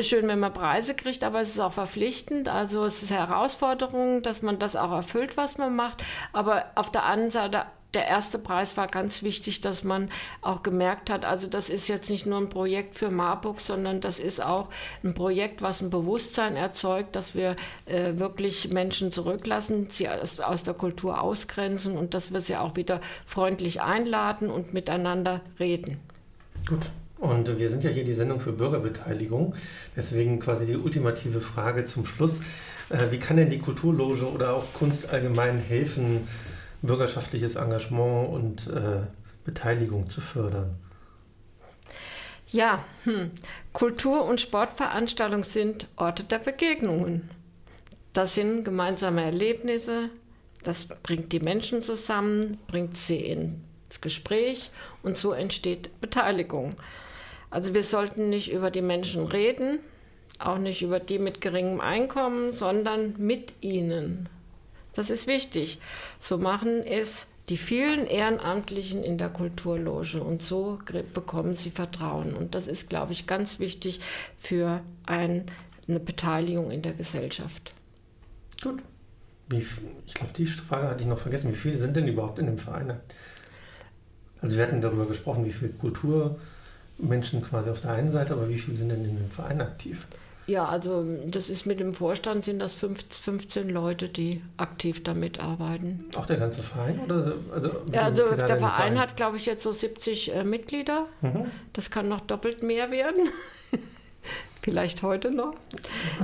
schön, 0.00 0.28
wenn 0.28 0.40
man 0.40 0.52
Preise 0.52 0.94
kriegt, 0.94 1.24
aber 1.24 1.40
es 1.40 1.50
ist 1.50 1.60
auch 1.60 1.72
verpflichtend. 1.72 2.48
Also 2.48 2.84
es 2.84 3.02
ist 3.02 3.12
Herausforderung, 3.12 4.22
dass 4.22 4.42
man 4.42 4.58
das 4.58 4.76
auch 4.76 4.92
erfüllt, 4.92 5.36
was 5.36 5.58
man 5.58 5.74
macht. 5.76 6.04
Aber 6.32 6.66
auf 6.74 6.90
der 6.90 7.04
anderen 7.04 7.30
Seite 7.30 7.66
der 7.94 8.06
erste 8.06 8.38
Preis 8.38 8.76
war 8.76 8.86
ganz 8.86 9.22
wichtig, 9.22 9.60
dass 9.60 9.82
man 9.84 10.10
auch 10.42 10.62
gemerkt 10.62 11.10
hat, 11.10 11.24
also 11.24 11.48
das 11.48 11.68
ist 11.68 11.88
jetzt 11.88 12.10
nicht 12.10 12.26
nur 12.26 12.38
ein 12.38 12.48
Projekt 12.48 12.96
für 12.96 13.10
Marburg, 13.10 13.60
sondern 13.60 14.00
das 14.00 14.18
ist 14.18 14.42
auch 14.42 14.68
ein 15.02 15.14
Projekt, 15.14 15.62
was 15.62 15.80
ein 15.80 15.90
Bewusstsein 15.90 16.56
erzeugt, 16.56 17.16
dass 17.16 17.34
wir 17.34 17.56
äh, 17.86 18.18
wirklich 18.18 18.70
Menschen 18.70 19.10
zurücklassen, 19.10 19.88
sie 19.88 20.08
aus, 20.08 20.40
aus 20.40 20.62
der 20.62 20.74
Kultur 20.74 21.20
ausgrenzen 21.22 21.96
und 21.96 22.14
dass 22.14 22.32
wir 22.32 22.40
sie 22.40 22.56
auch 22.56 22.76
wieder 22.76 23.00
freundlich 23.26 23.82
einladen 23.82 24.50
und 24.50 24.72
miteinander 24.72 25.40
reden. 25.58 25.98
Gut. 26.68 26.90
Und 27.18 27.58
wir 27.58 27.68
sind 27.68 27.84
ja 27.84 27.90
hier 27.90 28.04
die 28.04 28.14
Sendung 28.14 28.40
für 28.40 28.52
Bürgerbeteiligung. 28.52 29.54
Deswegen 29.94 30.40
quasi 30.40 30.64
die 30.64 30.76
ultimative 30.76 31.40
Frage 31.40 31.84
zum 31.84 32.06
Schluss. 32.06 32.40
Äh, 32.88 33.10
wie 33.10 33.18
kann 33.18 33.36
denn 33.36 33.50
die 33.50 33.58
Kulturloge 33.58 34.26
oder 34.26 34.54
auch 34.54 34.64
Kunst 34.72 35.10
allgemein 35.10 35.58
helfen, 35.58 36.26
bürgerschaftliches 36.82 37.56
Engagement 37.56 38.30
und 38.30 38.66
äh, 38.68 39.02
Beteiligung 39.44 40.08
zu 40.08 40.20
fördern? 40.20 40.76
Ja, 42.52 42.84
hm. 43.04 43.30
Kultur- 43.72 44.24
und 44.24 44.40
Sportveranstaltungen 44.40 45.44
sind 45.44 45.86
Orte 45.96 46.24
der 46.24 46.40
Begegnungen. 46.40 47.30
Das 48.12 48.34
sind 48.34 48.64
gemeinsame 48.64 49.22
Erlebnisse, 49.22 50.10
das 50.64 50.84
bringt 50.84 51.32
die 51.32 51.40
Menschen 51.40 51.80
zusammen, 51.80 52.58
bringt 52.66 52.96
sie 52.96 53.18
ins 53.18 54.00
Gespräch 54.00 54.70
und 55.02 55.16
so 55.16 55.32
entsteht 55.32 56.00
Beteiligung. 56.00 56.74
Also 57.50 57.72
wir 57.72 57.84
sollten 57.84 58.30
nicht 58.30 58.52
über 58.52 58.70
die 58.70 58.82
Menschen 58.82 59.26
reden, 59.26 59.78
auch 60.38 60.58
nicht 60.58 60.82
über 60.82 60.98
die 61.00 61.18
mit 61.18 61.40
geringem 61.40 61.80
Einkommen, 61.80 62.52
sondern 62.52 63.14
mit 63.18 63.54
ihnen 63.60 64.28
das 65.00 65.08
ist 65.08 65.26
wichtig. 65.26 65.80
So 66.18 66.36
machen 66.36 66.84
es 66.84 67.26
die 67.48 67.56
vielen 67.56 68.06
Ehrenamtlichen 68.06 69.02
in 69.02 69.16
der 69.16 69.30
Kulturloge 69.30 70.22
und 70.22 70.42
so 70.42 70.78
bekommen 71.14 71.56
sie 71.56 71.70
Vertrauen. 71.70 72.34
Und 72.34 72.54
das 72.54 72.66
ist, 72.66 72.90
glaube 72.90 73.12
ich, 73.12 73.26
ganz 73.26 73.58
wichtig 73.58 74.00
für 74.38 74.82
ein, 75.06 75.50
eine 75.88 76.00
Beteiligung 76.00 76.70
in 76.70 76.82
der 76.82 76.92
Gesellschaft. 76.92 77.74
Gut. 78.62 78.82
Wie, 79.48 79.66
ich 80.06 80.14
glaube, 80.14 80.34
die 80.36 80.46
Frage 80.46 80.88
hatte 80.88 81.02
ich 81.02 81.08
noch 81.08 81.18
vergessen. 81.18 81.50
Wie 81.50 81.56
viele 81.56 81.78
sind 81.78 81.96
denn 81.96 82.06
überhaupt 82.06 82.38
in 82.38 82.46
dem 82.46 82.58
Verein? 82.58 83.00
Also 84.42 84.58
wir 84.58 84.64
hatten 84.64 84.82
darüber 84.82 85.06
gesprochen, 85.06 85.46
wie 85.46 85.52
viele 85.52 85.72
Kulturmenschen 85.72 87.42
quasi 87.42 87.70
auf 87.70 87.80
der 87.80 87.92
einen 87.92 88.12
Seite, 88.12 88.34
aber 88.34 88.50
wie 88.50 88.58
viele 88.58 88.76
sind 88.76 88.90
denn 88.90 89.04
in 89.04 89.16
dem 89.16 89.30
Verein 89.30 89.62
aktiv? 89.62 90.06
Ja, 90.50 90.66
also 90.66 91.06
das 91.26 91.48
ist 91.48 91.64
mit 91.64 91.78
dem 91.78 91.92
Vorstand 91.92 92.44
sind 92.44 92.58
das 92.58 92.72
15 92.72 93.70
Leute, 93.70 94.08
die 94.08 94.42
aktiv 94.56 95.00
damit 95.04 95.38
arbeiten. 95.38 96.06
Auch 96.16 96.26
der 96.26 96.38
ganze 96.38 96.64
Verein? 96.64 96.98
Oder, 97.04 97.34
also 97.54 97.70
ja, 97.92 98.02
also 98.02 98.24
der 98.24 98.36
Verein, 98.36 98.58
Verein, 98.58 98.98
hat, 98.98 99.16
glaube 99.16 99.36
ich, 99.36 99.46
jetzt 99.46 99.62
so 99.62 99.70
70 99.70 100.34
äh, 100.34 100.42
Mitglieder. 100.42 101.06
Mhm. 101.20 101.52
Das 101.72 101.92
kann 101.92 102.08
noch 102.08 102.20
doppelt 102.20 102.64
mehr 102.64 102.90
werden. 102.90 103.28
Vielleicht 104.62 105.04
heute 105.04 105.30
noch. 105.30 105.54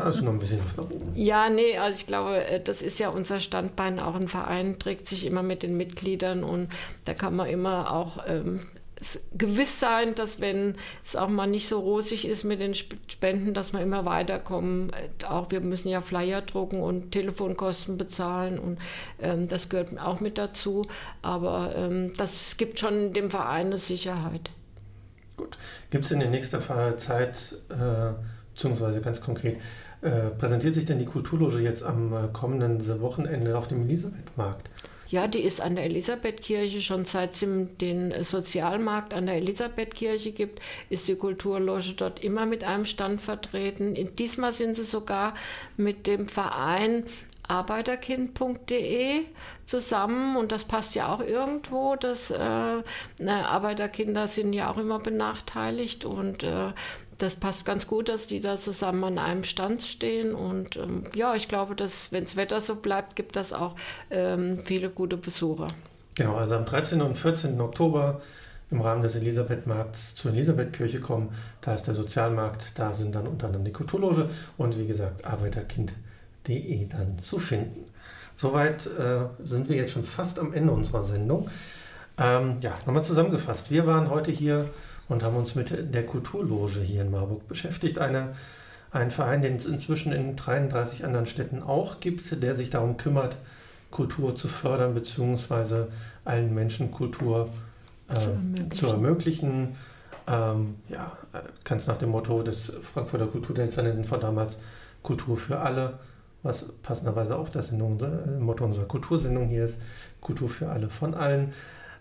Also 0.02 0.24
noch 0.24 0.32
ein 0.32 0.38
bisschen 0.38 0.58
Luft 0.58 0.76
nach 0.76 0.84
oben. 0.84 1.12
Ja, 1.14 1.48
nee, 1.48 1.78
also 1.78 1.96
ich 1.96 2.08
glaube, 2.08 2.44
äh, 2.44 2.60
das 2.60 2.82
ist 2.82 2.98
ja 2.98 3.10
unser 3.10 3.38
Standbein. 3.38 4.00
Auch 4.00 4.16
ein 4.16 4.26
Verein 4.26 4.80
trägt 4.80 5.06
sich 5.06 5.24
immer 5.24 5.44
mit 5.44 5.62
den 5.62 5.76
Mitgliedern 5.76 6.42
und 6.42 6.68
da 7.04 7.14
kann 7.14 7.36
man 7.36 7.48
immer 7.48 7.92
auch 7.92 8.24
ähm, 8.26 8.58
gewiss 9.36 9.78
sein, 9.78 10.14
dass 10.14 10.40
wenn 10.40 10.74
es 11.04 11.16
auch 11.16 11.28
mal 11.28 11.46
nicht 11.46 11.68
so 11.68 11.80
rosig 11.80 12.26
ist 12.26 12.44
mit 12.44 12.60
den 12.60 12.74
Spenden, 12.74 13.52
dass 13.52 13.72
wir 13.72 13.80
immer 13.80 14.04
weiterkommen. 14.04 14.90
Auch 15.28 15.50
wir 15.50 15.60
müssen 15.60 15.88
ja 15.88 16.00
Flyer 16.00 16.40
drucken 16.40 16.80
und 16.80 17.12
Telefonkosten 17.12 17.98
bezahlen 17.98 18.58
und 18.58 18.78
ähm, 19.20 19.48
das 19.48 19.68
gehört 19.68 19.98
auch 19.98 20.20
mit 20.20 20.38
dazu. 20.38 20.86
Aber 21.22 21.74
ähm, 21.76 22.12
das 22.16 22.56
gibt 22.56 22.80
schon 22.80 23.12
dem 23.12 23.30
Verein 23.30 23.66
eine 23.66 23.78
Sicherheit. 23.78 24.50
Gut. 25.36 25.58
Gibt 25.90 26.06
es 26.06 26.10
in 26.10 26.20
der 26.20 26.30
nächsten 26.30 26.60
Zeit, 26.96 27.56
äh, 27.68 28.12
beziehungsweise 28.54 29.00
ganz 29.02 29.20
konkret, 29.20 29.58
äh, 30.00 30.30
präsentiert 30.38 30.74
sich 30.74 30.86
denn 30.86 30.98
die 30.98 31.04
Kulturloge 31.04 31.58
jetzt 31.58 31.82
am 31.82 32.12
äh, 32.12 32.28
kommenden 32.32 33.00
Wochenende 33.00 33.58
auf 33.58 33.68
dem 33.68 33.82
Elisabethmarkt? 33.82 34.70
Ja, 35.08 35.28
die 35.28 35.40
ist 35.40 35.60
an 35.60 35.76
der 35.76 35.84
Elisabethkirche. 35.84 36.80
Schon 36.80 37.04
seit 37.04 37.34
es 37.34 37.46
den 37.80 38.24
Sozialmarkt 38.24 39.14
an 39.14 39.26
der 39.26 39.36
Elisabethkirche 39.36 40.32
gibt, 40.32 40.60
ist 40.90 41.08
die 41.08 41.14
Kulturloge 41.14 41.94
dort 41.96 42.24
immer 42.24 42.46
mit 42.46 42.64
einem 42.64 42.86
Stand 42.86 43.22
vertreten. 43.22 43.94
Diesmal 44.16 44.52
sind 44.52 44.74
sie 44.74 44.82
sogar 44.82 45.34
mit 45.76 46.06
dem 46.06 46.26
Verein 46.26 47.04
arbeiterkind.de 47.48 49.20
zusammen 49.64 50.36
und 50.36 50.52
das 50.52 50.64
passt 50.64 50.94
ja 50.94 51.12
auch 51.12 51.20
irgendwo. 51.20 51.96
dass 51.96 52.30
äh, 52.30 52.82
Arbeiterkinder 53.44 54.28
sind 54.28 54.52
ja 54.52 54.70
auch 54.70 54.78
immer 54.78 54.98
benachteiligt 54.98 56.04
und 56.04 56.42
äh, 56.42 56.72
das 57.18 57.36
passt 57.36 57.64
ganz 57.64 57.86
gut, 57.86 58.08
dass 58.08 58.26
die 58.26 58.40
da 58.40 58.56
zusammen 58.56 59.04
an 59.04 59.18
einem 59.18 59.44
Stand 59.44 59.80
stehen. 59.80 60.34
Und 60.34 60.76
ähm, 60.76 61.04
ja, 61.14 61.34
ich 61.34 61.48
glaube, 61.48 61.74
dass, 61.74 62.12
wenn 62.12 62.24
das 62.24 62.36
Wetter 62.36 62.60
so 62.60 62.76
bleibt, 62.76 63.16
gibt 63.16 63.36
das 63.36 63.52
auch 63.52 63.74
ähm, 64.10 64.58
viele 64.64 64.90
gute 64.90 65.16
Besucher. 65.16 65.68
Genau, 66.14 66.36
also 66.36 66.56
am 66.56 66.64
13. 66.64 67.00
und 67.02 67.16
14. 67.16 67.60
Oktober 67.60 68.20
im 68.70 68.80
Rahmen 68.80 69.02
des 69.02 69.14
Elisabethmarkts 69.14 70.14
zur 70.14 70.32
Elisabethkirche 70.32 71.00
kommen. 71.00 71.30
Da 71.60 71.74
ist 71.74 71.86
der 71.86 71.94
Sozialmarkt, 71.94 72.72
da 72.78 72.94
sind 72.94 73.14
dann 73.14 73.26
unter 73.26 73.46
anderem 73.46 73.64
die 73.64 73.72
Kulturloge 73.72 74.28
und 74.56 74.78
wie 74.78 74.86
gesagt 74.86 75.24
arbeiterkind.de 75.24 76.88
dann 76.88 77.18
zu 77.18 77.38
finden. 77.38 77.84
Soweit 78.34 78.86
äh, 78.86 79.26
sind 79.42 79.68
wir 79.68 79.76
jetzt 79.76 79.92
schon 79.92 80.04
fast 80.04 80.38
am 80.38 80.52
Ende 80.52 80.72
unserer 80.72 81.02
Sendung. 81.02 81.48
Ähm, 82.18 82.56
ja, 82.60 82.74
nochmal 82.86 83.04
zusammengefasst. 83.04 83.70
Wir 83.70 83.86
waren 83.86 84.10
heute 84.10 84.30
hier 84.30 84.66
und 85.08 85.22
haben 85.22 85.36
uns 85.36 85.54
mit 85.54 85.94
der 85.94 86.06
Kulturloge 86.06 86.80
hier 86.80 87.02
in 87.02 87.10
Marburg 87.10 87.46
beschäftigt. 87.48 87.98
Eine, 87.98 88.34
ein 88.90 89.10
Verein, 89.10 89.42
den 89.42 89.56
es 89.56 89.66
inzwischen 89.66 90.12
in 90.12 90.36
33 90.36 91.04
anderen 91.04 91.26
Städten 91.26 91.62
auch 91.62 92.00
gibt, 92.00 92.42
der 92.42 92.54
sich 92.54 92.70
darum 92.70 92.96
kümmert, 92.96 93.36
Kultur 93.90 94.34
zu 94.34 94.48
fördern 94.48 94.94
bzw. 94.94 95.84
allen 96.24 96.54
Menschen 96.54 96.90
Kultur 96.90 97.48
äh, 98.08 98.14
zu 98.14 98.28
ermöglichen. 98.30 98.70
Zu 98.72 98.86
ermöglichen. 98.88 99.76
Ähm, 100.28 100.74
ja, 100.88 101.12
ganz 101.62 101.86
nach 101.86 101.98
dem 101.98 102.10
Motto 102.10 102.42
des 102.42 102.72
Frankfurter 102.92 103.28
Kulturdezernenten 103.28 104.04
von 104.04 104.20
damals, 104.20 104.58
Kultur 105.02 105.36
für 105.36 105.60
alle, 105.60 106.00
was 106.42 106.64
passenderweise 106.82 107.36
auch 107.36 107.48
das 107.48 107.70
äh, 107.70 107.76
Motto 107.76 108.64
unserer 108.64 108.86
Kultursendung 108.86 109.46
hier 109.46 109.64
ist, 109.64 109.80
Kultur 110.20 110.48
für 110.48 110.68
alle 110.68 110.88
von 110.88 111.14
allen. 111.14 111.52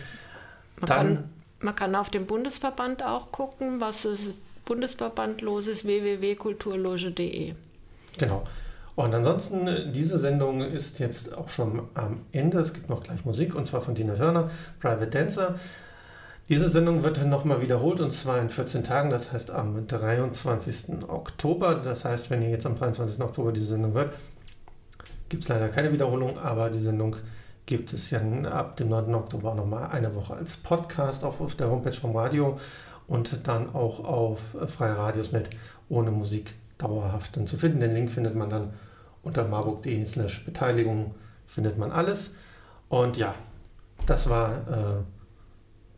Man, 0.82 0.90
kann, 0.90 1.30
man 1.60 1.76
kann 1.76 1.96
auf 1.96 2.10
dem 2.10 2.26
Bundesverband 2.26 3.04
auch 3.04 3.32
gucken, 3.32 3.80
was 3.80 4.06
ist 4.06 4.34
Bundesverband 4.66 5.42
los 5.42 5.68
ist, 5.68 5.86
www.kulturloge.de. 5.86 7.54
Genau. 8.18 8.44
Und 8.96 9.14
ansonsten, 9.14 9.92
diese 9.92 10.20
Sendung 10.20 10.62
ist 10.62 11.00
jetzt 11.00 11.34
auch 11.34 11.50
schon 11.50 11.82
am 11.94 12.22
Ende. 12.32 12.60
Es 12.60 12.74
gibt 12.74 12.90
noch 12.90 13.04
gleich 13.04 13.26
Musik 13.26 13.56
und 13.56 13.66
zwar 13.66 13.82
von 13.82 13.96
Tina 13.96 14.16
Turner, 14.16 14.50
Private 14.80 15.08
Dancer. 15.08 15.56
Diese 16.50 16.68
Sendung 16.70 17.04
wird 17.04 17.18
dann 17.18 17.30
nochmal 17.30 17.62
wiederholt 17.62 18.02
und 18.02 18.12
zwar 18.12 18.40
in 18.40 18.50
14 18.50 18.84
Tagen, 18.84 19.10
das 19.10 19.32
heißt 19.32 19.52
am 19.52 19.88
23. 19.88 21.08
Oktober. 21.08 21.76
Das 21.76 22.04
heißt, 22.04 22.30
wenn 22.30 22.42
ihr 22.42 22.50
jetzt 22.50 22.66
am 22.66 22.78
23. 22.78 23.22
Oktober 23.22 23.54
diese 23.54 23.68
Sendung 23.68 23.94
hört, 23.94 24.14
gibt 25.30 25.44
es 25.44 25.50
leider 25.50 25.70
keine 25.70 25.94
Wiederholung, 25.94 26.38
aber 26.38 26.70
die 26.70 26.82
Sendung 26.82 27.16
gibt 27.72 27.94
es 27.94 28.10
ja 28.10 28.20
ab 28.52 28.76
dem 28.76 28.90
9. 28.90 29.16
Oktober 29.16 29.56
nochmal 29.56 29.92
eine 29.92 30.14
Woche 30.14 30.34
als 30.34 30.58
Podcast 30.58 31.24
auch 31.24 31.40
auf 31.40 31.56
der 31.56 31.72
Homepage 31.72 31.94
vom 31.94 32.14
Radio 32.14 32.60
und 33.08 33.48
dann 33.48 33.74
auch 33.74 34.04
auf 34.04 34.42
Freie 34.68 34.98
Radiosnet 34.98 35.50
ohne 35.88 36.12
Musik 36.12 36.54
dauerhaft 36.78 37.40
zu 37.48 37.58
finden. 37.58 37.80
Den 37.80 37.94
Link 37.94 38.12
findet 38.12 38.36
man 38.36 38.50
dann 38.50 38.74
Unter 39.24 39.48
marburg.de 39.48 40.04
slash 40.04 40.44
Beteiligung 40.44 41.16
findet 41.48 41.78
man 41.78 41.94
alles. 41.94 42.36
Und 42.90 43.16
ja, 43.16 43.36
das 44.06 44.30
war 44.30 44.52
äh, 44.52 45.21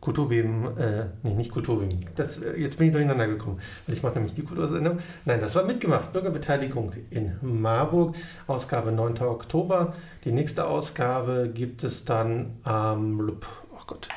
Kulturbeben, 0.04 0.76
äh, 0.76 1.06
nee, 1.22 1.32
nicht 1.32 1.50
Kulturbeben. 1.50 1.98
Das, 2.14 2.36
äh, 2.36 2.60
jetzt 2.60 2.76
bin 2.76 2.88
ich 2.88 2.92
durcheinander 2.92 3.26
gekommen, 3.26 3.58
weil 3.86 3.96
ich 3.96 4.02
mache 4.02 4.16
nämlich 4.16 4.34
die 4.34 4.42
Kultursendung. 4.42 4.98
Nein, 5.24 5.40
das 5.40 5.54
war 5.54 5.64
mitgemacht. 5.64 6.12
Bürgerbeteiligung 6.12 6.92
in 7.08 7.32
Marburg, 7.40 8.14
Ausgabe 8.46 8.92
9. 8.92 9.22
Oktober. 9.22 9.94
Die 10.26 10.32
nächste 10.32 10.66
Ausgabe 10.66 11.50
gibt 11.54 11.84
es 11.84 12.04
dann 12.04 12.58
am, 12.64 13.18
ähm, 13.18 13.36
oh 13.72 13.82
Gott, 13.86 14.08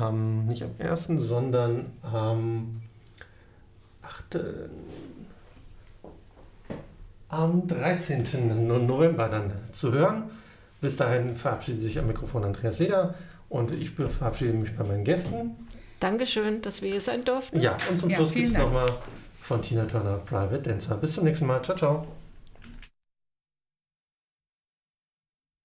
ähm, 0.00 0.46
nicht 0.46 0.62
am 0.62 0.70
1., 0.78 1.20
sondern 1.20 1.92
am 2.00 2.80
8., 4.00 4.40
am 7.28 7.68
13. 7.68 8.66
November 8.86 9.28
dann 9.28 9.52
zu 9.72 9.92
hören. 9.92 10.30
Bis 10.80 10.96
dahin 10.96 11.36
verabschiedet 11.36 11.82
sich 11.82 11.98
am 11.98 12.06
Mikrofon 12.06 12.44
Andreas 12.44 12.78
Leder. 12.78 13.14
Und 13.48 13.72
ich 13.74 13.90
verabschiede 13.90 14.52
mich 14.52 14.76
bei 14.76 14.84
meinen 14.84 15.04
Gästen. 15.04 15.56
Dankeschön, 16.00 16.62
dass 16.62 16.82
wir 16.82 16.90
hier 16.90 17.00
sein 17.00 17.22
durften. 17.22 17.60
Ja, 17.60 17.76
und 17.90 17.98
zum 17.98 18.10
Schluss 18.10 18.32
gibt 18.32 18.48
es 18.48 18.58
nochmal 18.58 18.88
von 19.40 19.62
Tina 19.62 19.86
Turner 19.86 20.18
Private 20.18 20.60
Dancer. 20.60 20.96
Bis 20.96 21.14
zum 21.14 21.24
nächsten 21.24 21.46
Mal. 21.46 21.62
Ciao, 21.62 21.76
ciao. 21.76 22.06